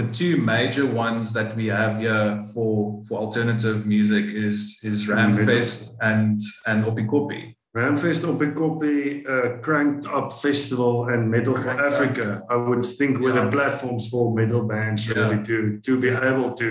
the 0.01 0.13
two 0.13 0.37
major 0.37 0.87
ones 0.87 1.33
that 1.33 1.55
we 1.57 1.67
have 1.67 1.99
here 1.99 2.41
for 2.55 3.03
for 3.07 3.19
alternative 3.25 3.79
music 3.87 4.25
is 4.47 4.81
is 4.83 5.07
Ramfest 5.09 5.97
and 6.01 6.41
and 6.67 6.85
Oppikoppi. 6.85 7.43
Ramfest 7.73 8.25
op 8.25 8.41
een 8.41 8.53
kopie, 8.53 9.23
uh, 9.29 9.61
Cranked 9.61 10.07
Up 10.07 10.33
Festival 10.33 11.09
and 11.13 11.29
Metal 11.31 11.57
for. 11.57 11.81
Africa. 11.81 12.43
I 12.51 12.57
would 12.57 12.85
think 12.97 13.19
with 13.19 13.35
Yeah. 13.35 13.45
the 13.45 13.57
platforms 13.57 14.09
for 14.09 14.33
metal 14.35 14.67
bands 14.67 15.07
Yeah. 15.07 15.15
really 15.21 15.43
to, 15.43 15.79
to 15.81 15.99
be 15.99 16.09
able 16.09 16.53
to 16.55 16.67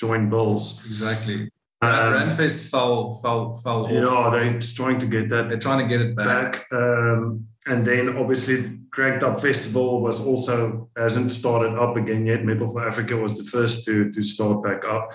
join 0.00 0.28
bills. 0.28 0.82
Exactly. 0.86 1.50
Um, 1.82 1.90
Ramfest 2.12 2.68
fell 2.70 3.18
fell 3.22 3.54
fell 3.64 3.84
off. 3.84 3.90
yeah, 3.90 4.30
they're 4.30 4.60
trying 4.74 4.98
to 5.00 5.06
get 5.06 5.28
that 5.28 5.48
They're 5.48 5.58
trying 5.68 5.88
to 5.88 5.88
get 5.96 6.00
it 6.06 6.14
back. 6.14 6.52
back. 6.52 6.72
Um, 6.72 7.46
and 7.66 7.84
then 7.84 8.16
obviously 8.16 8.78
Cranked 8.90 9.22
Up 9.22 9.40
Festival 9.40 10.00
was 10.00 10.24
also 10.24 10.88
hasn't 10.96 11.32
started 11.32 11.76
up 11.76 11.96
again 11.96 12.24
yet. 12.24 12.44
Metal 12.44 12.68
for 12.68 12.86
Africa 12.86 13.16
was 13.16 13.36
the 13.36 13.44
first 13.44 13.84
to 13.86 14.10
to 14.10 14.22
start 14.22 14.62
back 14.62 14.84
up. 14.84 15.12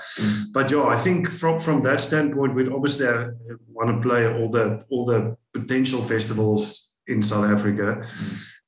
But 0.54 0.70
yeah, 0.70 0.84
I 0.84 0.97
think 0.97 1.30
from 1.30 1.60
from 1.60 1.82
that 1.84 2.02
standpoint, 2.02 2.54
we'd 2.54 2.72
obviously 2.72 3.08
uh, 3.08 3.30
want 3.70 3.89
to 3.95 4.08
play 4.08 4.28
all 4.28 4.49
the 4.49 4.86
all 4.89 5.06
the 5.06 5.38
potential 5.54 6.02
festivals 6.02 6.97
in 7.08 7.24
South 7.24 7.45
Africa. 7.45 8.06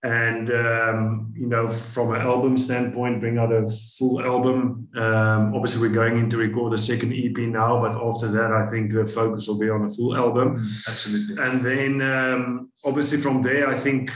And 0.04 0.52
um, 0.52 1.34
you 1.34 1.48
know, 1.48 1.70
from 1.70 2.14
an 2.14 2.20
album 2.20 2.58
standpoint, 2.58 3.22
bring 3.22 3.38
out 3.38 3.54
a 3.54 3.66
full 3.98 4.22
album. 4.22 4.90
Um, 4.98 5.56
obviously, 5.56 5.80
we're 5.88 5.96
going 5.96 6.18
in 6.18 6.30
to 6.30 6.38
record 6.38 6.74
a 6.74 6.78
second 6.78 7.14
EP 7.14 7.38
now, 7.48 7.80
but 7.80 7.94
after 7.96 8.28
that, 8.28 8.52
I 8.52 8.70
think 8.70 8.92
the 8.92 9.06
focus 9.06 9.48
will 9.48 9.58
be 9.58 9.70
on 9.70 9.86
a 9.86 9.90
full 9.90 10.14
album. 10.14 10.58
Absolutely. 10.58 11.44
And 11.44 11.66
then 11.66 12.02
um, 12.02 12.72
obviously 12.84 13.18
from 13.20 13.42
there, 13.42 13.70
I 13.70 13.80
think 13.80 14.12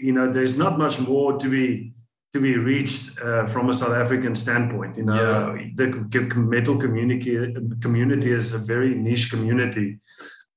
you 0.00 0.12
know 0.12 0.32
there's 0.32 0.56
not 0.56 0.78
much 0.78 0.98
more 1.00 1.38
to 1.38 1.48
be 1.50 1.92
to 2.32 2.40
be 2.40 2.56
reached 2.56 3.20
uh, 3.20 3.46
from 3.46 3.68
a 3.68 3.72
South 3.72 3.94
African 3.94 4.34
standpoint. 4.34 4.96
You 4.96 5.04
know, 5.04 5.58
the 5.74 6.08
c- 6.12 6.30
c- 6.30 6.38
metal 6.38 6.76
community 6.78 7.54
community 7.82 8.32
is 8.32 8.54
a 8.54 8.58
very 8.58 8.94
niche 8.94 9.30
community. 9.30 9.98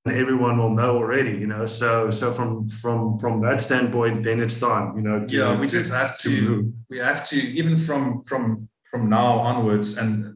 Everyone 0.06 0.58
will 0.58 0.70
know 0.70 0.96
already. 0.98 1.32
You 1.32 1.48
know, 1.48 1.66
so 1.66 2.10
so 2.12 2.34
from 2.34 2.68
from 2.68 3.18
from 3.20 3.42
that 3.42 3.62
standpoint, 3.62 4.24
then 4.24 4.42
it's 4.42 4.60
time. 4.60 4.96
You 4.96 5.04
know, 5.04 5.26
yeah, 5.28 5.60
we 5.60 5.68
just 5.68 5.90
have 5.92 6.18
to, 6.20 6.30
to 6.30 6.74
we 6.90 6.98
have 6.98 7.24
to 7.30 7.36
even 7.38 7.78
from 7.78 8.22
from 8.24 8.70
from 8.90 9.10
now 9.10 9.40
onwards, 9.40 9.98
and 9.98 10.36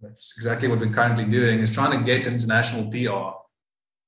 that's 0.00 0.34
exactly 0.36 0.68
what 0.68 0.80
we're 0.80 0.92
currently 0.92 1.24
doing 1.24 1.60
is 1.60 1.72
trying 1.72 1.98
to 1.98 2.04
get 2.04 2.26
international 2.26 2.90
PR 2.90 3.38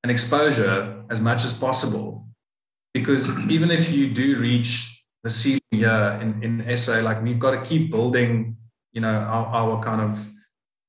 and 0.02 0.10
exposure 0.10 1.04
as 1.10 1.20
much 1.20 1.44
as 1.44 1.52
possible. 1.52 2.26
Because 2.92 3.28
even 3.48 3.70
if 3.70 3.92
you 3.92 4.12
do 4.12 4.38
reach 4.38 5.04
the 5.22 5.30
ceiling 5.30 5.60
here 5.70 6.18
in, 6.22 6.62
in 6.64 6.76
SA, 6.76 7.00
like 7.00 7.22
we've 7.22 7.38
got 7.38 7.50
to 7.52 7.62
keep 7.62 7.90
building, 7.90 8.56
you 8.92 9.00
know, 9.00 9.14
our, 9.14 9.46
our 9.46 9.82
kind 9.82 10.00
of 10.00 10.26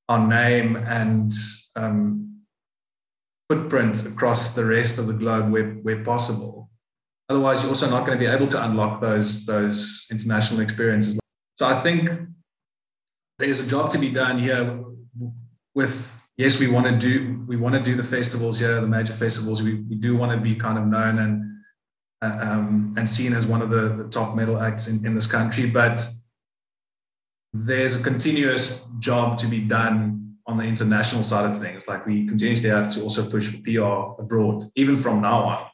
our 0.08 0.26
name 0.26 0.76
and 0.76 1.30
um, 1.76 2.17
footprint 3.48 4.04
across 4.06 4.54
the 4.54 4.64
rest 4.64 4.98
of 4.98 5.06
the 5.06 5.12
globe 5.12 5.50
where, 5.50 5.72
where 5.82 6.04
possible. 6.04 6.70
Otherwise, 7.28 7.62
you're 7.62 7.70
also 7.70 7.88
not 7.90 8.06
going 8.06 8.18
to 8.18 8.24
be 8.24 8.30
able 8.30 8.46
to 8.46 8.64
unlock 8.64 9.00
those, 9.00 9.44
those 9.46 10.06
international 10.10 10.60
experiences. 10.60 11.18
So 11.56 11.66
I 11.66 11.74
think 11.74 12.10
there's 13.38 13.60
a 13.60 13.68
job 13.68 13.90
to 13.90 13.98
be 13.98 14.10
done 14.10 14.38
here 14.38 14.84
with 15.74 16.18
yes, 16.36 16.58
we 16.58 16.68
want 16.68 16.86
to 16.86 16.96
do 16.96 17.44
we 17.46 17.56
want 17.56 17.74
to 17.74 17.82
do 17.82 17.94
the 17.94 18.04
festivals 18.04 18.58
here, 18.58 18.80
the 18.80 18.86
major 18.86 19.12
festivals. 19.12 19.62
We, 19.62 19.74
we 19.74 19.96
do 19.96 20.16
want 20.16 20.32
to 20.32 20.38
be 20.38 20.54
kind 20.54 20.78
of 20.78 20.86
known 20.86 21.18
and 21.18 21.44
um, 22.20 22.94
and 22.96 23.08
seen 23.08 23.32
as 23.32 23.46
one 23.46 23.62
of 23.62 23.70
the, 23.70 24.02
the 24.02 24.08
top 24.10 24.34
metal 24.34 24.60
acts 24.60 24.88
in, 24.88 25.04
in 25.06 25.14
this 25.14 25.26
country, 25.26 25.70
but 25.70 26.04
there's 27.52 27.94
a 27.98 28.02
continuous 28.02 28.86
job 28.98 29.38
to 29.38 29.46
be 29.46 29.60
done 29.60 30.27
on 30.48 30.56
the 30.56 30.64
international 30.64 31.22
side 31.22 31.48
of 31.48 31.60
things. 31.60 31.86
Like 31.86 32.06
we 32.06 32.26
continuously 32.26 32.70
have 32.70 32.90
to 32.94 33.02
also 33.02 33.28
push 33.28 33.46
for 33.48 33.58
PR 33.62 34.20
abroad, 34.22 34.70
even 34.74 34.96
from 34.96 35.20
now 35.20 35.42
on. 35.44 35.66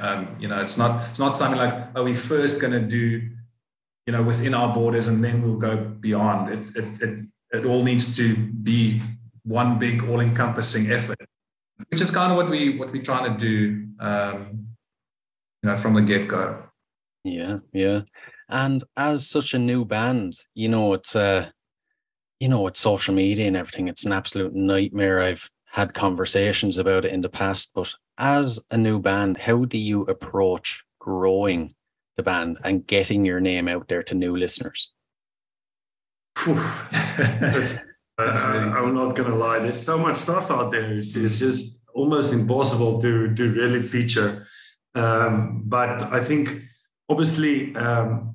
Um, 0.00 0.36
you 0.38 0.48
know, 0.48 0.60
it's 0.60 0.76
not 0.76 1.08
it's 1.08 1.18
not 1.18 1.34
something 1.34 1.58
like 1.58 1.96
are 1.96 2.02
we 2.02 2.12
first 2.12 2.60
going 2.60 2.74
to 2.74 2.80
do, 2.80 3.26
you 4.06 4.12
know, 4.12 4.22
within 4.22 4.52
our 4.52 4.72
borders 4.74 5.08
and 5.08 5.24
then 5.24 5.42
we'll 5.42 5.56
go 5.56 5.76
beyond. 5.76 6.52
It 6.52 6.76
it 6.76 7.02
it, 7.02 7.24
it 7.52 7.64
all 7.64 7.82
needs 7.82 8.14
to 8.18 8.36
be 8.36 9.00
one 9.44 9.78
big 9.78 10.04
all-encompassing 10.04 10.92
effort, 10.92 11.18
which 11.88 12.02
is 12.02 12.10
kind 12.10 12.30
of 12.30 12.36
what 12.36 12.50
we 12.50 12.78
what 12.78 12.92
we're 12.92 13.02
trying 13.02 13.32
to 13.32 13.38
do, 13.40 13.88
um, 13.98 14.66
you 15.62 15.70
know, 15.70 15.78
from 15.78 15.94
the 15.94 16.02
get-go. 16.02 16.64
Yeah, 17.24 17.60
yeah. 17.72 18.02
And 18.50 18.84
as 18.94 19.26
such 19.26 19.54
a 19.54 19.58
new 19.58 19.86
band, 19.86 20.34
you 20.54 20.68
know, 20.68 20.92
it's 20.92 21.16
uh 21.16 21.48
you 22.40 22.48
know, 22.48 22.66
it's 22.66 22.80
social 22.80 23.14
media 23.14 23.46
and 23.46 23.56
everything. 23.56 23.88
It's 23.88 24.04
an 24.04 24.12
absolute 24.12 24.54
nightmare. 24.54 25.22
I've 25.22 25.50
had 25.66 25.94
conversations 25.94 26.78
about 26.78 27.04
it 27.04 27.12
in 27.12 27.20
the 27.20 27.28
past, 27.28 27.72
but 27.74 27.92
as 28.18 28.64
a 28.70 28.76
new 28.76 28.98
band, 28.98 29.36
how 29.36 29.64
do 29.64 29.78
you 29.78 30.02
approach 30.02 30.84
growing 30.98 31.72
the 32.16 32.22
band 32.22 32.58
and 32.64 32.86
getting 32.86 33.24
your 33.24 33.40
name 33.40 33.68
out 33.68 33.88
there 33.88 34.02
to 34.04 34.14
new 34.14 34.36
listeners? 34.36 34.92
Uh, 36.46 36.54
I'm 38.18 38.94
not 38.94 39.14
gonna 39.14 39.36
lie. 39.36 39.60
There's 39.60 39.80
so 39.80 39.98
much 39.98 40.16
stuff 40.16 40.50
out 40.50 40.72
there. 40.72 40.98
It's, 40.98 41.16
it's 41.16 41.38
just 41.38 41.82
almost 41.94 42.32
impossible 42.32 43.00
to 43.02 43.34
to 43.34 43.52
really 43.52 43.82
feature. 43.82 44.46
Um, 44.94 45.62
but 45.66 46.02
I 46.02 46.22
think 46.24 46.62
obviously, 47.08 47.74
um, 47.76 48.34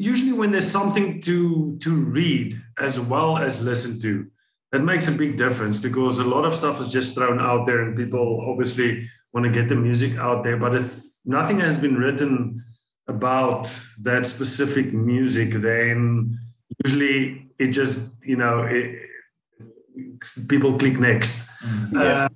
usually 0.00 0.32
when 0.32 0.50
there's 0.50 0.70
something 0.70 1.20
to 1.20 1.76
to 1.80 1.94
read 1.94 2.60
as 2.78 2.98
well 2.98 3.36
as 3.36 3.62
listen 3.62 4.00
to, 4.00 4.26
that 4.72 4.82
makes 4.82 5.08
a 5.08 5.12
big 5.12 5.36
difference 5.36 5.78
because 5.78 6.18
a 6.18 6.24
lot 6.24 6.44
of 6.44 6.54
stuff 6.54 6.80
is 6.80 6.88
just 6.88 7.14
thrown 7.14 7.38
out 7.38 7.66
there, 7.66 7.82
and 7.82 7.96
people 7.96 8.44
obviously 8.48 9.08
want 9.32 9.44
to 9.44 9.52
get 9.52 9.68
the 9.68 9.76
music 9.76 10.16
out 10.16 10.42
there. 10.42 10.56
But 10.56 10.74
if 10.74 11.00
nothing 11.24 11.60
has 11.60 11.78
been 11.78 11.96
written 11.96 12.64
about 13.08 13.62
that 14.02 14.24
specific 14.26 14.92
music, 14.92 15.50
then 15.52 16.38
usually 16.84 17.50
it 17.58 17.68
just 17.68 18.16
you 18.24 18.36
know 18.36 18.62
it, 18.62 18.98
people 20.48 20.78
click 20.78 20.98
next. 20.98 21.48
Mm-hmm. 21.62 21.96
Yeah. 22.00 22.28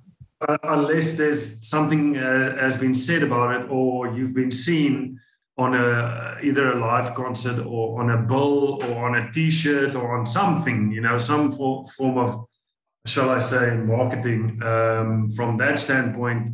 Uh, 0.47 0.57
unless 0.63 1.17
there's 1.17 1.65
something 1.67 2.17
uh, 2.17 2.57
has 2.59 2.77
been 2.77 2.93
said 2.93 3.23
about 3.23 3.55
it 3.55 3.69
or 3.69 4.11
you've 4.13 4.35
been 4.35 4.51
seen 4.51 5.17
on 5.57 5.73
a 5.73 6.37
either 6.43 6.73
a 6.73 6.79
live 6.79 7.13
concert 7.15 7.65
or 7.65 8.01
on 8.01 8.09
a 8.11 8.17
bill 8.17 8.83
or 8.83 9.05
on 9.05 9.15
a 9.15 9.31
t-shirt 9.31 9.95
or 9.95 10.17
on 10.17 10.25
something 10.25 10.91
you 10.91 11.01
know 11.01 11.17
some 11.17 11.51
for, 11.51 11.85
form 11.97 12.17
of 12.17 12.45
shall 13.05 13.29
i 13.29 13.39
say 13.39 13.75
marketing 13.77 14.61
um, 14.63 15.29
from 15.31 15.55
that 15.57 15.79
standpoint 15.79 16.49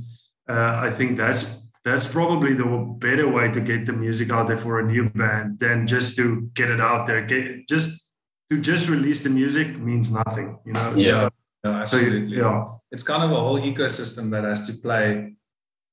uh, 0.50 0.76
i 0.78 0.90
think 0.90 1.18
that's 1.18 1.62
that's 1.84 2.06
probably 2.06 2.54
the 2.54 2.96
better 3.00 3.28
way 3.28 3.50
to 3.50 3.60
get 3.60 3.88
the 3.88 3.94
music 3.94 4.30
out 4.30 4.48
there 4.48 4.58
for 4.58 4.80
a 4.80 4.86
new 4.86 5.10
band 5.10 5.58
than 5.58 5.88
just 5.88 6.16
to 6.16 6.42
get 6.54 6.70
it 6.70 6.80
out 6.80 7.08
there 7.08 7.26
get 7.26 7.68
just 7.68 8.02
to 8.52 8.60
just 8.60 8.90
release 8.90 9.24
the 9.24 9.30
music 9.30 9.80
means 9.80 10.12
nothing, 10.12 10.60
you 10.66 10.74
know. 10.74 10.94
Yeah, 10.98 11.30
so, 11.64 11.72
absolutely. 11.72 12.36
So, 12.36 12.42
yeah, 12.42 12.68
it's 12.92 13.02
kind 13.02 13.24
of 13.24 13.32
a 13.32 13.40
whole 13.40 13.58
ecosystem 13.58 14.30
that 14.32 14.44
has 14.44 14.68
to 14.68 14.74
play 14.74 15.36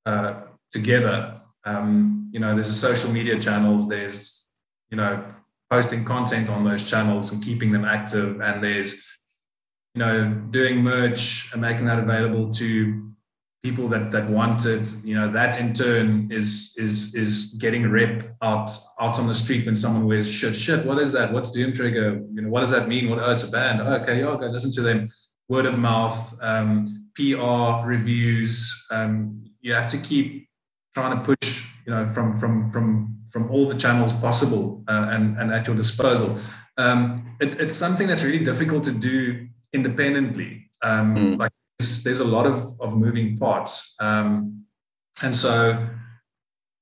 uh, 0.04 0.40
together. 0.72 1.38
Um, 1.64 2.30
you 2.32 2.40
know, 2.40 2.54
there's 2.54 2.70
a 2.70 2.74
social 2.74 3.11
media 3.11 3.38
channels. 3.40 3.88
There's 3.88 4.46
you 4.90 4.96
know 4.96 5.24
posting 5.70 6.04
content 6.04 6.48
on 6.48 6.64
those 6.64 6.88
channels 6.88 7.32
and 7.32 7.42
keeping 7.42 7.72
them 7.72 7.84
active, 7.84 8.40
and 8.40 8.62
there's 8.62 9.04
you 9.94 10.00
know 10.00 10.32
doing 10.50 10.82
merch 10.82 11.50
and 11.52 11.61
making 11.61 11.86
that 11.86 11.98
available 11.98 12.50
to 12.54 13.09
people 13.62 13.88
that 13.88 14.11
that 14.11 14.28
want 14.30 14.64
it. 14.66 14.90
You 15.04 15.14
know 15.14 15.30
that 15.32 15.61
in 15.61 15.74
turn 15.74 16.30
is 16.30 16.74
is 16.78 17.14
is 17.14 17.56
getting 17.61 17.90
rep 17.90 18.24
out 18.42 18.70
out 19.00 19.18
on 19.18 19.26
the 19.26 19.34
street 19.34 19.66
when 19.66 19.76
someone 19.76 20.06
wears 20.06 20.30
shit. 20.30 20.54
Shit 20.54 20.86
what 20.86 20.98
is 20.98 21.12
that? 21.12 21.32
What's 21.32 21.50
doom 21.50 21.72
trigger? 21.72 22.22
You 22.32 22.42
know 22.42 22.48
what 22.48 22.61
does 22.61 22.70
that 22.70 22.88
mean? 22.88 23.09
What 23.11 23.18
oh 23.18 23.30
it's 23.30 23.48
a 23.48 23.50
band. 23.50 23.80
Oh, 23.80 23.94
okay 24.02 24.20
yeah 24.20 24.36
go 24.38 24.46
listen 24.46 24.72
to 24.72 24.82
them. 24.82 25.09
Word 25.48 25.66
of 25.66 25.78
mouth 25.78 26.38
um, 26.42 27.11
pr 27.14 27.86
reviews 27.86 28.86
um, 28.90 29.44
you 29.61 29.72
have 29.72 29.88
to 29.88 29.98
keep 29.98 30.47
trying 30.99 31.14
to 31.16 31.22
push 31.30 31.49
you 31.86 31.92
know 31.92 32.09
from 32.14 32.26
from 32.40 32.70
from 32.72 32.86
from 33.32 33.51
all 33.53 33.64
the 33.72 33.78
channels 33.84 34.12
possible 34.26 34.64
uh, 34.88 35.14
and 35.14 35.24
and 35.38 35.53
at 35.53 35.66
your 35.66 35.76
disposal 35.76 36.30
um, 36.84 37.01
it, 37.40 37.61
it's 37.62 37.76
something 37.84 38.07
that's 38.07 38.24
really 38.24 38.44
difficult 38.44 38.82
to 38.84 38.92
do 38.92 39.46
independently 39.72 40.51
um, 40.82 41.14
mm. 41.14 41.38
like 41.38 41.53
there's 41.78 42.20
a 42.20 42.24
lot 42.24 42.46
of, 42.46 42.80
of 42.80 42.96
moving 42.96 43.38
parts. 43.38 43.94
Um, 44.01 44.64
and 45.22 45.34
so, 45.34 45.88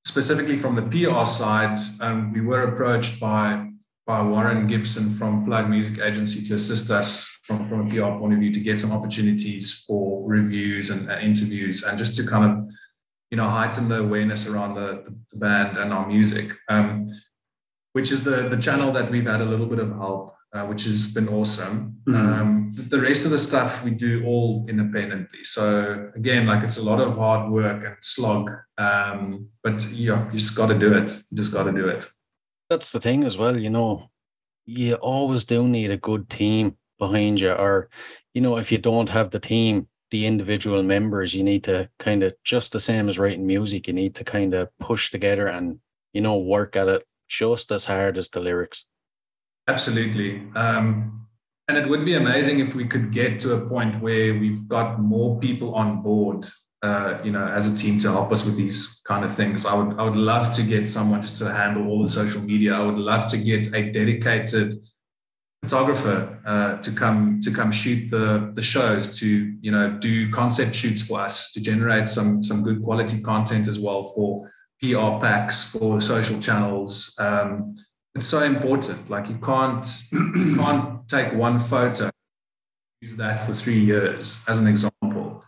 specifically 0.05 0.57
from 0.57 0.75
the 0.75 0.81
PR 0.81 1.25
side, 1.25 1.79
um, 1.99 2.33
we 2.33 2.41
were 2.41 2.63
approached 2.63 3.19
by, 3.19 3.69
by 4.05 4.21
Warren 4.21 4.67
Gibson 4.67 5.13
from 5.13 5.45
Plug 5.45 5.69
Music 5.69 5.99
Agency 5.99 6.43
to 6.45 6.55
assist 6.55 6.89
us 6.89 7.23
from, 7.43 7.67
from 7.69 7.87
a 7.87 7.89
PR 7.89 8.17
point 8.17 8.33
of 8.33 8.39
view 8.39 8.51
to 8.53 8.59
get 8.59 8.79
some 8.79 8.91
opportunities 8.91 9.83
for 9.85 10.27
reviews 10.27 10.89
and, 10.89 11.09
and 11.11 11.21
interviews 11.21 11.83
and 11.83 11.97
just 11.97 12.15
to 12.17 12.25
kind 12.25 12.45
of 12.45 12.69
you 13.31 13.37
know 13.37 13.47
heighten 13.47 13.87
the 13.87 13.99
awareness 13.99 14.47
around 14.47 14.75
the, 14.75 15.03
the 15.31 15.37
band 15.37 15.77
and 15.77 15.93
our 15.93 16.07
music 16.07 16.51
um, 16.69 17.07
which 17.93 18.11
is 18.11 18.23
the 18.23 18.47
the 18.49 18.57
channel 18.57 18.91
that 18.91 19.09
we've 19.11 19.27
had 19.27 19.41
a 19.41 19.45
little 19.45 19.65
bit 19.65 19.79
of 19.79 19.89
help 19.89 20.37
uh, 20.53 20.65
which 20.65 20.83
has 20.85 21.13
been 21.13 21.27
awesome. 21.29 21.97
Mm-hmm. 22.07 22.41
Um, 22.41 22.71
the 22.73 23.01
rest 23.01 23.25
of 23.25 23.31
the 23.31 23.37
stuff 23.37 23.83
we 23.83 23.91
do 23.91 24.23
all 24.25 24.65
independently. 24.69 25.43
So 25.43 26.11
again, 26.15 26.47
like 26.47 26.63
it's 26.63 26.77
a 26.77 26.83
lot 26.83 27.01
of 27.01 27.15
hard 27.15 27.51
work 27.51 27.83
and 27.83 27.95
slog, 28.01 28.49
um, 28.77 29.49
but 29.63 29.85
yeah, 29.91 30.25
you 30.27 30.37
just 30.37 30.55
got 30.55 30.67
to 30.67 30.79
do 30.79 30.93
it. 30.93 31.11
You 31.29 31.37
just 31.37 31.53
got 31.53 31.63
to 31.63 31.71
do 31.71 31.87
it. 31.89 32.05
That's 32.69 32.91
the 32.91 32.99
thing 32.99 33.23
as 33.23 33.37
well. 33.37 33.57
You 33.57 33.69
know, 33.69 34.09
you 34.65 34.95
always 34.95 35.43
do 35.43 35.67
need 35.67 35.91
a 35.91 35.97
good 35.97 36.29
team 36.29 36.77
behind 36.97 37.39
you, 37.39 37.51
or 37.51 37.89
you 38.33 38.41
know, 38.41 38.57
if 38.57 38.71
you 38.71 38.77
don't 38.77 39.09
have 39.09 39.31
the 39.31 39.39
team, 39.39 39.87
the 40.11 40.25
individual 40.25 40.83
members, 40.83 41.33
you 41.33 41.43
need 41.43 41.63
to 41.65 41.89
kind 41.99 42.23
of 42.23 42.33
just 42.43 42.71
the 42.71 42.79
same 42.79 43.09
as 43.09 43.19
writing 43.19 43.45
music. 43.45 43.87
You 43.87 43.93
need 43.93 44.15
to 44.15 44.23
kind 44.23 44.53
of 44.53 44.69
push 44.79 45.11
together 45.11 45.47
and 45.47 45.79
you 46.13 46.21
know 46.21 46.37
work 46.37 46.75
at 46.75 46.87
it 46.87 47.03
just 47.27 47.71
as 47.71 47.85
hard 47.85 48.17
as 48.17 48.29
the 48.29 48.39
lyrics. 48.39 48.89
Absolutely. 49.67 50.43
Um, 50.55 51.27
and 51.67 51.77
it 51.77 51.87
would 51.87 52.05
be 52.05 52.15
amazing 52.15 52.59
if 52.59 52.73
we 52.73 52.85
could 52.85 53.11
get 53.11 53.39
to 53.41 53.55
a 53.55 53.67
point 53.67 54.01
where 54.01 54.33
we've 54.33 54.67
got 54.69 55.01
more 55.01 55.37
people 55.39 55.75
on 55.75 56.01
board, 56.01 56.47
uh, 56.81 57.17
you 57.23 57.31
know, 57.31 57.45
as 57.45 57.67
a 57.67 57.75
team 57.75 57.99
to 57.99 58.09
help 58.09 58.31
us 58.31 58.45
with 58.45 58.55
these 58.55 59.01
kind 59.05 59.25
of 59.25 59.33
things. 59.33 59.65
I 59.65 59.73
would, 59.73 59.99
I 59.99 60.03
would 60.03 60.15
love 60.15 60.53
to 60.55 60.63
get 60.63 60.87
someone 60.87 61.21
just 61.21 61.35
to 61.37 61.53
handle 61.53 61.87
all 61.87 62.01
the 62.01 62.09
social 62.09 62.41
media. 62.41 62.73
I 62.73 62.79
would 62.79 62.97
love 62.97 63.29
to 63.31 63.37
get 63.37 63.73
a 63.73 63.91
dedicated 63.91 64.79
photographer 65.67 66.39
uh, 66.45 66.81
to 66.81 66.91
come 66.91 67.41
to 67.41 67.51
come 67.51 67.71
shoot 67.71 68.09
the 68.09 68.51
the 68.55 68.61
shows, 68.61 69.19
to 69.19 69.27
you 69.61 69.71
know, 69.71 69.97
do 69.99 70.31
concept 70.31 70.73
shoots 70.73 71.01
for 71.05 71.19
us, 71.19 71.51
to 71.51 71.59
generate 71.61 72.07
some 72.07 72.41
some 72.43 72.63
good 72.63 72.81
quality 72.83 73.21
content 73.21 73.67
as 73.67 73.77
well 73.77 74.03
for 74.03 74.49
PR 74.81 75.19
packs 75.19 75.71
for 75.71 75.99
social 75.99 76.39
channels. 76.39 77.13
Um, 77.19 77.75
it's 78.15 78.27
so 78.27 78.43
important. 78.43 79.09
Like 79.09 79.27
you 79.27 79.39
can't 79.43 79.85
you 80.11 80.55
can't 80.55 81.07
take 81.09 81.33
one 81.33 81.59
photo, 81.59 82.09
use 83.01 83.17
that 83.17 83.45
for 83.45 83.53
three 83.53 83.79
years 83.79 84.41
as 84.47 84.59
an 84.59 84.67
example. 84.67 85.43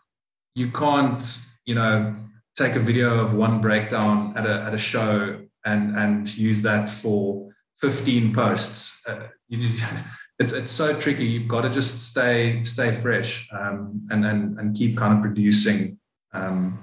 You 0.53 0.69
can't 0.71 1.23
you 1.65 1.75
know 1.75 2.15
take 2.57 2.75
a 2.75 2.79
video 2.79 3.19
of 3.19 3.33
one 3.33 3.61
breakdown 3.61 4.33
at 4.35 4.45
a 4.45 4.63
at 4.63 4.73
a 4.73 4.77
show 4.77 5.39
and 5.65 5.95
and 5.97 6.37
use 6.37 6.61
that 6.63 6.89
for 6.89 7.48
15 7.81 8.33
posts. 8.33 9.01
Uh, 9.07 9.27
you, 9.47 9.77
it's 10.39 10.53
it's 10.53 10.71
so 10.71 10.97
tricky. 10.99 11.25
You've 11.25 11.47
got 11.47 11.61
to 11.61 11.69
just 11.69 12.09
stay 12.09 12.63
stay 12.63 12.91
fresh 12.91 13.49
um, 13.51 14.07
and 14.09 14.25
and 14.25 14.59
and 14.59 14.75
keep 14.75 14.97
kind 14.97 15.13
of 15.13 15.21
producing 15.21 15.97
um, 16.33 16.79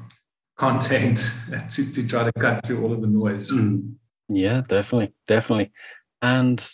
content 0.56 1.32
to 1.70 1.92
to 1.92 2.06
try 2.06 2.24
to 2.24 2.32
cut 2.32 2.66
through 2.66 2.82
all 2.82 2.92
of 2.92 3.00
the 3.00 3.08
noise. 3.08 3.50
Mm. 3.52 3.94
Yeah, 4.28 4.62
definitely, 4.66 5.14
definitely. 5.26 5.72
And 6.20 6.66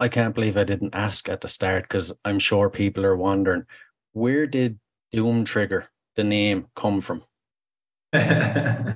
I 0.00 0.08
can't 0.08 0.34
believe 0.34 0.56
I 0.56 0.64
didn't 0.64 0.94
ask 0.94 1.28
at 1.28 1.40
the 1.40 1.48
start 1.48 1.82
because 1.82 2.12
I'm 2.24 2.38
sure 2.38 2.70
people 2.70 3.04
are 3.04 3.16
wondering 3.16 3.64
where 4.12 4.46
did 4.46 4.78
Doom 5.12 5.44
Trigger, 5.44 5.88
the 6.16 6.24
name, 6.24 6.68
come 6.74 7.00
from? 7.00 7.22
yeah, 8.14 8.94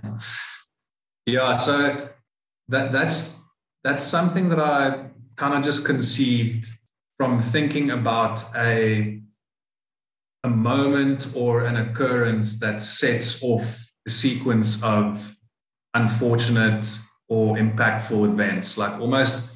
so 1.53 2.09
that 2.69 2.93
that's 2.93 3.42
that's 3.85 4.05
something 4.05 4.49
that 4.51 4.61
I 4.61 5.09
kind 5.37 5.55
of 5.55 5.63
just 5.65 5.85
conceived 5.85 6.67
from 7.19 7.41
thinking 7.41 7.91
about 7.91 8.43
a 8.57 9.21
a 10.45 10.49
moment 10.51 11.33
or 11.37 11.65
an 11.65 11.77
occurrence 11.77 12.59
that 12.59 12.83
sets 12.83 13.43
off 13.45 13.93
a 14.09 14.11
sequence 14.11 14.83
of 14.83 15.37
unfortunate 15.95 16.99
or 17.29 17.57
impactful 17.57 18.25
events 18.29 18.77
like 18.77 19.01
almost 19.01 19.49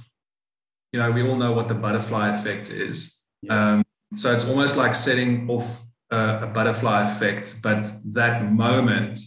you 0.92 1.00
know 1.00 1.10
we 1.10 1.22
all 1.26 1.36
know 1.36 1.52
what 1.52 1.66
the 1.66 1.74
butterfly 1.74 2.28
effect 2.28 2.70
is 2.70 3.20
Yeah. 3.42 3.72
um, 3.72 3.84
so 4.16 4.32
it's 4.32 4.44
almost 4.44 4.76
like 4.76 4.94
setting 4.94 5.50
off 5.50 5.82
a, 6.12 6.40
a 6.42 6.46
butterfly 6.46 7.02
effect 7.10 7.56
but 7.62 7.82
that 8.12 8.52
moment 8.52 9.18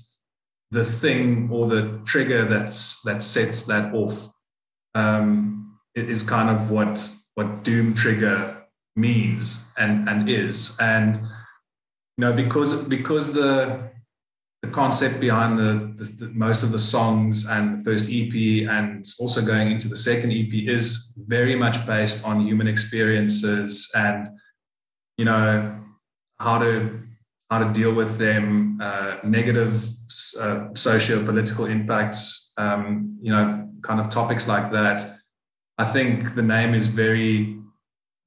the 0.72 0.86
thing 0.86 1.50
or 1.52 1.68
the 1.68 2.00
trigger 2.06 2.46
that's 2.46 3.02
that 3.04 3.22
sets 3.22 3.66
that 3.66 3.94
off 3.94 4.30
um, 4.96 5.78
is 5.96 6.24
kind 6.24 6.50
of 6.50 6.72
what 6.72 7.14
what 7.36 7.64
doom 7.64 7.94
trigger 7.94 8.66
means 8.96 9.72
and 9.78 10.10
and 10.10 10.30
is. 10.30 10.78
And 10.80 11.18
you 11.18 12.22
know 12.22 12.34
because 12.34 12.88
because 12.88 13.34
the 13.34 13.90
the 14.62 14.70
concept 14.70 15.22
behind 15.22 15.58
the, 15.58 15.94
the, 15.96 16.26
the 16.26 16.32
most 16.34 16.64
of 16.64 16.72
the 16.72 16.80
songs 16.80 17.48
and 17.48 17.80
the 17.80 17.84
first 17.84 18.10
EP 18.12 18.68
and 18.70 19.06
also 19.18 19.42
going 19.42 19.72
into 19.72 19.88
the 19.88 19.96
second 19.96 20.32
EP 20.32 20.68
is 20.68 21.14
very 21.28 21.56
much 21.56 21.86
based 21.86 22.26
on 22.26 22.46
human 22.46 22.68
experiences 22.68 23.90
and 23.96 24.28
you 25.18 25.24
know 25.24 25.80
how 26.40 26.60
to 26.60 27.00
how 27.50 27.60
to 27.60 27.74
deal 27.74 27.94
with 27.94 28.18
them 28.18 28.78
uh, 28.82 29.18
negative 29.24 29.82
uh, 30.40 30.68
socio-political 30.74 31.66
impacts 31.66 32.54
um, 32.58 33.18
you 33.22 33.32
know 33.32 33.70
kind 33.82 34.00
of 34.00 34.10
topics 34.10 34.48
like 34.48 34.72
that 34.72 35.20
I 35.80 35.86
think 35.86 36.36
the 36.36 36.42
name 36.42 36.74
is 36.74 36.88
very 36.88 37.58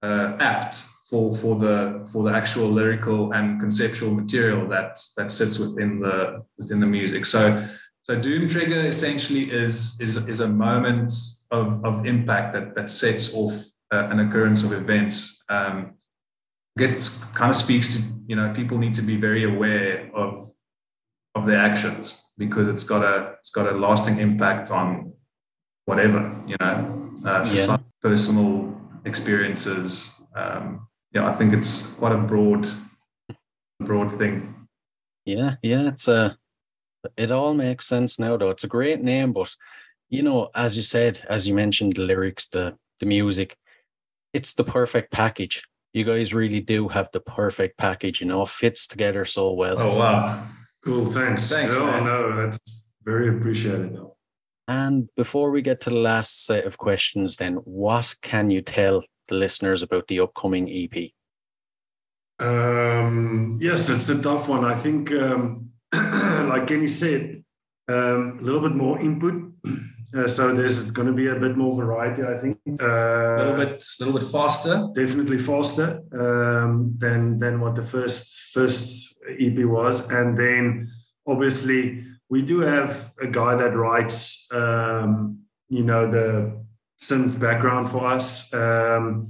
uh, 0.03 0.37
apt 0.41 0.77
for 1.11 1.35
for 1.35 1.57
the 1.57 2.09
for 2.11 2.25
the 2.25 2.33
actual 2.35 2.69
lyrical 2.69 3.33
and 3.33 3.61
conceptual 3.61 4.11
material 4.11 4.67
that 4.69 4.99
that 5.19 5.31
sits 5.31 5.59
within 5.59 6.01
the 6.01 6.43
within 6.57 6.81
the 6.81 6.87
music. 6.87 7.27
So 7.27 7.69
so 8.05 8.19
Doom 8.19 8.49
Trigger 8.49 8.81
essentially 8.81 9.51
is 9.51 10.01
is 10.01 10.17
is 10.29 10.41
a 10.41 10.49
moment 10.49 11.13
of 11.51 11.85
of 11.85 12.07
impact 12.07 12.55
that 12.55 12.75
that 12.75 12.89
sets 12.89 13.35
off 13.35 13.55
uh, 13.93 14.09
an 14.09 14.21
occurrence 14.21 14.65
of 14.65 14.73
events. 14.73 15.45
Um, 15.51 15.93
I 16.75 16.81
guess 16.81 16.93
it 16.97 17.35
kind 17.35 17.51
of 17.51 17.57
speaks 17.57 17.95
to 17.95 18.03
you 18.27 18.37
know 18.37 18.55
people 18.57 18.79
need 18.79 18.95
to 18.95 19.03
be 19.03 19.19
very 19.19 19.45
aware 19.45 20.11
of 20.15 20.51
of 21.35 21.47
their 21.47 21.59
actions 21.59 22.25
because 22.39 22.69
it's 22.69 22.85
got 22.85 23.05
a 23.05 23.35
it's 23.39 23.51
got 23.51 23.73
a 23.73 23.77
lasting 23.77 24.19
impact 24.19 24.71
on 24.71 25.13
whatever 25.87 26.35
you 26.47 26.57
know 26.61 27.11
uh, 27.25 27.45
society, 27.45 27.83
personal 28.03 28.75
experiences. 29.05 30.21
Um, 30.35 30.89
yeah, 31.13 31.29
I 31.29 31.35
think 31.35 31.53
it's 31.53 31.93
quite 31.95 32.13
a 32.13 32.19
broad, 32.19 32.67
broad 33.81 34.17
thing. 34.19 34.55
Yeah, 35.25 35.57
yeah, 35.63 35.89
it's 35.89 36.09
a. 36.09 36.37
It 37.17 37.31
all 37.31 37.55
makes 37.55 37.87
sense 37.87 38.19
now, 38.19 38.37
though. 38.37 38.51
It's 38.51 38.65
a 38.65 38.69
great 38.69 39.03
name, 39.03 39.33
but 39.33 39.55
you 40.09 40.23
know, 40.23 40.51
as 40.55 40.77
you 40.77 40.83
said, 40.83 41.21
as 41.29 41.49
you 41.49 41.55
mentioned, 41.55 41.97
the 41.97 42.03
lyrics, 42.03 42.47
the 42.47 42.77
the 43.01 43.07
music, 43.07 43.57
it's 44.33 44.55
the 44.55 44.65
perfect 44.65 45.13
package. 45.13 45.63
You 45.93 46.05
guys 46.05 46.33
really 46.33 46.61
do 46.61 46.89
have 46.89 47.11
the 47.13 47.21
perfect 47.21 47.77
package. 47.77 48.21
You 48.21 48.27
know, 48.29 48.43
it 48.43 48.49
fits 48.49 48.87
together 48.87 49.25
so 49.25 49.53
well. 49.53 49.79
Oh 49.79 49.99
wow! 49.99 50.47
Cool, 50.85 51.07
thanks. 51.07 51.49
Thanks, 51.49 51.75
Oh 51.75 51.87
man. 51.87 52.05
no, 52.05 52.37
that's 52.37 52.93
very 53.05 53.29
appreciated. 53.37 53.99
And 54.69 55.09
before 55.17 55.51
we 55.51 55.63
get 55.63 55.81
to 55.83 55.91
the 55.91 55.97
last 55.97 56.47
set 56.47 56.65
of 56.65 56.79
questions, 56.79 57.37
then, 57.37 57.55
what 57.65 58.15
can 58.23 58.51
you 58.51 58.63
tell 58.63 59.03
the 59.29 59.35
listeners 59.35 59.83
about 59.83 60.09
the 60.09 60.21
upcoming 60.21 60.69
EP? 60.71 61.11
Um, 62.41 63.57
yes, 63.61 63.89
it's 63.89 64.09
a 64.09 64.21
tough 64.21 64.49
one. 64.49 64.65
I 64.65 64.75
think, 64.75 65.13
um, 65.13 65.71
like 65.93 66.67
Kenny 66.67 66.89
said, 66.89 67.45
um, 67.89 68.39
a 68.41 68.43
little 68.43 68.61
bit 68.61 68.75
more 68.75 69.01
input. 69.01 69.53
Uh, 70.15 70.29
so 70.29 70.55
there's 70.55 70.91
going 70.91 71.07
to 71.09 71.15
be 71.15 71.29
a 71.29 71.35
bit 71.37 71.57
more 71.57 71.75
variety. 71.75 72.23
I 72.23 72.37
think 72.37 72.59
uh, 72.69 72.85
A 72.85 73.37
little 73.39 73.57
bit, 73.57 73.83
a 73.83 74.05
little 74.05 74.21
bit 74.21 74.29
faster. 74.31 74.89
definitely 74.95 75.39
faster 75.39 76.03
um, 76.13 76.95
than 76.99 77.39
than 77.39 77.59
what 77.63 77.77
the 77.77 77.83
first 77.83 78.51
first 78.53 79.12
EP 79.29 79.65
was, 79.65 80.11
and 80.11 80.37
then 80.37 80.89
obviously 81.27 82.05
we 82.29 82.43
do 82.43 82.61
have 82.61 83.13
a 83.21 83.27
guy 83.27 83.55
that 83.57 83.77
writes, 83.77 84.49
um, 84.53 85.41
you 85.69 85.83
know, 85.83 86.11
the 86.11 86.65
synth 87.01 87.39
background 87.39 87.91
for 87.91 88.07
us. 88.07 88.53
Um, 88.55 89.27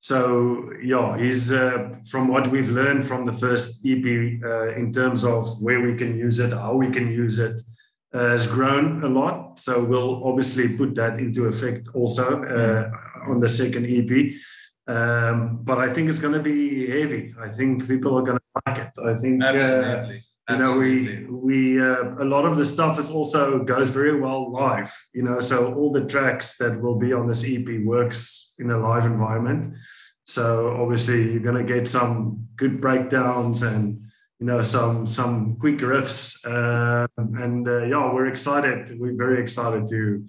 so 0.00 0.70
yeah, 0.82 1.18
he's 1.18 1.52
uh, 1.52 1.96
from 2.10 2.28
what 2.28 2.48
we've 2.48 2.70
learned 2.70 3.06
from 3.06 3.26
the 3.26 3.32
first 3.32 3.84
EP 3.84 4.42
uh, 4.42 4.68
in 4.74 4.92
terms 4.92 5.24
of 5.24 5.60
where 5.60 5.80
we 5.80 5.94
can 5.94 6.16
use 6.16 6.38
it, 6.38 6.52
how 6.52 6.74
we 6.74 6.88
can 6.88 7.08
use 7.08 7.38
it, 7.38 7.60
uh, 8.14 8.30
has 8.30 8.46
grown 8.46 9.02
a 9.02 9.08
lot. 9.08 9.58
So 9.58 9.84
we'll 9.84 10.24
obviously 10.24 10.76
put 10.76 10.94
that 10.94 11.18
into 11.18 11.46
effect 11.46 11.88
also 11.94 12.44
uh, 12.44 13.30
on 13.30 13.40
the 13.40 13.48
second 13.48 13.84
EP. 13.86 14.32
Um, 14.86 15.60
but 15.64 15.78
I 15.78 15.92
think 15.92 16.08
it's 16.08 16.20
going 16.20 16.32
to 16.32 16.40
be 16.40 16.88
heavy. 16.88 17.34
I 17.38 17.48
think 17.48 17.86
people 17.86 18.16
are 18.18 18.22
going 18.22 18.37
it. 18.66 18.92
I 19.04 19.14
think 19.16 19.42
uh, 19.42 19.46
Absolutely. 19.46 20.22
you 20.50 20.56
know 20.56 20.78
we 20.78 21.08
Absolutely. 21.08 21.34
we 21.34 21.80
uh, 21.80 22.22
a 22.22 22.24
lot 22.24 22.44
of 22.44 22.56
the 22.56 22.64
stuff 22.64 22.98
is 22.98 23.10
also 23.10 23.62
goes 23.62 23.88
very 23.88 24.18
well 24.18 24.50
live 24.50 24.94
you 25.14 25.22
know 25.22 25.40
so 25.40 25.74
all 25.74 25.92
the 25.92 26.04
tracks 26.04 26.56
that 26.58 26.80
will 26.80 26.98
be 26.98 27.12
on 27.12 27.26
this 27.26 27.44
ep 27.44 27.68
works 27.84 28.54
in 28.58 28.70
a 28.70 28.78
live 28.78 29.04
environment 29.04 29.74
so 30.24 30.76
obviously 30.80 31.32
you're 31.32 31.40
going 31.40 31.66
to 31.66 31.74
get 31.74 31.88
some 31.88 32.46
good 32.56 32.80
breakdowns 32.80 33.62
and 33.62 34.00
you 34.40 34.46
know 34.46 34.62
some 34.62 35.06
some 35.06 35.56
quick 35.56 35.78
riffs 35.78 36.44
um, 36.46 37.34
and 37.36 37.68
uh, 37.68 37.84
yeah 37.84 38.12
we're 38.12 38.28
excited 38.28 38.98
we're 38.98 39.16
very 39.16 39.40
excited 39.40 39.86
to 39.86 40.24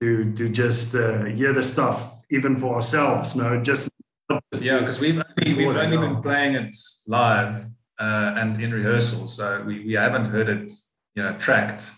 to 0.00 0.32
to 0.34 0.48
just 0.48 0.94
uh, 0.94 1.24
hear 1.24 1.52
the 1.52 1.62
stuff 1.62 2.16
even 2.30 2.56
for 2.56 2.74
ourselves 2.74 3.36
no 3.36 3.62
just 3.62 3.88
Yeah, 4.62 4.80
because 4.80 5.00
we've 5.00 5.16
only, 5.16 5.54
we've 5.54 5.76
only 5.76 5.96
been 5.96 6.22
playing 6.22 6.54
it 6.54 6.74
live 7.06 7.66
uh, 8.00 8.34
and 8.36 8.60
in 8.62 8.72
rehearsal, 8.72 9.28
so 9.28 9.62
we, 9.66 9.84
we 9.84 9.92
haven't 9.94 10.26
heard 10.26 10.48
it, 10.48 10.72
you 11.14 11.22
know, 11.22 11.36
tracked 11.38 11.90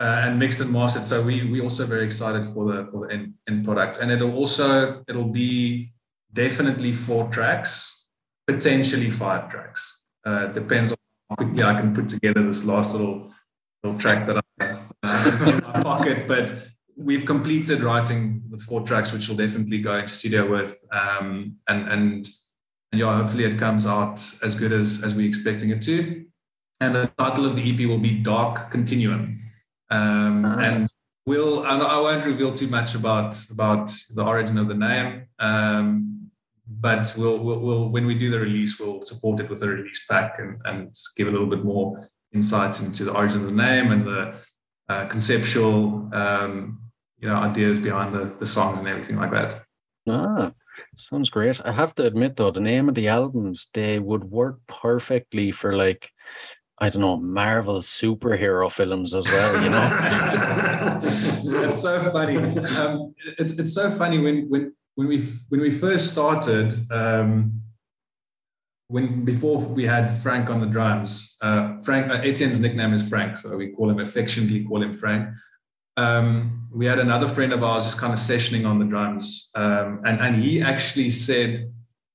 uh, 0.00 0.22
and 0.24 0.38
mixed 0.38 0.60
and 0.60 0.72
mastered. 0.72 1.04
So 1.04 1.22
we 1.22 1.44
we 1.50 1.60
also 1.60 1.86
very 1.86 2.04
excited 2.04 2.46
for 2.46 2.64
the 2.70 2.88
for 2.90 3.06
the 3.06 3.14
end, 3.14 3.34
end 3.48 3.64
product, 3.64 3.98
and 3.98 4.10
it'll 4.10 4.34
also 4.34 5.02
it'll 5.08 5.32
be 5.32 5.92
definitely 6.32 6.92
four 6.92 7.28
tracks, 7.28 8.06
potentially 8.46 9.10
five 9.10 9.48
tracks. 9.48 10.02
Uh, 10.24 10.46
depends 10.48 10.92
on 10.92 10.98
how 11.30 11.36
quickly 11.36 11.62
I 11.62 11.80
can 11.80 11.94
put 11.94 12.08
together 12.08 12.42
this 12.42 12.64
last 12.64 12.92
little 12.92 13.30
little 13.82 13.98
track 13.98 14.26
that 14.26 14.38
I 14.38 14.76
uh, 15.02 15.46
in 15.48 15.62
my 15.62 15.82
pocket, 15.82 16.26
but 16.26 16.52
we've 16.96 17.24
completed 17.24 17.82
writing 17.82 18.42
the 18.50 18.58
four 18.58 18.82
tracks, 18.82 19.12
which 19.12 19.28
will 19.28 19.36
definitely 19.36 19.80
go 19.80 19.96
into 19.96 20.14
studio 20.14 20.50
with, 20.50 20.84
um, 20.92 21.56
and 21.68 21.88
and 21.88 22.28
and 22.92 23.00
yeah, 23.00 23.16
hopefully 23.16 23.44
it 23.44 23.58
comes 23.58 23.86
out 23.86 24.20
as 24.42 24.54
good 24.54 24.72
as 24.72 25.02
as 25.04 25.14
we're 25.14 25.28
expecting 25.28 25.70
it 25.70 25.82
to. 25.82 26.24
And 26.80 26.94
the 26.94 27.10
title 27.18 27.46
of 27.46 27.56
the 27.56 27.62
EP 27.72 27.88
will 27.88 27.98
be 27.98 28.18
Dark 28.18 28.70
Continuum, 28.70 29.40
um, 29.90 30.44
Ah. 30.44 30.58
and 30.58 30.88
we'll 31.26 31.64
I, 31.64 31.76
I 31.76 32.00
won't 32.00 32.24
reveal 32.24 32.52
too 32.52 32.68
much 32.68 32.94
about 32.94 33.36
about 33.50 33.92
the 34.14 34.24
origin 34.24 34.58
of 34.58 34.68
the 34.68 34.74
name. 34.74 35.26
Um, 35.38 36.10
but 36.66 37.14
we'll, 37.18 37.38
we'll, 37.38 37.60
we'll 37.60 37.88
when 37.90 38.06
we 38.06 38.18
do 38.18 38.30
the 38.30 38.40
release, 38.40 38.80
we'll 38.80 39.04
support 39.04 39.38
it 39.40 39.50
with 39.50 39.62
a 39.62 39.68
release 39.68 40.06
pack 40.10 40.38
and, 40.38 40.58
and 40.64 40.94
give 41.16 41.28
a 41.28 41.30
little 41.30 41.46
bit 41.46 41.62
more 41.62 42.08
insight 42.32 42.80
into 42.80 43.04
the 43.04 43.12
origin 43.12 43.42
of 43.42 43.50
the 43.50 43.56
name 43.56 43.92
and 43.92 44.06
the 44.06 44.34
uh, 44.88 45.06
conceptual 45.06 46.08
um, 46.14 46.80
you 47.24 47.30
know 47.30 47.36
ideas 47.36 47.78
behind 47.78 48.14
the, 48.14 48.24
the 48.38 48.46
songs 48.46 48.78
and 48.78 48.86
everything 48.86 49.16
like 49.16 49.32
that 49.32 49.64
Ah, 50.06 50.52
sounds 50.96 51.30
great. 51.30 51.64
I 51.64 51.72
have 51.72 51.94
to 51.94 52.04
admit 52.04 52.36
though, 52.36 52.50
the 52.50 52.60
name 52.60 52.88
of 52.88 52.94
the 52.94 53.08
albums 53.08 53.70
they 53.72 53.98
would 53.98 54.24
work 54.24 54.58
perfectly 54.66 55.50
for 55.50 55.74
like 55.74 56.10
I 56.78 56.90
don't 56.90 57.02
know, 57.02 57.16
Marvel 57.16 57.78
superhero 57.78 58.70
films 58.70 59.14
as 59.14 59.26
well, 59.28 59.62
you 59.62 59.70
know. 59.70 59.88
it's 61.66 61.80
so 61.80 62.02
funny. 62.10 62.36
Um, 62.76 63.14
it's 63.38 63.52
it's 63.52 63.72
so 63.72 63.90
funny 63.92 64.18
when 64.18 64.50
when 64.50 64.74
when 64.96 65.06
we 65.08 65.18
when 65.48 65.60
we 65.60 65.70
first 65.70 66.10
started. 66.10 66.74
Um, 66.90 67.60
when 68.88 69.24
before 69.24 69.58
we 69.58 69.86
had 69.86 70.10
Frank 70.20 70.50
on 70.50 70.58
the 70.58 70.66
drums, 70.66 71.36
uh, 71.40 71.80
Frank 71.80 72.10
uh, 72.10 72.20
Etienne's 72.22 72.60
nickname 72.60 72.92
is 72.92 73.08
Frank, 73.08 73.38
so 73.38 73.56
we 73.56 73.68
call 73.72 73.88
him 73.88 74.00
affectionately 74.00 74.64
call 74.64 74.82
him 74.82 74.92
Frank. 74.92 75.30
Um, 75.96 76.63
we 76.74 76.86
had 76.86 76.98
another 76.98 77.28
friend 77.28 77.52
of 77.52 77.62
ours 77.62 77.84
just 77.84 77.98
kind 77.98 78.12
of 78.12 78.18
sessioning 78.18 78.66
on 78.68 78.78
the 78.78 78.84
drums, 78.84 79.50
um, 79.54 80.00
and 80.04 80.20
and 80.20 80.36
he 80.36 80.60
actually 80.60 81.10
said 81.10 81.72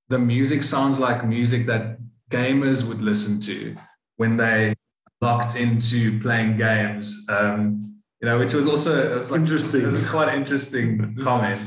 the 0.09 0.19
music 0.19 0.63
sounds 0.63 0.99
like 0.99 1.25
music 1.25 1.65
that 1.67 1.97
gamers 2.29 2.87
would 2.87 3.01
listen 3.01 3.39
to 3.41 3.75
when 4.17 4.37
they 4.37 4.73
locked 5.21 5.55
into 5.55 6.19
playing 6.19 6.57
games. 6.57 7.25
Um, 7.29 7.81
you 8.21 8.27
know, 8.27 8.37
which 8.37 8.53
was 8.53 8.67
also 8.67 9.13
it 9.13 9.17
was 9.17 9.31
like, 9.31 9.39
Interesting. 9.39 9.81
It 9.81 9.85
was 9.85 9.95
a 9.95 10.05
quite 10.05 10.33
interesting 10.35 11.17
comment. 11.23 11.61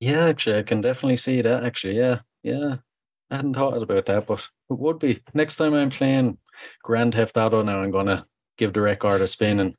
Yeah, 0.00 0.26
actually, 0.26 0.58
I 0.58 0.62
can 0.62 0.80
definitely 0.80 1.16
see 1.16 1.42
that. 1.42 1.64
Actually, 1.64 1.98
yeah, 1.98 2.20
yeah. 2.44 2.76
I 3.30 3.36
hadn't 3.36 3.54
thought 3.54 3.82
about 3.82 4.06
that, 4.06 4.26
but 4.26 4.40
it 4.70 4.78
would 4.78 5.00
be. 5.00 5.20
Next 5.34 5.56
time 5.56 5.74
I'm 5.74 5.90
playing 5.90 6.38
Grand 6.84 7.14
Theft 7.14 7.36
Auto 7.36 7.62
now, 7.62 7.80
I'm 7.80 7.90
gonna 7.90 8.26
give 8.58 8.72
the 8.72 8.80
record 8.80 9.20
a 9.20 9.26
spin 9.26 9.60
and 9.60 9.74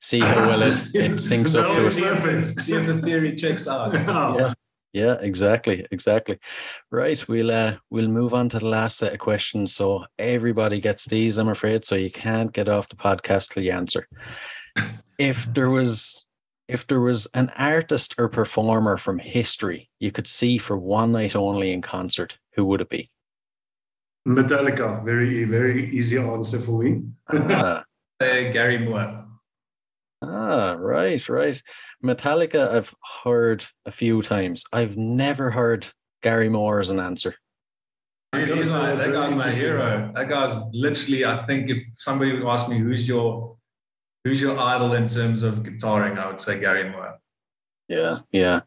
see 0.00 0.20
how 0.20 0.46
well 0.48 0.62
it, 0.62 0.78
it 0.94 1.12
syncs 1.12 1.58
up 1.58 1.74
to 1.74 1.86
it. 1.86 1.96
perfect. 1.96 2.60
See 2.60 2.74
if 2.74 2.86
the 2.86 3.00
theory 3.00 3.34
checks 3.36 3.66
out. 3.66 3.94
Oh. 4.08 4.38
Yeah. 4.38 4.52
Yeah, 4.94 5.14
exactly, 5.20 5.84
exactly. 5.90 6.38
Right, 6.92 7.26
we'll 7.26 7.50
uh, 7.50 7.78
we'll 7.90 8.06
move 8.06 8.32
on 8.32 8.48
to 8.50 8.60
the 8.60 8.68
last 8.68 8.98
set 8.98 9.12
of 9.12 9.18
questions. 9.18 9.74
So 9.74 10.04
everybody 10.20 10.80
gets 10.80 11.06
these, 11.06 11.36
I'm 11.36 11.48
afraid. 11.48 11.84
So 11.84 11.96
you 11.96 12.12
can't 12.12 12.52
get 12.52 12.68
off 12.68 12.88
the 12.88 12.94
podcast 12.94 13.52
till 13.52 13.64
you 13.64 13.72
answer. 13.72 14.06
If 15.18 15.52
there 15.52 15.68
was, 15.68 16.24
if 16.68 16.86
there 16.86 17.00
was 17.00 17.26
an 17.34 17.50
artist 17.58 18.14
or 18.18 18.28
performer 18.28 18.96
from 18.96 19.18
history 19.18 19.90
you 19.98 20.12
could 20.12 20.28
see 20.28 20.58
for 20.58 20.78
one 20.78 21.10
night 21.10 21.34
only 21.34 21.72
in 21.72 21.82
concert, 21.82 22.38
who 22.54 22.64
would 22.66 22.80
it 22.80 22.88
be? 22.88 23.10
Metallica, 24.28 25.04
very 25.04 25.42
very 25.42 25.90
easy 25.90 26.18
answer 26.18 26.60
for 26.60 26.82
me. 26.84 27.02
Ah, 27.32 27.82
Say 28.20 28.52
Gary 28.52 28.78
Moore. 28.78 29.24
ah, 30.22 30.72
right, 30.78 31.28
right. 31.28 31.62
Metallica, 32.04 32.70
I've 32.72 32.94
heard 33.24 33.64
a 33.86 33.90
few 33.90 34.22
times. 34.22 34.64
I've 34.72 34.96
never 34.96 35.50
heard 35.50 35.86
Gary 36.22 36.48
Moore 36.48 36.80
as 36.80 36.90
an 36.90 37.00
answer. 37.00 37.34
Dude, 38.32 38.56
he's 38.58 38.70
my, 38.70 38.90
that 38.94 38.98
very 38.98 39.12
guy's 39.12 39.34
my 39.34 39.50
hero. 39.50 40.12
That 40.14 40.28
guy's 40.28 40.54
literally, 40.72 41.24
I 41.24 41.46
think, 41.46 41.70
if 41.70 41.78
somebody 41.96 42.32
would 42.32 42.44
ask 42.48 42.68
me 42.68 42.78
who's 42.78 43.06
your 43.08 43.56
who's 44.24 44.40
your 44.40 44.58
idol 44.58 44.94
in 44.94 45.06
terms 45.06 45.42
of 45.42 45.56
guitaring, 45.56 46.18
I 46.18 46.26
would 46.28 46.40
say 46.40 46.58
Gary 46.58 46.90
Moore. 46.90 47.18
Yeah, 47.88 48.20
yeah. 48.32 48.60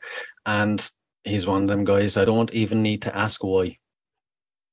And 0.46 0.88
he's 1.24 1.48
one 1.48 1.64
of 1.64 1.68
them 1.68 1.84
guys 1.84 2.16
I 2.16 2.26
don't 2.26 2.54
even 2.54 2.82
need 2.82 3.02
to 3.04 3.18
ask 3.18 3.44
why. 3.44 3.78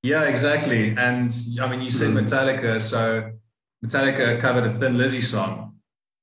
Yeah, 0.03 0.25
exactly. 0.25 0.95
And 0.97 1.35
I 1.61 1.67
mean, 1.69 1.81
you 1.81 1.91
said 1.91 2.11
Mm. 2.11 2.25
Metallica, 2.25 2.81
so 2.81 3.33
Metallica 3.85 4.41
covered 4.41 4.65
a 4.65 4.73
Thin 4.73 4.97
Lizzy 4.97 5.21
song. 5.21 5.75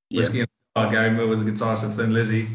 Yeah. 0.09 0.17
Whiskey 0.17 0.39
and 0.41 0.49
oh, 0.75 0.89
Gary 0.89 1.11
Moore 1.11 1.27
was 1.27 1.41
a 1.41 1.45
guitarist 1.45 1.83
of 1.83 1.93
Thin 1.93 2.13
Lizzy. 2.13 2.47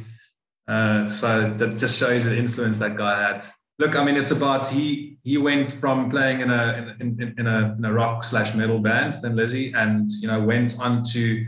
Uh, 0.66 1.06
so 1.06 1.50
that 1.54 1.78
just 1.78 1.98
shows 1.98 2.24
the 2.24 2.36
influence 2.36 2.80
that 2.80 2.96
guy 2.96 3.22
had. 3.22 3.42
Look, 3.78 3.94
I 3.94 4.04
mean, 4.04 4.16
it's 4.16 4.32
about 4.32 4.68
he 4.68 5.18
he 5.22 5.38
went 5.38 5.70
from 5.70 6.10
playing 6.10 6.40
in 6.40 6.50
a 6.50 6.96
in, 6.98 7.20
in, 7.20 7.34
in 7.38 7.46
a 7.46 7.74
in 7.78 7.84
a 7.84 7.92
rock 7.92 8.24
slash 8.24 8.54
metal 8.54 8.80
band, 8.80 9.20
Thin 9.22 9.36
Lizzy, 9.36 9.72
and 9.72 10.10
you 10.20 10.26
know 10.26 10.40
went 10.40 10.80
on 10.80 11.04
to 11.12 11.46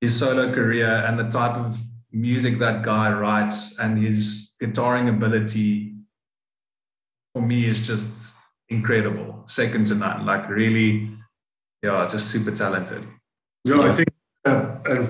his 0.00 0.16
solo 0.16 0.52
career 0.52 1.04
and 1.06 1.18
the 1.18 1.28
type 1.28 1.56
of 1.56 1.80
music 2.12 2.58
that 2.58 2.82
guy 2.82 3.10
writes 3.10 3.78
and 3.78 3.96
his 3.98 4.54
guitaring 4.60 5.08
ability 5.08 5.94
for 7.32 7.40
me 7.40 7.64
is 7.64 7.86
just 7.86 8.36
incredible, 8.68 9.44
second 9.46 9.86
to 9.86 9.94
none. 9.94 10.26
Like 10.26 10.48
really, 10.48 11.08
yeah, 11.82 12.08
just 12.10 12.30
super 12.30 12.52
talented. 12.52 13.04
Yeah, 13.64 13.76
Yeah. 13.76 13.82
I 13.82 13.94
think 13.94 14.08
uh, 14.44 14.50
uh, 14.86 15.06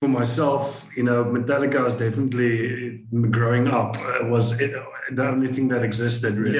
for 0.00 0.08
myself, 0.08 0.86
you 0.96 1.02
know, 1.02 1.24
Metallica 1.24 1.82
was 1.84 1.94
definitely 1.94 3.04
growing 3.30 3.68
up 3.68 3.96
uh, 3.98 4.26
was 4.26 4.60
it, 4.60 4.74
the 5.12 5.26
only 5.26 5.52
thing 5.52 5.68
that 5.68 5.82
existed 5.82 6.34
really. 6.34 6.58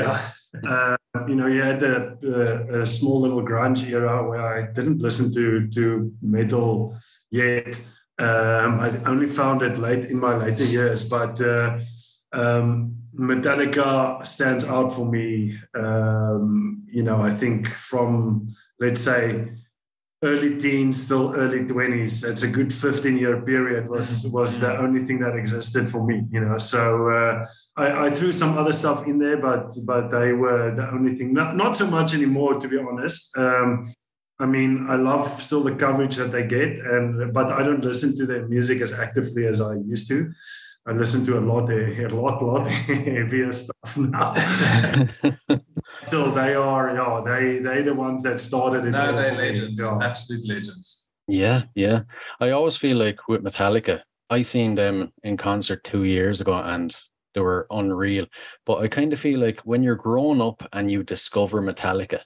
Uh, 0.69 0.97
you 1.27 1.35
know, 1.35 1.47
you 1.47 1.63
had 1.63 1.83
a, 1.83 2.17
a, 2.23 2.83
a 2.83 2.87
small 2.87 3.23
little 3.23 3.43
grunge 3.43 3.89
era 3.89 4.29
where 4.29 4.47
I 4.59 4.71
didn't 4.73 4.99
listen 5.01 5.33
to 5.35 5.67
to 5.69 6.13
metal 6.21 6.97
yet. 7.31 7.81
Um, 8.19 8.81
I 8.81 8.91
only 9.07 9.27
found 9.27 9.63
it 9.63 9.79
late 9.79 10.05
in 10.05 10.21
my 10.21 10.37
later 10.37 10.65
years, 10.65 11.09
but 11.09 11.41
uh, 11.41 11.79
um, 12.33 12.97
Metallica 13.19 14.25
stands 14.27 14.65
out 14.65 14.93
for 14.93 15.07
me. 15.07 15.57
Um, 15.75 16.83
you 16.87 17.03
know, 17.03 17.23
I 17.23 17.31
think 17.31 17.69
from 17.69 18.55
let's 18.83 19.01
say 19.01 19.49
early 20.25 20.57
teens 20.57 21.09
till 21.09 21.35
early 21.43 21.61
20s 21.61 22.15
it's 22.31 22.43
a 22.43 22.49
good 22.49 22.73
15 22.73 23.19
year 23.19 23.37
period 23.43 23.89
was 23.89 24.09
was 24.39 24.51
the 24.65 24.73
only 24.85 25.03
thing 25.07 25.19
that 25.25 25.35
existed 25.43 25.89
for 25.89 26.07
me 26.07 26.17
you 26.31 26.41
know? 26.45 26.59
So 26.59 26.81
uh, 27.19 27.47
I, 27.77 28.07
I 28.07 28.11
threw 28.11 28.33
some 28.33 28.59
other 28.59 28.75
stuff 28.83 29.07
in 29.07 29.19
there 29.19 29.39
but 29.49 29.65
but 29.91 30.11
they 30.11 30.33
were 30.33 30.75
the 30.75 30.87
only 30.97 31.15
thing. 31.17 31.33
Not, 31.33 31.57
not 31.57 31.77
so 31.77 31.87
much 31.87 32.15
anymore 32.15 32.53
to 32.61 32.69
be 32.69 32.79
honest. 32.79 33.37
Um, 33.37 33.93
I 34.39 34.47
mean, 34.47 34.87
I 34.89 34.97
love 34.97 35.29
still 35.41 35.63
the 35.63 35.77
coverage 35.85 36.17
that 36.17 36.33
they 36.33 36.45
get, 36.45 36.71
and 36.93 37.33
but 37.33 37.53
I 37.53 37.63
don't 37.63 37.85
listen 37.85 38.17
to 38.17 38.27
their 38.27 38.49
music 38.49 38.81
as 38.81 38.93
actively 38.93 39.47
as 39.47 39.61
I 39.61 39.75
used 39.75 40.09
to. 40.09 40.17
I 40.87 40.93
listen 40.93 41.25
to 41.27 41.39
a 41.39 41.41
lot, 41.41 41.71
eh, 41.71 42.05
a 42.05 42.09
lot, 42.09 42.43
lot 42.43 42.67
heavier 42.67 43.53
stuff 43.53 43.97
now. 43.97 44.35
still, 46.01 46.33
they 46.33 46.55
are, 46.55 46.95
yeah, 46.95 47.23
they 47.25 47.59
they 47.59 47.83
the 47.83 47.95
ones 47.95 48.23
that 48.25 48.41
started 48.41 48.85
it. 48.87 48.91
No, 48.91 49.11
all 49.11 49.13
they're 49.13 49.31
for 49.31 49.37
me. 49.37 49.49
legends, 49.49 49.81
Yeah. 49.81 49.99
absolute 50.03 50.49
legends. 50.49 51.05
Yeah, 51.29 51.65
yeah. 51.75 52.01
I 52.41 52.51
always 52.51 52.77
feel 52.77 52.97
like 52.97 53.29
with 53.29 53.43
Metallica, 53.45 54.03
I 54.31 54.43
seen 54.43 54.75
them 54.75 55.13
in 55.23 55.37
concert 55.37 55.85
two 55.85 56.05
years 56.05 56.41
ago 56.41 56.55
and 56.55 56.95
they 57.35 57.41
were 57.41 57.67
unreal. 57.71 58.27
But 58.67 58.79
I 58.83 58.89
kind 58.89 59.13
of 59.13 59.21
feel 59.21 59.39
like 59.41 59.61
when 59.61 59.83
you're 59.83 59.95
growing 59.95 60.41
up 60.43 60.63
and 60.73 60.91
you 60.91 61.03
discover 61.05 61.63
Metallica, 61.63 62.21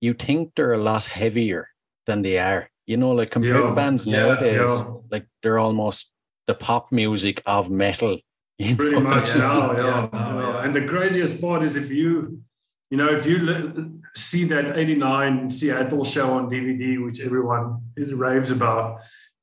you 0.00 0.14
think 0.14 0.52
they're 0.54 0.74
a 0.74 0.78
lot 0.78 1.04
heavier 1.06 1.68
than 2.06 2.22
they 2.22 2.38
are. 2.38 2.70
You 2.86 2.98
know, 2.98 3.12
like 3.12 3.30
compared 3.30 3.66
to 3.66 3.68
Yeah, 3.68 3.74
bands 3.74 4.06
yeah, 4.06 4.18
nowadays, 4.26 4.84
yeah. 4.86 4.92
like 5.10 5.24
they're 5.42 5.58
almost 5.58 6.12
the 6.46 6.54
pop 6.54 6.92
music 6.92 7.42
of 7.46 7.70
metal. 7.70 8.18
Pretty 8.58 8.92
know? 8.92 9.00
much 9.00 9.28
Yeah, 9.28 9.38
now, 9.38 9.72
yeah, 9.76 10.08
yeah. 10.12 10.34
yeah. 10.40 10.64
And 10.64 10.74
the 10.74 10.86
craziest 10.86 11.40
part 11.40 11.62
is 11.62 11.76
if 11.76 11.90
you, 11.90 12.40
you 12.90 12.96
know, 12.96 13.08
if 13.08 13.26
you 13.26 14.00
see 14.14 14.44
that 14.44 14.78
89 14.78 15.50
Seattle 15.50 16.04
show 16.04 16.32
on 16.34 16.50
DVD, 16.50 17.04
which 17.04 17.20
everyone 17.20 17.82
is 17.96 18.12
raves 18.12 18.50
about, 18.50 19.00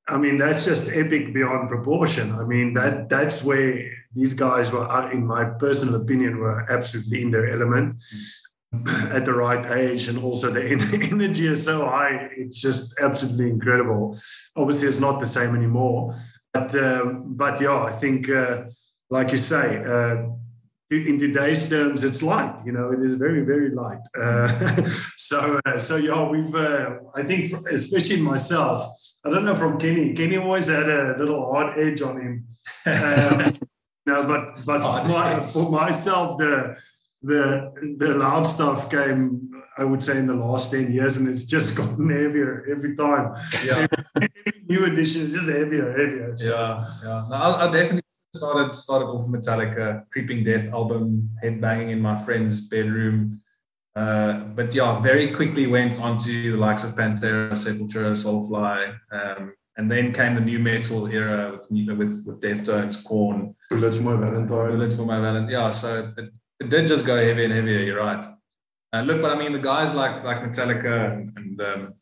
I 0.08 0.18
mean, 0.18 0.38
that's 0.38 0.66
just 0.66 0.92
epic 0.92 1.34
beyond 1.34 1.70
proportion. 1.70 2.34
I 2.34 2.44
mean, 2.44 2.74
that 2.74 3.10
that's 3.10 3.44
where 3.44 3.92
these 4.14 4.34
guys 4.34 4.72
were, 4.72 4.90
uh, 4.90 5.12
in 5.12 5.26
my 5.26 5.46
personal 5.46 6.02
opinion, 6.02 6.38
were 6.40 6.70
absolutely 6.72 7.22
in 7.22 7.32
their 7.32 7.52
element 7.52 8.02
at 9.12 9.26
the 9.26 9.34
right 9.34 9.66
age. 9.78 10.08
And 10.08 10.18
also 10.24 10.50
the 10.50 10.64
energy 11.12 11.48
is 11.48 11.64
so 11.64 11.86
high. 11.86 12.30
It's 12.36 12.60
just 12.60 13.00
absolutely 13.00 13.50
incredible. 13.50 14.18
Obviously, 14.56 14.88
it's 14.88 15.00
not 15.00 15.20
the 15.20 15.26
same 15.26 15.56
anymore. 15.56 16.16
But, 16.54 16.76
um, 16.76 17.24
but 17.36 17.62
yeah, 17.62 17.84
I 17.84 17.92
think, 17.92 18.30
uh, 18.30 18.64
like 19.10 19.32
you 19.32 19.38
say, 19.38 19.84
uh, 19.84 20.32
in 20.92 21.18
today's 21.18 21.70
terms, 21.70 22.04
it's 22.04 22.22
light. 22.22 22.54
You 22.66 22.74
know, 22.74 22.92
it 22.92 23.02
is 23.02 23.16
very, 23.16 23.42
very 23.42 23.70
light. 23.70 24.02
Uh, 24.20 24.84
so, 25.18 25.60
uh, 25.66 25.78
so 25.78 25.96
yeah, 25.96 26.28
we've. 26.28 26.54
Uh, 26.54 26.98
I 27.16 27.24
think, 27.24 27.54
especially 27.68 28.22
myself. 28.22 28.84
I 29.24 29.30
don't 29.30 29.46
know 29.46 29.56
from 29.56 29.80
Kenny. 29.80 30.14
Kenny 30.14 30.38
always 30.38 30.68
had 30.68 30.90
a 30.90 31.16
little 31.18 31.52
hard 31.52 31.80
edge 31.80 32.02
on 32.02 32.20
him. 32.20 32.48
Um, 32.86 33.54
no, 34.06 34.24
but 34.24 34.66
but 34.66 34.82
for, 34.82 35.08
my, 35.08 35.46
for 35.46 35.72
myself, 35.72 36.38
the 36.38 36.76
the 37.22 37.96
the 37.98 38.10
loud 38.10 38.44
stuff 38.44 38.90
came. 38.90 39.50
I 39.78 39.84
would 39.84 40.04
say 40.04 40.18
in 40.18 40.28
the 40.28 40.34
last 40.34 40.72
ten 40.72 40.92
years, 40.92 41.16
and 41.18 41.28
it's 41.28 41.46
just 41.46 41.78
gotten 41.80 42.10
heavier 42.10 42.66
every 42.70 42.96
time. 42.96 43.36
Yeah, 43.64 43.88
Every 44.16 44.64
new 44.68 44.86
edition 44.86 45.22
is 45.24 45.34
just 45.34 45.50
heavier, 45.50 45.92
heavier. 45.92 46.38
So, 46.38 46.52
yeah, 46.52 46.92
yeah. 47.04 47.28
No, 47.30 47.36
I, 47.36 47.68
I 47.68 47.72
definitely 47.72 48.04
started 48.36 48.76
started 48.76 49.06
off 49.06 49.28
with 49.28 49.42
Metallica, 49.42 50.06
Creeping 50.12 50.44
Death 50.44 50.72
album, 50.74 51.30
headbanging 51.44 51.90
in 51.90 52.02
my 52.02 52.18
friend's 52.24 52.62
bedroom. 52.62 53.42
Uh, 53.96 54.40
but 54.56 54.74
yeah, 54.74 55.00
very 55.00 55.32
quickly 55.32 55.68
went 55.68 56.00
on 56.00 56.18
to 56.18 56.52
the 56.52 56.58
likes 56.58 56.84
of 56.84 56.92
Pantera, 56.92 57.52
Sepultura, 57.52 58.16
Soulfly, 58.16 58.98
um, 59.12 59.54
and 59.78 59.92
then 59.92 60.14
came 60.14 60.34
the 60.34 60.42
nu 60.42 60.60
metal 60.60 61.08
era 61.08 61.52
with 61.52 61.68
with 61.98 62.24
with 62.26 62.42
Deftones, 62.42 63.04
Korn, 63.04 63.56
Bullets 63.70 63.98
for 63.98 64.04
my 64.04 64.16
Valentine. 64.16 64.72
Bullet 64.72 64.94
for 64.94 65.06
my 65.06 65.20
Valent. 65.20 65.50
Yeah, 65.50 65.72
so 65.72 66.10
it, 66.18 66.30
it 66.62 66.70
did 66.70 66.88
just 66.88 67.06
go 67.06 67.18
heavier 67.18 67.46
and 67.46 67.54
heavier. 67.54 67.80
You're 67.80 68.00
right. 68.00 68.24
Uh, 68.94 69.02
look, 69.02 69.22
but 69.22 69.32
I 69.36 69.40
mean, 69.40 69.52
the 69.52 69.60
guys 69.60 69.94
like 69.94 70.24
like 70.24 70.40
Metallica 70.40 71.14
and, 71.14 71.32
and 71.38 71.62
um, 71.62 71.94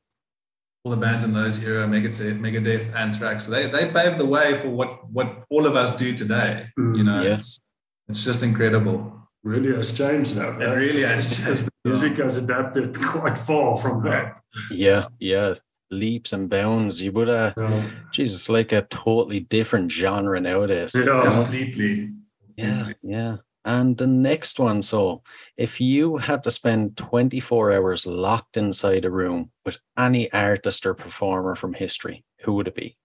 all 0.84 0.92
the 0.92 0.98
bands 0.98 1.24
in 1.24 1.34
those 1.34 1.64
era, 1.64 1.88
Megadeth, 1.88 2.40
Megadeth, 2.40 2.94
Anthrax. 2.96 3.46
They 3.48 3.68
they 3.70 3.92
paved 3.92 4.18
the 4.18 4.26
way 4.26 4.56
for 4.56 4.70
what 4.70 5.10
what 5.12 5.44
all 5.50 5.66
of 5.66 5.76
us 5.76 5.98
do 5.98 6.16
today. 6.16 6.68
Mm, 6.80 6.98
you 6.98 7.04
know, 7.04 7.22
yeah. 7.22 7.36
it's 7.36 7.60
it's 8.08 8.24
just 8.24 8.44
incredible. 8.44 9.16
really 9.44 9.74
has 9.76 9.94
changed 9.96 10.36
now. 10.36 10.60
It 10.60 10.66
really 10.76 11.04
has 11.04 11.28
changed. 11.38 11.66
the 11.84 11.90
music 11.90 12.18
has 12.18 12.38
adapted 12.38 12.96
quite 12.98 13.38
far 13.38 13.78
from 13.78 14.04
that. 14.04 14.42
Yeah, 14.72 15.08
yeah. 15.20 15.54
Leaps 15.92 16.34
and 16.34 16.50
bounds. 16.50 17.02
You 17.02 17.12
would 17.14 17.28
have, 17.30 17.54
So, 17.56 17.90
Jesus, 18.12 18.48
like 18.50 18.72
a 18.72 18.82
totally 18.84 19.40
different 19.42 19.92
genre 19.92 20.40
nowadays. 20.40 20.94
yeah. 20.96 21.24
Completely. 21.24 22.12
Yeah, 22.58 22.92
yeah. 23.02 23.38
And 23.66 23.98
the 23.98 24.08
next 24.08 24.60
one, 24.60 24.82
so 24.82 25.22
if 25.58 25.82
you 25.82 26.18
had 26.18 26.44
to 26.44 26.52
spend 26.52 26.96
24 26.98 27.74
hours 27.74 28.08
locked 28.08 28.56
inside 28.58 29.06
a 29.06 29.12
room 29.12 29.52
with 29.66 29.78
any 29.98 30.32
artist 30.32 30.86
or 30.86 30.94
performer 30.94 31.56
from 31.56 31.74
history, 31.74 32.24
who 32.44 32.54
would 32.54 32.68
it 32.70 32.76
be? 32.76 32.98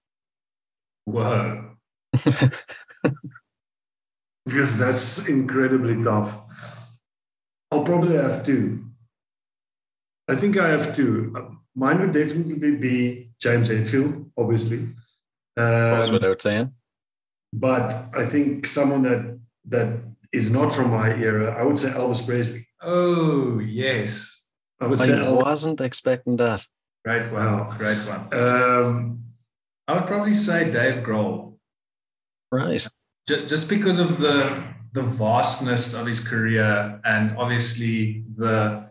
Whoa. 1.07 1.72
because 4.46 4.76
that's 4.78 5.28
incredibly 5.28 6.02
tough. 6.02 6.34
I'll 7.70 7.82
probably 7.84 8.16
have 8.16 8.44
two. 8.44 8.84
I 10.28 10.36
think 10.36 10.57
I 10.57 10.68
have 10.68 10.94
two. 10.94 11.34
Mine 11.74 12.00
would 12.00 12.12
definitely 12.12 12.76
be 12.76 13.30
James 13.40 13.68
Hetfield, 13.68 14.30
obviously. 14.38 14.88
Goes 15.57 16.07
Um, 16.09 16.12
without 16.14 16.40
saying. 16.42 16.72
but 17.52 17.92
I 18.14 18.26
think 18.26 18.66
someone 18.66 19.02
that 19.02 19.38
that 19.66 19.88
is 20.35 20.51
not 20.51 20.72
from 20.72 20.91
my 20.91 21.09
era, 21.14 21.55
I 21.59 21.62
would 21.62 21.78
say 21.78 21.91
Elvis 21.91 22.26
Presley. 22.26 22.66
Oh 22.82 23.59
yes. 23.61 24.51
I 24.80 24.87
would 24.87 24.99
say 24.99 25.14
I 25.14 25.24
Elvis. 25.24 25.45
wasn't 25.45 25.80
expecting 25.80 26.37
that. 26.37 26.66
Great 27.05 27.30
one. 27.32 27.47
Wow. 27.47 27.74
Great 27.78 27.99
one. 28.09 28.22
Um, 28.32 29.24
I 29.87 29.95
would 29.95 30.07
probably 30.07 30.35
say 30.35 30.70
Dave 30.70 31.03
Grohl. 31.05 31.57
Right. 32.51 32.87
Ju- 33.28 33.47
just 33.47 33.68
because 33.68 33.99
of 33.99 34.18
the 34.18 34.62
the 34.93 35.03
vastness 35.03 35.93
of 35.95 36.07
his 36.07 36.20
career 36.20 37.01
and 37.05 37.37
obviously 37.37 38.24
the 38.37 38.89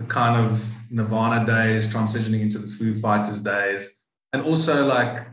the 0.00 0.06
kind 0.06 0.36
of 0.44 0.68
Nirvana 0.90 1.46
days 1.46 1.92
transitioning 1.94 2.40
into 2.40 2.58
the 2.58 2.66
Foo 2.66 2.94
Fighters 2.94 3.40
days, 3.42 3.88
and 4.32 4.42
also 4.42 4.86
like 4.86 5.26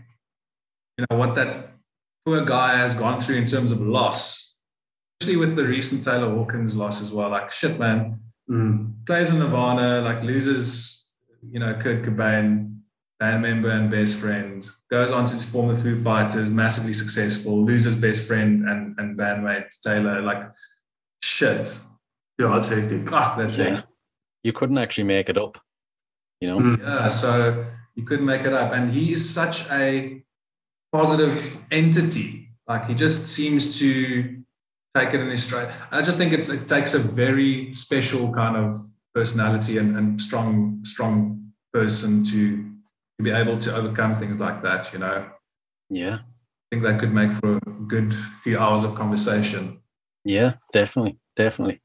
you 0.97 1.05
know 1.09 1.17
what 1.17 1.33
that 1.35 1.71
poor 2.25 2.43
guy 2.45 2.77
has 2.77 2.93
gone 2.93 3.19
through 3.21 3.35
in 3.37 3.47
terms 3.47 3.71
of 3.71 3.79
loss, 3.81 4.46
especially 5.19 5.37
with 5.37 5.55
the 5.55 5.63
recent 5.63 6.03
Taylor 6.03 6.29
Hawkins 6.33 6.75
loss 6.75 7.01
as 7.01 7.11
well. 7.11 7.29
Like 7.29 7.51
shit, 7.51 7.79
man, 7.79 8.19
mm, 8.49 8.93
plays 9.05 9.31
in 9.31 9.39
Nirvana, 9.39 10.01
like 10.01 10.23
loses 10.23 11.05
you 11.51 11.59
know 11.59 11.73
Kurt 11.81 12.03
Cobain, 12.03 12.77
band 13.19 13.41
member 13.41 13.69
and 13.69 13.89
best 13.89 14.19
friend, 14.19 14.67
goes 14.91 15.11
on 15.11 15.25
to 15.25 15.37
form 15.37 15.73
the 15.73 15.77
Foo 15.81 16.01
Fighters, 16.01 16.49
massively 16.49 16.93
successful, 16.93 17.63
loses 17.65 17.95
best 17.95 18.27
friend 18.27 18.67
and, 18.69 18.95
and 18.99 19.17
bandmate 19.17 19.65
Taylor. 19.83 20.21
Like, 20.21 20.49
shit. 21.21 21.79
yeah, 22.39 22.49
that's 22.49 22.67
hectic. 22.69 23.09
Fuck, 23.09 23.37
that's 23.37 23.57
Yeah. 23.57 23.79
it. 23.79 23.85
You 24.43 24.53
couldn't 24.53 24.77
actually 24.77 25.05
make 25.05 25.29
it 25.29 25.37
up. 25.37 25.57
You 26.39 26.47
know? 26.49 26.59
Mm, 26.59 26.79
Yeah, 26.79 27.07
so 27.07 27.65
you 27.95 28.03
couldn't 28.03 28.25
make 28.25 28.41
it 28.41 28.53
up. 28.53 28.71
And 28.71 28.91
he 28.91 29.11
is 29.13 29.27
such 29.27 29.67
a 29.71 30.23
positive 30.93 31.57
entity. 31.71 32.49
Like, 32.67 32.85
he 32.85 32.93
just 32.93 33.25
seems 33.27 33.79
to 33.79 34.41
take 34.95 35.13
it 35.13 35.19
in 35.19 35.29
his 35.29 35.43
stride. 35.43 35.73
I 35.91 36.01
just 36.01 36.17
think 36.17 36.33
it's, 36.33 36.49
it 36.49 36.67
takes 36.67 36.93
a 36.93 36.99
very 36.99 37.73
special 37.73 38.33
kind 38.33 38.55
of 38.57 38.79
personality 39.13 39.77
and, 39.77 39.97
and 39.97 40.21
strong, 40.21 40.79
strong 40.83 41.51
person 41.73 42.23
to, 42.25 42.57
to 43.17 43.23
be 43.23 43.31
able 43.31 43.57
to 43.59 43.75
overcome 43.75 44.15
things 44.15 44.39
like 44.39 44.61
that, 44.63 44.91
you 44.93 44.99
know? 44.99 45.29
Yeah. 45.89 46.19
I 46.19 46.75
think 46.75 46.83
that 46.83 46.99
could 46.99 47.13
make 47.13 47.31
for 47.33 47.57
a 47.57 47.71
good 47.87 48.13
few 48.41 48.59
hours 48.59 48.83
of 48.83 48.95
conversation. 48.95 49.79
Yeah, 50.25 50.53
definitely. 50.73 51.17
Definitely. 51.35 51.81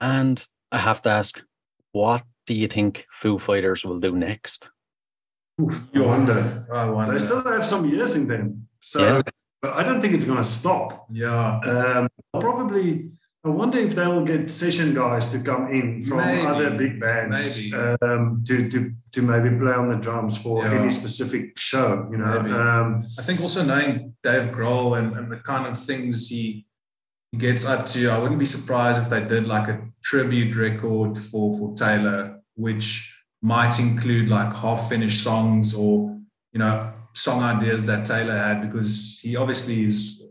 And 0.00 0.46
I 0.72 0.78
have 0.78 1.02
to 1.02 1.10
ask, 1.10 1.42
what 1.92 2.22
do 2.46 2.54
you 2.54 2.68
think 2.68 3.06
Foo 3.10 3.38
Fighters 3.38 3.84
will 3.84 4.00
do 4.00 4.16
next? 4.16 4.70
you 5.58 6.04
wonder. 6.04 6.66
I 6.72 6.90
wonder. 6.90 7.16
They 7.16 7.24
still 7.24 7.42
have 7.44 7.64
some 7.64 7.88
years 7.88 8.16
in 8.16 8.26
them, 8.26 8.68
so 8.80 9.00
Yeah. 9.00 9.22
But 9.64 9.72
I 9.78 9.82
don't 9.82 10.00
think 10.02 10.12
it's 10.12 10.24
going 10.30 10.42
to 10.46 10.50
stop. 10.60 11.06
yeah. 11.10 11.58
Um, 11.72 12.06
probably, 12.38 12.86
I 13.46 13.48
wonder 13.48 13.78
if 13.78 13.94
they'll 13.94 14.22
get 14.32 14.50
session 14.50 14.88
guys 14.94 15.32
to 15.32 15.38
come 15.50 15.64
in 15.78 16.04
from 16.04 16.18
Maybe. 16.18 16.46
other 16.46 16.70
big 16.84 17.00
bands 17.00 17.72
um, 18.02 18.44
to, 18.48 18.68
to 18.72 18.78
to 19.14 19.22
maybe 19.22 19.50
play 19.62 19.72
on 19.82 19.88
the 19.92 19.96
drums 20.06 20.34
for 20.36 20.54
Yeah. 20.64 20.78
any 20.80 20.90
specific 20.90 21.44
show. 21.58 21.88
You 22.12 22.18
know, 22.18 22.36
um, 22.62 22.88
I 23.18 23.22
think 23.26 23.40
also 23.40 23.64
knowing 23.64 23.92
Dave 24.22 24.46
Grohl 24.56 24.98
and, 24.98 25.08
and 25.18 25.26
the 25.32 25.40
kind 25.50 25.64
of 25.70 25.74
things 25.90 26.28
he 26.28 26.66
he 27.32 27.38
gets 27.38 27.64
up 27.72 27.86
to, 27.92 27.98
I 28.14 28.18
wouldn't 28.20 28.38
be 28.46 28.50
surprised 28.58 28.98
if 29.02 29.08
they 29.08 29.22
did 29.34 29.44
like 29.54 29.66
a 29.74 29.76
tribute 30.10 30.54
record 30.66 31.12
for 31.28 31.46
for 31.58 31.68
Taylor, 31.84 32.20
which 32.66 32.86
might 33.54 33.74
include 33.86 34.26
like 34.28 34.50
half 34.62 34.80
finished 34.92 35.20
songs 35.28 35.64
or 35.82 35.94
you 36.54 36.60
know 36.62 36.76
song 37.14 37.42
ideas 37.42 37.86
that 37.86 38.04
Taylor 38.06 38.36
had 38.36 38.60
because 38.60 39.20
he 39.22 39.36
obviously 39.36 39.84
is 39.84 40.22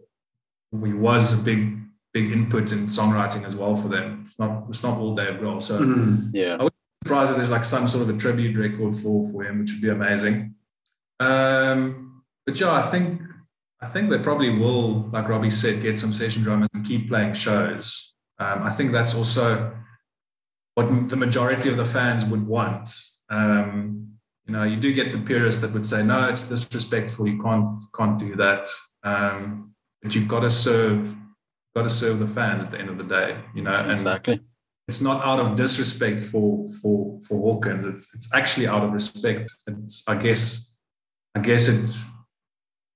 he 0.72 0.94
was 0.94 1.40
a 1.40 1.44
big 1.44 1.80
big 2.14 2.32
input 2.32 2.72
in 2.72 2.88
songwriting 2.88 3.44
as 3.46 3.56
well 3.56 3.76
for 3.76 3.88
them. 3.88 4.26
It's 4.28 4.38
not 4.38 4.66
it's 4.70 4.84
not 4.84 4.98
all 5.00 5.16
Dave 5.16 5.36
Grohl, 5.40 5.62
so. 5.62 5.80
mm, 5.80 6.30
Yeah. 6.34 6.58
I 6.60 6.64
would 6.64 6.74
be 6.74 7.08
surprised 7.08 7.32
if 7.32 7.38
there's 7.38 7.52
like 7.52 7.66
some 7.66 7.88
sort 7.88 8.04
of 8.08 8.16
a 8.16 8.20
tribute 8.20 8.58
record 8.58 8.98
for 8.98 9.30
for 9.32 9.44
him, 9.44 9.60
which 9.60 9.72
would 9.72 9.82
be 9.82 9.90
amazing. 9.90 10.56
Um, 11.20 12.24
but 12.46 12.60
yeah, 12.60 12.72
I 12.74 12.82
think 12.82 13.22
I 13.82 13.88
think 13.88 14.10
they 14.10 14.20
probably 14.20 14.50
will, 14.50 15.10
like 15.12 15.28
Robbie 15.28 15.50
said, 15.50 15.82
get 15.82 16.00
some 16.00 16.14
session 16.14 16.44
drummers 16.44 16.70
and 16.74 16.86
keep 16.86 17.10
playing 17.10 17.34
shows. 17.34 18.14
Um, 18.40 18.64
I 18.64 18.70
think 18.70 18.92
that's 18.92 19.14
also 19.14 19.76
what 20.76 21.10
the 21.10 21.16
majority 21.16 21.70
of 21.70 21.78
the 21.78 21.86
fans 21.86 22.26
would 22.26 22.48
want. 22.48 22.90
Um, 23.30 24.13
you 24.46 24.54
know, 24.54 24.64
you 24.64 24.78
do 24.78 24.94
get 24.94 25.12
the 25.12 25.20
purists 25.20 25.62
that 25.62 25.74
would 25.74 25.86
say, 25.86 26.04
"No, 26.04 26.28
it's 26.30 26.50
disrespectful. 26.50 27.28
You 27.28 27.42
can't 27.42 27.80
can't 27.98 28.20
do 28.20 28.36
that." 28.36 28.68
Um, 29.04 29.74
but 30.02 30.14
you've 30.14 30.28
got 30.28 30.42
to 30.42 30.50
serve, 30.50 31.16
got 31.76 31.84
to 31.84 31.90
serve 31.90 32.20
the 32.20 32.28
fans 32.28 32.64
at 32.64 32.72
the 32.72 32.80
end 32.80 32.90
of 32.90 32.98
the 32.98 33.06
day. 33.06 33.38
You 33.56 33.64
know, 33.64 33.74
and 33.74 33.92
Exactly. 33.92 34.42
it's 34.88 35.02
not 35.02 35.24
out 35.26 35.40
of 35.40 35.56
disrespect 35.56 36.24
for 36.24 36.70
for 36.82 37.20
for 37.22 37.38
Hawkins. 37.40 37.86
It's 37.86 38.14
it's 38.14 38.34
actually 38.34 38.68
out 38.68 38.84
of 38.84 38.92
respect. 38.92 39.52
It's 39.68 40.04
I 40.08 40.16
guess 40.16 40.76
I 41.36 41.40
guess 41.40 41.70
it 41.70 41.96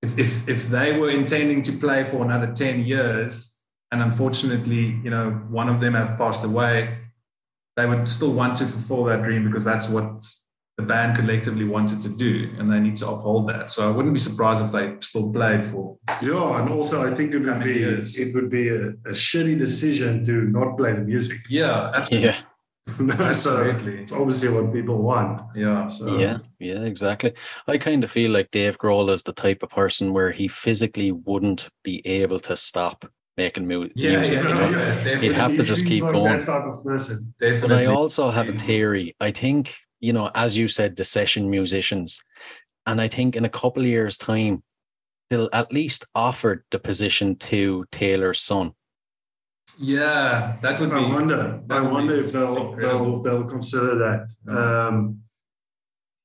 if 0.02 0.18
if 0.18 0.48
if 0.48 0.68
they 0.68 0.98
were 0.98 1.10
intending 1.10 1.62
to 1.62 1.72
play 1.72 2.04
for 2.04 2.24
another 2.24 2.52
10 2.52 2.84
years 2.84 3.58
and 3.90 4.02
unfortunately, 4.02 5.00
you 5.02 5.10
know, 5.10 5.30
one 5.48 5.68
of 5.68 5.80
them 5.80 5.94
have 5.94 6.18
passed 6.18 6.44
away, 6.44 6.98
they 7.76 7.86
would 7.86 8.06
still 8.08 8.32
want 8.32 8.56
to 8.56 8.66
fulfill 8.66 9.04
that 9.04 9.22
dream 9.22 9.44
because 9.44 9.64
that's 9.64 9.88
what 9.88 10.22
the 10.78 10.84
band 10.84 11.16
collectively 11.16 11.64
wanted 11.64 12.00
to 12.00 12.08
do 12.08 12.54
and 12.56 12.72
they 12.72 12.78
need 12.78 12.96
to 12.96 13.08
uphold 13.08 13.48
that. 13.48 13.68
So 13.70 13.86
I 13.88 13.90
wouldn't 13.94 14.14
be 14.14 14.20
surprised 14.20 14.64
if 14.64 14.70
they 14.70 14.94
still 15.00 15.32
played 15.32 15.66
for 15.66 15.98
yeah, 16.22 16.60
and 16.60 16.70
also 16.70 17.04
I 17.04 17.14
think 17.14 17.34
it 17.34 17.40
would 17.40 17.64
be 17.64 17.74
years? 17.74 18.16
it 18.16 18.32
would 18.32 18.48
be 18.48 18.68
a, 18.68 18.90
a 18.90 19.12
shitty 19.12 19.58
decision 19.58 20.24
to 20.26 20.32
not 20.44 20.76
play 20.78 20.92
the 20.92 21.00
music. 21.00 21.38
yeah, 21.50 21.90
absolutely. 21.94 22.28
Yeah. 22.28 22.38
so 23.32 23.64
absolutely. 23.64 24.02
it's 24.02 24.12
obviously 24.12 24.50
what 24.50 24.72
people 24.72 25.02
want. 25.02 25.42
Yeah. 25.56 25.88
So 25.88 26.16
Yeah, 26.16 26.38
yeah, 26.60 26.82
exactly. 26.84 27.32
I 27.66 27.76
kind 27.76 28.04
of 28.04 28.10
feel 28.10 28.30
like 28.30 28.52
Dave 28.52 28.78
Grohl 28.78 29.10
is 29.10 29.24
the 29.24 29.32
type 29.32 29.64
of 29.64 29.70
person 29.70 30.12
where 30.12 30.30
he 30.30 30.46
physically 30.46 31.10
wouldn't 31.10 31.68
be 31.82 32.06
able 32.06 32.38
to 32.40 32.56
stop 32.56 33.04
making 33.36 33.66
mu- 33.66 33.88
Yeah, 33.96 34.16
music. 34.16 34.42
yeah, 34.44 34.48
you 34.48 34.54
know? 34.54 34.70
yeah, 34.70 34.94
definitely. 34.94 35.28
He'd 35.28 35.36
have 35.36 35.56
to 35.56 35.62
just 35.64 35.86
keep 35.86 36.04
like 36.04 36.12
going. 36.12 36.38
That 36.38 36.46
type 36.46 36.66
of 36.72 36.84
person. 36.84 37.34
But 37.40 37.72
I 37.72 37.86
also 37.86 38.30
have 38.30 38.48
a 38.48 38.52
theory. 38.52 39.16
I 39.20 39.32
think, 39.32 39.74
you 40.00 40.12
know, 40.12 40.30
as 40.34 40.56
you 40.56 40.68
said, 40.68 40.96
the 40.96 41.04
session 41.04 41.50
musicians, 41.50 42.22
and 42.86 43.00
I 43.00 43.08
think 43.08 43.36
in 43.36 43.44
a 43.44 43.50
couple 43.50 43.82
of 43.82 43.88
years' 43.88 44.16
time, 44.16 44.62
they'll 45.30 45.50
at 45.52 45.72
least 45.72 46.06
offer 46.14 46.64
the 46.70 46.78
position 46.78 47.36
to 47.36 47.84
Taylor's 47.92 48.40
son. 48.40 48.72
Yeah, 49.78 50.56
that 50.62 50.80
would 50.80 50.90
be. 50.90 50.96
I 50.96 51.08
wonder. 51.08 51.60
I 51.70 51.80
wonder 51.80 52.14
if 52.14 52.32
they'll, 52.32 52.74
they'll 52.76 53.22
they'll 53.22 53.44
consider 53.44 53.94
that. 53.96 54.52
Um, 54.52 55.20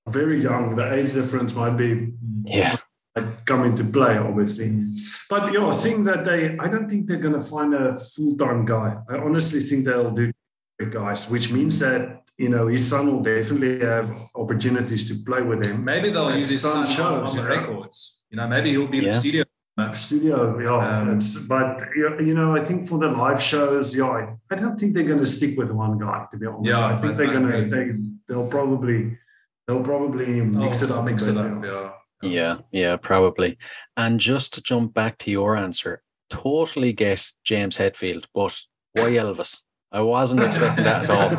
very 0.07 0.41
young. 0.41 0.75
The 0.75 0.93
age 0.93 1.13
difference 1.13 1.53
might 1.55 1.77
be 1.77 2.13
Yeah, 2.45 2.77
like, 3.15 3.45
come 3.45 3.63
into 3.63 3.83
play, 3.83 4.17
obviously. 4.17 4.83
But 5.29 5.53
yeah, 5.53 5.71
seeing 5.71 6.03
that 6.05 6.25
they, 6.25 6.57
I 6.57 6.67
don't 6.67 6.89
think 6.89 7.07
they're 7.07 7.17
going 7.17 7.35
to 7.35 7.41
find 7.41 7.73
a 7.73 7.95
full 7.95 8.35
time 8.37 8.65
guy. 8.65 8.97
I 9.09 9.17
honestly 9.17 9.59
think 9.59 9.85
they'll 9.85 10.11
do 10.11 10.31
guys, 10.89 11.29
which 11.29 11.51
means 11.51 11.79
that 11.79 12.22
you 12.43 12.49
know 12.53 12.63
his 12.75 12.83
son 12.91 13.03
will 13.11 13.23
definitely 13.31 13.73
have 13.93 14.07
opportunities 14.43 15.03
to 15.09 15.13
play 15.29 15.41
with 15.51 15.61
him. 15.67 15.75
Maybe 15.91 16.07
they'll 16.13 16.25
Like 16.31 16.39
use 16.43 16.49
his 16.55 16.61
some 16.61 16.85
son 16.85 16.95
shows, 16.97 17.29
on 17.29 17.35
the 17.37 17.41
you 17.43 17.49
know. 17.49 17.55
records. 17.55 17.97
You 18.29 18.37
know, 18.37 18.47
maybe 18.53 18.67
he'll 18.71 18.87
be 18.95 18.99
in 18.99 19.05
the 19.11 19.13
studio. 19.23 19.43
Studio, 19.93 20.59
yeah. 20.59 20.99
Um, 20.99 21.15
it's, 21.15 21.35
but 21.53 21.79
you 21.95 22.05
you 22.27 22.33
know, 22.39 22.49
I 22.55 22.63
think 22.67 22.87
for 22.89 22.97
the 22.99 23.09
live 23.09 23.41
shows, 23.41 23.95
yeah, 23.95 24.05
I- 24.19 24.33
I 24.51 24.55
don't 24.61 24.77
think 24.79 24.93
they're 24.93 25.09
going 25.13 25.23
to 25.27 25.31
stick 25.37 25.57
with 25.57 25.71
one 25.71 25.97
guy. 25.97 26.19
To 26.31 26.37
be 26.37 26.45
honest, 26.45 26.69
Yeah, 26.69 26.85
I 26.85 26.95
think 27.01 27.13
I- 27.13 27.15
they're 27.17 27.33
going 27.37 27.47
to 27.51 27.59
they 27.75 27.85
they'll 28.27 28.47
probably 28.57 29.17
they'll 29.65 29.81
probably 29.91 30.27
mix 30.41 30.81
Oh, 30.81 30.85
it 30.85 30.91
up. 30.91 31.05
Mix 31.05 31.25
it 31.31 31.37
up. 31.37 31.63
yeah. 31.63 31.89
Yeah. 32.21 32.29
Yeah, 32.39 32.55
yeah, 32.71 32.95
probably. 32.97 33.57
And 33.97 34.19
just 34.19 34.53
to 34.53 34.61
jump 34.61 34.93
back 34.93 35.17
to 35.19 35.31
your 35.31 35.57
answer, 35.57 36.01
totally 36.29 36.93
get 36.93 37.21
James 37.43 37.75
Hetfield, 37.77 38.25
but 38.33 38.53
why 38.93 39.09
Elvis? 39.23 39.62
I 39.93 40.01
wasn't 40.01 40.41
expecting 40.41 40.83
that 40.85 41.03
at 41.03 41.09
all. 41.09 41.29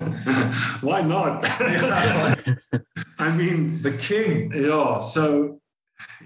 Why 0.80 1.02
not? 1.02 1.44
I 3.18 3.30
mean, 3.32 3.82
The 3.82 3.92
king. 3.92 4.50
yeah. 4.54 5.00
So, 5.00 5.60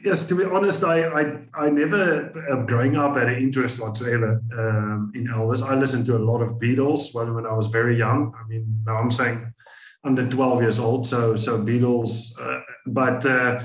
yes, 0.05 0.29
to 0.29 0.37
be 0.37 0.45
honest, 0.45 0.85
I 0.85 0.97
I, 1.21 1.23
I 1.65 1.71
never, 1.71 2.31
uh, 2.53 2.63
growing 2.65 2.97
up, 2.97 3.17
had 3.17 3.29
an 3.29 3.43
interest 3.43 3.81
whatsoever 3.83 4.41
um, 4.57 5.13
in 5.17 5.27
Elvis. 5.27 5.63
I 5.63 5.75
listened 5.75 6.07
to 6.07 6.17
a 6.17 6.23
lot 6.31 6.41
of 6.43 6.51
Beatles 6.63 7.13
when 7.13 7.35
when 7.35 7.45
I 7.47 7.55
was 7.61 7.67
very 7.67 7.97
young. 7.99 8.33
I 8.41 8.47
mean, 8.49 8.65
now 8.87 8.97
I'm 8.97 9.11
saying 9.11 9.53
under 10.05 10.25
12 10.29 10.61
years 10.63 10.79
old. 10.79 11.07
So 11.07 11.35
so 11.35 11.59
Beatles, 11.59 12.39
uh, 12.41 12.61
but 12.87 13.27
uh, 13.27 13.61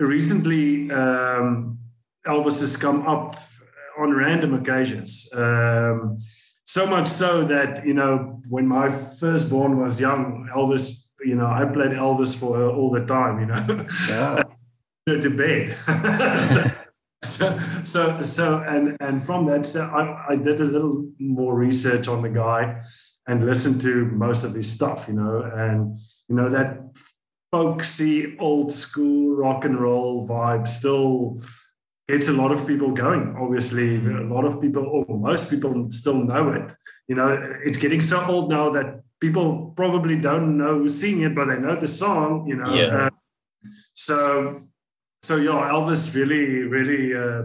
recently 0.00 0.90
um, 0.90 1.78
Elvis 2.26 2.58
has 2.60 2.76
come 2.76 3.06
up 3.06 3.36
on 3.98 4.12
random 4.12 4.52
occasions. 4.54 5.30
Um, 5.34 6.18
so 6.76 6.86
much 6.86 7.08
so 7.08 7.42
that 7.44 7.86
you 7.86 7.94
know 7.94 8.42
when 8.50 8.66
my 8.66 8.90
firstborn 9.20 9.80
was 9.80 9.98
young, 9.98 10.46
Elvis, 10.54 11.06
you 11.24 11.34
know, 11.34 11.46
I 11.46 11.64
played 11.64 11.92
Elvis 11.92 12.36
for 12.38 12.58
her 12.58 12.68
all 12.68 12.90
the 12.90 13.04
time. 13.06 13.40
You 13.40 13.46
know, 13.46 13.86
Yeah. 14.08 14.42
her 15.06 15.18
to 15.26 15.30
bed. 15.30 15.64
so, 16.52 16.60
so, 17.24 17.46
so, 17.84 18.22
so, 18.22 18.46
and 18.72 18.96
and 19.00 19.24
from 19.24 19.46
that, 19.46 19.64
st- 19.64 19.90
I, 20.00 20.02
I 20.32 20.36
did 20.36 20.60
a 20.60 20.64
little 20.64 21.10
more 21.18 21.54
research 21.54 22.08
on 22.08 22.20
the 22.20 22.28
guy 22.28 22.82
and 23.26 23.46
listened 23.46 23.80
to 23.80 24.04
most 24.26 24.44
of 24.44 24.52
his 24.52 24.70
stuff. 24.70 25.08
You 25.08 25.14
know, 25.14 25.34
and 25.64 25.96
you 26.28 26.36
know 26.36 26.50
that 26.50 26.68
folksy, 27.52 28.36
old 28.38 28.70
school 28.70 29.34
rock 29.34 29.64
and 29.64 29.80
roll 29.80 30.28
vibe 30.28 30.68
still 30.68 31.40
gets 32.08 32.28
a 32.28 32.32
lot 32.32 32.52
of 32.52 32.66
people 32.66 32.92
going. 32.92 33.34
Obviously, 33.38 33.96
a 33.96 34.24
lot 34.34 34.44
of 34.44 34.60
people, 34.60 35.04
or 35.08 35.18
most 35.18 35.50
people, 35.50 35.90
still 35.90 36.22
know 36.22 36.50
it. 36.52 36.72
You 37.08 37.16
know, 37.16 37.28
it's 37.64 37.78
getting 37.78 38.00
so 38.00 38.24
old 38.26 38.50
now 38.50 38.70
that 38.70 39.02
people 39.20 39.72
probably 39.76 40.16
don't 40.18 40.56
know 40.56 40.78
who's 40.78 41.00
singing 41.00 41.24
it, 41.24 41.34
but 41.34 41.46
they 41.46 41.58
know 41.58 41.76
the 41.76 41.88
song. 41.88 42.46
You 42.46 42.56
know, 42.56 42.74
Yeah. 42.74 43.06
Uh, 43.06 43.10
so 43.94 44.62
so 45.22 45.36
yeah, 45.36 45.70
Elvis 45.72 46.14
really, 46.14 46.62
really 46.62 47.14
uh, 47.14 47.42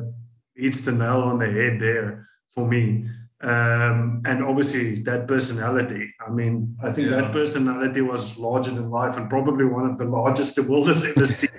hits 0.55 0.82
the 0.86 0.91
nail 0.91 1.22
on 1.32 1.39
the 1.39 1.47
head 1.47 1.80
there 1.80 2.28
for 2.53 2.68
me. 2.68 3.05
Um, 3.41 4.22
and 4.26 4.43
obviously 4.43 5.01
that 5.03 5.28
personality. 5.28 6.14
I 6.26 6.30
mean, 6.30 6.78
I 6.84 6.91
think 6.93 7.09
Yeah. 7.09 7.22
that 7.22 7.32
personality 7.32 8.01
was 8.01 8.38
larger 8.38 8.70
than 8.70 8.91
life 8.91 9.18
and 9.18 9.28
probably 9.30 9.66
one 9.66 9.89
of 9.89 9.97
the 9.97 10.05
largest 10.05 10.55
the 10.57 10.64
world 10.64 10.88
has 10.89 11.03
ever 11.03 11.26
seen. 11.26 11.49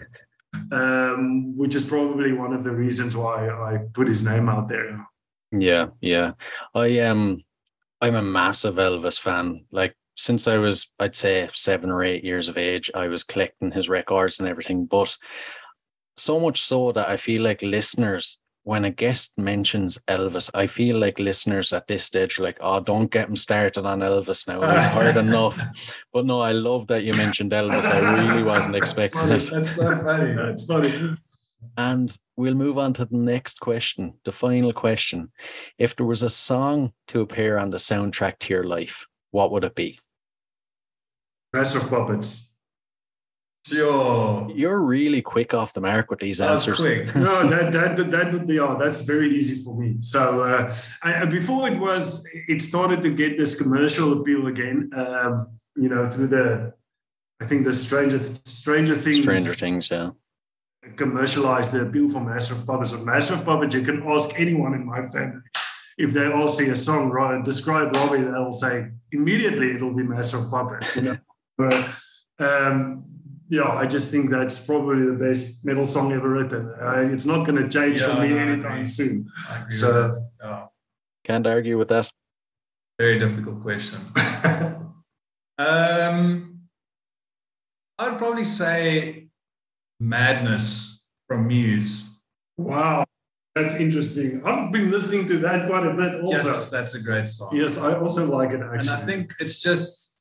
Um, 0.73 1.57
which 1.57 1.75
is 1.75 1.85
probably 1.85 2.33
one 2.33 2.55
of 2.55 2.65
the 2.65 2.73
reasons 2.73 3.15
why 3.15 3.49
I 3.49 3.79
put 3.93 4.09
his 4.09 4.25
name 4.25 4.49
out 4.49 4.69
there. 4.69 5.07
Yeah, 5.53 5.89
yeah. 6.01 6.33
I 6.75 7.01
um 7.01 7.43
I'm 8.01 8.15
a 8.15 8.23
massive 8.23 8.77
Elvis 8.77 9.21
fan. 9.21 9.67
Like 9.71 9.95
since 10.17 10.49
I 10.49 10.57
was 10.57 10.91
I'd 10.99 11.15
say 11.15 11.49
7 11.53 11.91
or 11.91 12.03
8 12.03 12.25
years 12.25 12.49
of 12.49 12.57
age, 12.57 12.91
I 12.95 13.09
was 13.09 13.23
collecting 13.23 13.71
his 13.71 13.89
records 13.89 14.41
and 14.41 14.49
everything, 14.49 14.87
but 14.87 15.15
so 16.17 16.41
much 16.41 16.63
so 16.63 16.93
that 16.93 17.09
I 17.09 17.17
feel 17.17 17.43
like 17.43 17.63
listeners 17.63 18.41
when 18.65 18.85
a 18.85 18.91
guest 18.91 19.37
mentions 19.37 19.99
Elvis, 20.07 20.51
I 20.55 20.67
feel 20.67 20.99
like 20.99 21.19
listeners 21.19 21.73
at 21.73 21.89
this 21.89 22.05
stage 22.05 22.39
are 22.39 22.45
like, 22.45 22.59
oh, 22.61 22.81
don't 22.81 23.11
get 23.11 23.29
him 23.29 23.37
started 23.37 23.85
on 23.85 24.01
Elvis 24.01 24.47
now. 24.47 24.61
We've 24.61 24.71
heard 24.93 25.17
enough. 25.17 25.61
But 26.13 26.27
no, 26.27 26.41
I 26.41 26.53
love 26.53 26.87
that 26.87 27.03
you 27.03 27.13
mentioned 27.15 27.51
Elvis. 27.53 27.91
I 27.91 27.99
really 27.99 28.45
wasn't 28.45 28.75
That's 28.75 28.93
expecting 28.93 29.21
funny. 29.21 29.35
it. 29.35 29.51
That's 29.51 29.77
so 29.77 29.99
funny. 29.99 30.35
That's 30.35 30.67
funny. 30.67 31.17
And 31.77 32.17
we'll 32.37 32.55
move 32.55 32.79
on 32.79 32.93
to 32.95 33.05
the 33.05 33.17
next 33.17 33.61
question, 33.61 34.15
the 34.25 34.33
final 34.33 34.73
question. 34.73 35.33
If 35.79 35.97
there 35.97 36.07
was 36.07 36.23
a 36.23 36.31
song 36.31 36.93
to 37.09 37.21
appear 37.21 37.59
on 37.59 37.71
the 37.71 37.79
soundtrack 37.79 38.39
to 38.41 38.55
your 38.55 38.65
life, 38.65 39.07
what 39.31 39.51
would 39.53 39.65
it 39.65 39.75
be? 39.75 39.99
Master 41.53 41.79
of 41.79 41.89
Puppets. 41.89 42.52
Sure. 43.67 44.49
You're 44.55 44.81
really 44.81 45.23
quick 45.23 45.55
off 45.55 45.73
the 45.73 45.81
mark 45.81 46.11
with 46.11 46.19
these 46.19 46.39
That 46.39 46.51
was 46.51 46.69
answers. 46.69 46.81
quick. 46.85 47.15
no, 47.15 47.49
that 47.49 47.73
that 47.73 48.11
that 48.11 48.49
yeah, 48.49 48.77
that's 48.79 49.03
very 49.03 49.37
easy 49.37 49.63
for 49.63 49.77
me. 49.79 49.97
So 50.01 50.43
uh, 50.43 50.75
I, 51.03 51.25
before 51.27 51.69
it 51.69 51.79
was, 51.79 52.27
it 52.49 52.61
started 52.61 53.03
to 53.03 53.11
get 53.11 53.39
this 53.39 53.61
commercial 53.61 54.21
appeal 54.21 54.49
again. 54.49 54.91
Um, 54.97 55.59
you 55.77 55.89
know, 55.89 56.11
through 56.11 56.29
the, 56.29 56.75
I 57.41 57.47
think 57.47 57.65
the 57.65 57.73
Stranger 57.73 58.21
Stranger 58.45 58.97
Things 58.97 59.23
Stranger 59.23 59.55
Things, 59.55 59.91
yeah. 59.91 60.11
commercialized 60.97 61.71
the 61.71 61.83
appeal 61.83 62.09
for 62.09 62.21
Master 62.21 62.55
of 62.55 62.67
Puppets. 62.67 62.91
With 62.93 63.03
Master 63.03 63.35
of 63.35 63.45
Puppets, 63.45 63.77
you 63.77 63.83
can 63.83 64.03
ask 64.09 64.39
anyone 64.41 64.75
in 64.75 64.85
my 64.85 65.07
family 65.09 65.41
if 65.99 66.13
they 66.13 66.27
all 66.27 66.49
see 66.49 66.69
a 66.69 66.77
song 66.77 67.11
right, 67.11 67.45
describe 67.45 67.95
Robbie, 67.95 68.23
they'll 68.23 68.53
say 68.53 68.91
immediately 69.13 69.73
it'll 69.75 69.95
be 69.95 70.03
Master 70.03 70.39
of 70.39 70.51
Puppets. 70.51 70.97
You 70.97 71.03
know, 71.03 71.19
but, 71.59 71.89
um, 72.39 73.05
yeah, 73.53 73.69
I 73.69 73.85
just 73.87 74.11
think 74.11 74.31
that's 74.31 74.65
probably 74.67 75.05
the 75.05 75.13
best 75.27 75.63
metal 75.67 75.85
song 75.85 76.11
ever 76.13 76.31
written. 76.31 76.73
Uh, 76.81 77.13
it's 77.15 77.27
not 77.27 77.45
going 77.47 77.63
to 77.63 77.69
change 77.69 78.01
Yeah, 78.01 78.15
for 78.15 78.23
me 78.23 78.31
no, 78.31 78.39
anytime 78.39 78.73
agree. 78.73 78.87
soon. 78.87 79.31
I 79.49 79.69
So- 79.69 80.11
Yeah. 80.43 80.67
Can't 81.25 81.47
argue 81.47 81.77
with 81.79 81.89
that. 81.89 82.11
Very 82.99 83.19
difficult 83.19 83.61
question. 83.63 84.01
um, 85.59 86.61
I'd 87.99 88.19
probably 88.19 88.45
say 88.45 89.29
Madness 90.01 91.11
from 91.29 91.47
Muse. 91.47 92.09
wow, 92.57 93.05
that's 93.55 93.77
interesting. 93.77 94.43
I've 94.47 94.73
been 94.73 94.91
listening 94.91 95.29
to 95.29 95.39
that 95.41 95.69
quite 95.69 95.87
a 95.87 95.93
bit 95.95 96.23
also. 96.23 96.37
Yes, 96.37 96.69
that's 96.71 96.95
a 96.95 97.03
great 97.03 97.29
song. 97.29 97.55
Yes, 97.55 97.77
I 97.79 97.95
also 97.97 98.27
like 98.27 98.51
it 98.51 98.61
actually. 98.63 98.79
and 98.81 98.91
I 98.91 99.05
think 99.07 99.35
it's 99.41 99.61
just 99.63 100.12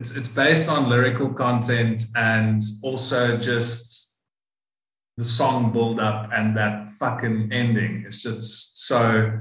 it's 0.00 0.16
it's 0.16 0.28
based 0.28 0.68
on 0.68 0.88
lyrical 0.88 1.28
content 1.28 2.04
and 2.16 2.62
also 2.82 3.36
just 3.36 4.18
the 5.18 5.24
song 5.24 5.72
build 5.72 6.00
up 6.00 6.30
and 6.32 6.56
that 6.56 6.90
fucking 6.92 7.50
ending. 7.52 8.04
It's 8.06 8.22
just 8.22 8.86
so 8.86 9.38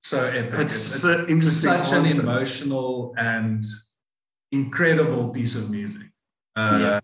so 0.00 0.24
epic. 0.24 0.60
it's, 0.60 0.94
It's, 0.94 1.04
an 1.04 1.28
interesting 1.28 1.84
such 1.84 1.92
an 1.92 2.06
emotional 2.06 3.14
and 3.18 3.64
incredible 4.50 5.28
piece 5.28 5.54
of 5.54 5.70
music. 5.70 6.06
Uh, 6.56 6.78
Yeah. 6.80 7.00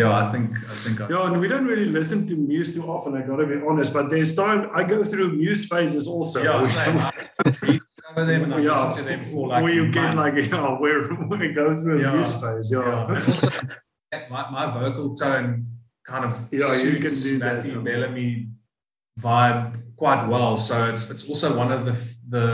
Yeah. 0.00 0.12
I 0.22 0.24
think 0.32 0.46
I 0.72 0.74
think 0.84 0.96
I, 1.00 1.08
Yeah, 1.12 1.26
and 1.26 1.40
we 1.42 1.48
don't 1.52 1.64
really 1.72 1.86
listen 1.98 2.18
to 2.28 2.34
Muse 2.50 2.70
too 2.74 2.84
often, 2.94 3.10
I 3.18 3.22
gotta 3.30 3.46
be 3.46 3.56
honest. 3.68 3.90
But 3.96 4.04
there's 4.12 4.32
time 4.44 4.60
I 4.78 4.82
go 4.94 4.98
through 5.10 5.28
Muse 5.42 5.62
phases 5.72 6.04
also. 6.14 6.38
yeah, 6.48 6.62
same. 6.78 6.98
I 7.08 7.12
rediscover 7.44 8.24
them 8.30 8.40
and 8.44 8.52
I 8.54 8.60
Yeah. 8.60 8.70
listen 8.86 8.92
to 9.00 9.08
them 9.10 9.20
for 9.30 9.42
like 9.48 9.62
where 9.64 9.72
you 9.78 9.84
a 9.86 9.88
get 9.98 10.14
month. 10.14 10.22
like, 10.24 10.36
yeah, 10.52 10.78
where 10.82 11.00
we 11.42 11.52
go 11.60 11.66
through 11.80 11.96
a 11.98 12.02
Yeah. 12.04 12.14
Muse 12.16 12.34
phase. 12.42 12.66
Yeah. 12.74 12.84
Yeah. 12.86 13.26
Also, 13.26 13.48
my, 14.34 14.42
my 14.58 14.64
vocal 14.80 15.08
tone 15.16 15.48
kind 16.12 16.24
of 16.28 16.32
Yeah, 16.52 16.72
you 16.82 16.92
can 17.04 17.08
suits 17.08 17.22
do 17.24 17.38
that, 17.40 17.54
Matthew 17.56 17.76
yeah. 17.76 17.86
Bellamy 17.88 18.28
vibe 19.20 19.62
quite 19.96 20.26
well. 20.32 20.56
So 20.68 20.74
it's 20.92 21.10
it's 21.12 21.24
also 21.30 21.56
one 21.62 21.70
of 21.76 21.80
the 21.88 21.94
the 22.34 22.46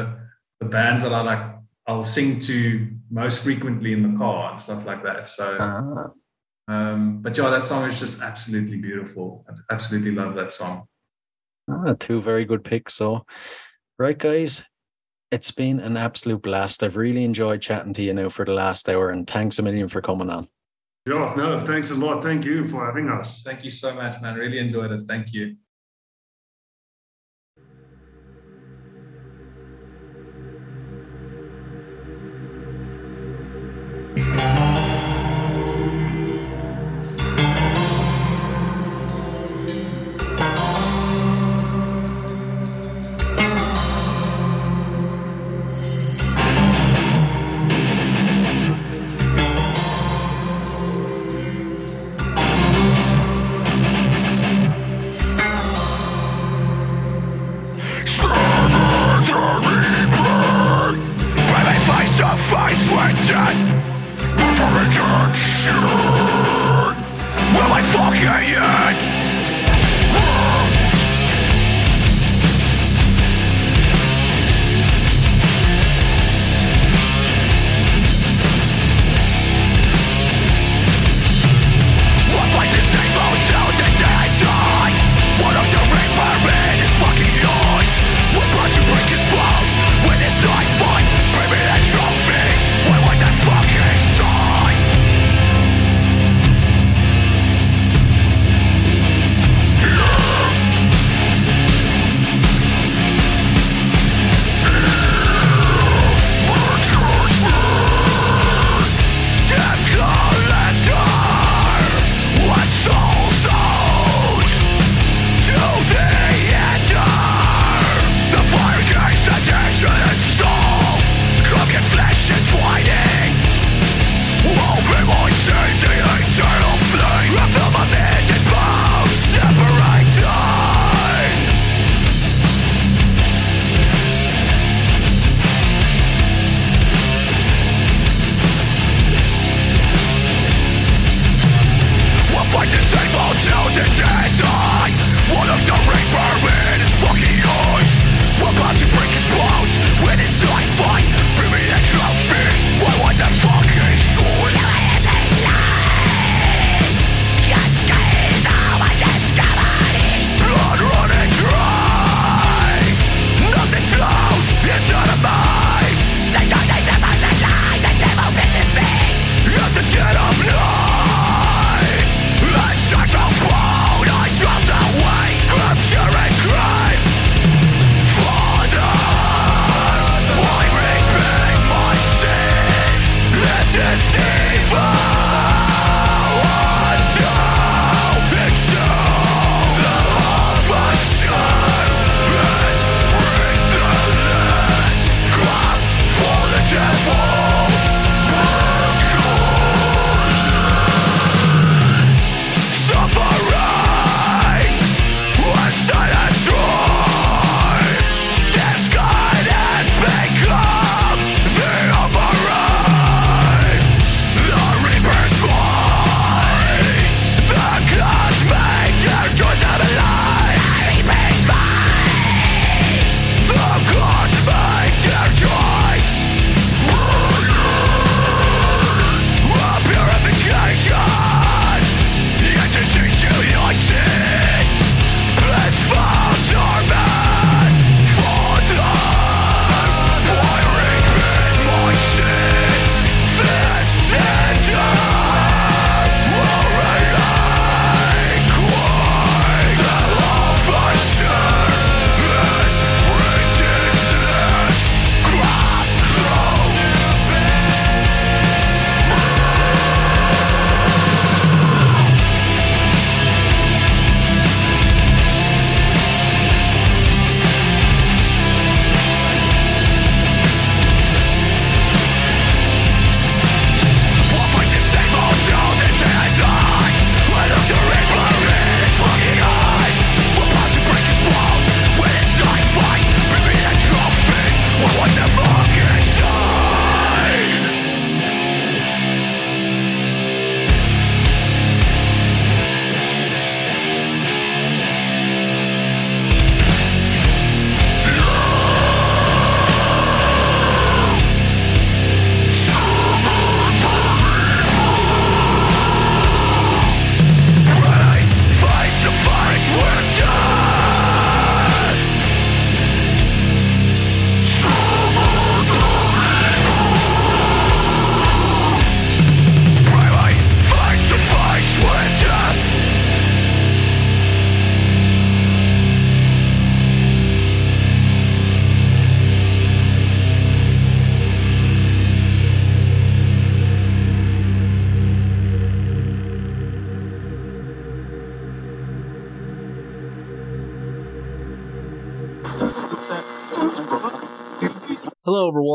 the 0.60 0.66
bands 0.76 1.02
that 1.04 1.12
I 1.12 1.22
like. 1.22 1.42
I'll 1.88 2.04
sing 2.04 2.38
to 2.50 2.86
most 3.10 3.42
frequently 3.42 3.92
in 3.92 4.02
the 4.06 4.16
car 4.16 4.52
and 4.52 4.60
stuff 4.60 4.86
like 4.86 5.02
that. 5.02 5.28
So, 5.28 5.56
Ah, 5.58 6.10
um, 6.68 7.22
but 7.22 7.36
yeah, 7.36 7.50
that 7.50 7.64
song 7.64 7.86
is 7.86 7.98
just 7.98 8.22
absolutely 8.22 8.78
beautiful. 8.78 9.44
I 9.48 9.74
absolutely 9.74 10.12
love 10.12 10.34
that 10.36 10.52
song. 10.52 10.86
ah, 11.68 11.94
two 11.98 12.20
very 12.20 12.44
good 12.44 12.64
picks. 12.64 12.94
So, 12.94 13.26
right, 13.98 14.16
guys, 14.16 14.66
it's 15.30 15.50
been 15.50 15.80
an 15.80 15.96
absolute 15.96 16.42
blast. 16.42 16.82
I've 16.82 16.96
really 16.96 17.24
enjoyed 17.24 17.62
chatting 17.62 17.94
to 17.94 18.02
you 18.02 18.14
now 18.14 18.28
for 18.28 18.44
the 18.44 18.54
last 18.54 18.88
hour, 18.88 19.10
and 19.10 19.28
thanks 19.28 19.58
a 19.58 19.62
million 19.62 19.88
for 19.88 20.00
coming 20.00 20.30
on. 20.30 20.48
Yeah, 21.06 21.34
no, 21.36 21.58
thanks 21.58 21.90
a 21.90 21.96
lot. 21.96 22.22
Thank 22.22 22.44
you 22.44 22.68
for 22.68 22.86
having 22.86 23.08
us. 23.08 23.42
Thank 23.42 23.64
you 23.64 23.70
so 23.70 23.92
much, 23.94 24.20
man. 24.20 24.36
Really 24.36 24.58
enjoyed 24.58 24.92
it. 24.92 25.02
Thank 25.08 25.32
you. 25.32 25.56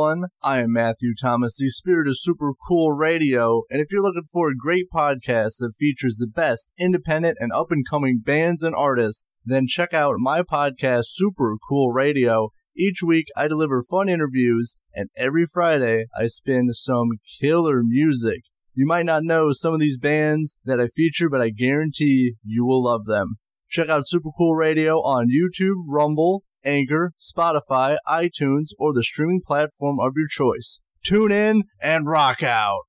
Everyone. 0.07 0.29
I 0.41 0.59
am 0.59 0.71
Matthew 0.71 1.13
Thomas, 1.19 1.57
the 1.57 1.69
spirit 1.69 2.07
of 2.07 2.17
Super 2.17 2.53
Cool 2.67 2.93
Radio. 2.93 3.63
And 3.69 3.81
if 3.81 3.87
you're 3.91 4.01
looking 4.01 4.27
for 4.31 4.49
a 4.49 4.55
great 4.55 4.85
podcast 4.93 5.57
that 5.59 5.73
features 5.77 6.17
the 6.17 6.27
best 6.27 6.71
independent 6.79 7.37
and 7.41 7.51
up 7.51 7.71
and 7.71 7.85
coming 7.89 8.21
bands 8.23 8.63
and 8.63 8.73
artists, 8.73 9.25
then 9.43 9.67
check 9.67 9.93
out 9.93 10.15
my 10.17 10.43
podcast, 10.43 11.05
Super 11.07 11.57
Cool 11.67 11.91
Radio. 11.91 12.51
Each 12.77 13.01
week, 13.05 13.25
I 13.35 13.49
deliver 13.49 13.83
fun 13.83 14.07
interviews, 14.07 14.77
and 14.93 15.09
every 15.17 15.45
Friday, 15.45 16.05
I 16.17 16.27
spin 16.27 16.71
some 16.71 17.09
killer 17.39 17.81
music. 17.83 18.43
You 18.73 18.85
might 18.85 19.05
not 19.05 19.23
know 19.23 19.51
some 19.51 19.73
of 19.73 19.79
these 19.81 19.97
bands 19.97 20.57
that 20.63 20.79
I 20.79 20.87
feature, 20.87 21.29
but 21.29 21.41
I 21.41 21.49
guarantee 21.49 22.35
you 22.45 22.65
will 22.65 22.83
love 22.83 23.05
them. 23.05 23.35
Check 23.69 23.89
out 23.89 24.07
Super 24.07 24.29
Cool 24.37 24.55
Radio 24.55 24.99
on 24.99 25.27
YouTube, 25.27 25.83
Rumble, 25.85 26.43
Anchor, 26.67 27.13
Spotify, 27.17 27.97
iTunes, 28.07 28.71
or 28.77 28.93
the 28.93 29.01
streaming 29.01 29.41
platform 29.41 30.01
of 30.01 30.13
your 30.17 30.27
choice. 30.27 30.79
Tune 31.01 31.31
in 31.31 31.63
and 31.81 32.05
rock 32.05 32.43
out. 32.43 32.81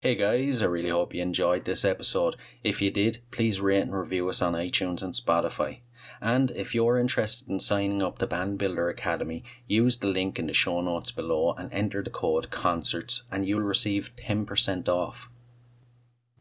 Hey 0.00 0.14
guys, 0.14 0.62
I 0.62 0.66
really 0.66 0.88
hope 0.88 1.14
you 1.14 1.20
enjoyed 1.20 1.66
this 1.66 1.84
episode. 1.84 2.36
If 2.64 2.80
you 2.80 2.90
did, 2.90 3.20
please 3.30 3.60
rate 3.60 3.82
and 3.82 3.94
review 3.94 4.28
us 4.30 4.40
on 4.40 4.54
iTunes 4.54 5.02
and 5.02 5.14
Spotify. 5.14 5.80
And 6.20 6.50
if 6.52 6.74
you're 6.74 6.98
interested 6.98 7.48
in 7.48 7.60
signing 7.60 8.02
up 8.02 8.18
to 8.18 8.26
Band 8.26 8.58
Builder 8.58 8.88
Academy, 8.88 9.44
use 9.66 9.98
the 9.98 10.06
link 10.06 10.38
in 10.38 10.46
the 10.46 10.54
show 10.54 10.80
notes 10.80 11.10
below 11.10 11.52
and 11.52 11.72
enter 11.72 12.02
the 12.02 12.10
code 12.10 12.50
CONCERTS 12.50 13.24
and 13.30 13.46
you'll 13.46 13.60
receive 13.60 14.16
10% 14.16 14.88
off. 14.88 15.28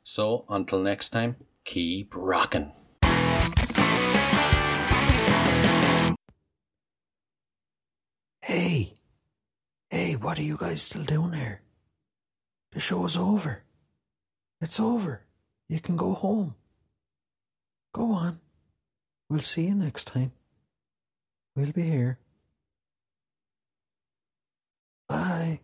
So, 0.03 0.45
until 0.49 0.79
next 0.79 1.09
time, 1.09 1.35
keep 1.63 2.13
rocking. 2.15 2.71
Hey, 8.41 8.95
hey, 9.89 10.15
what 10.15 10.39
are 10.39 10.43
you 10.43 10.57
guys 10.57 10.81
still 10.81 11.03
doing 11.03 11.33
here? 11.33 11.61
The 12.71 12.79
show's 12.79 13.15
over. 13.15 13.63
It's 14.59 14.79
over. 14.79 15.25
You 15.69 15.79
can 15.79 15.95
go 15.95 16.13
home. 16.13 16.55
Go 17.93 18.11
on. 18.11 18.39
We'll 19.29 19.39
see 19.39 19.67
you 19.67 19.75
next 19.75 20.05
time. 20.05 20.33
We'll 21.55 21.71
be 21.71 21.83
here. 21.83 22.19
Bye. 25.07 25.61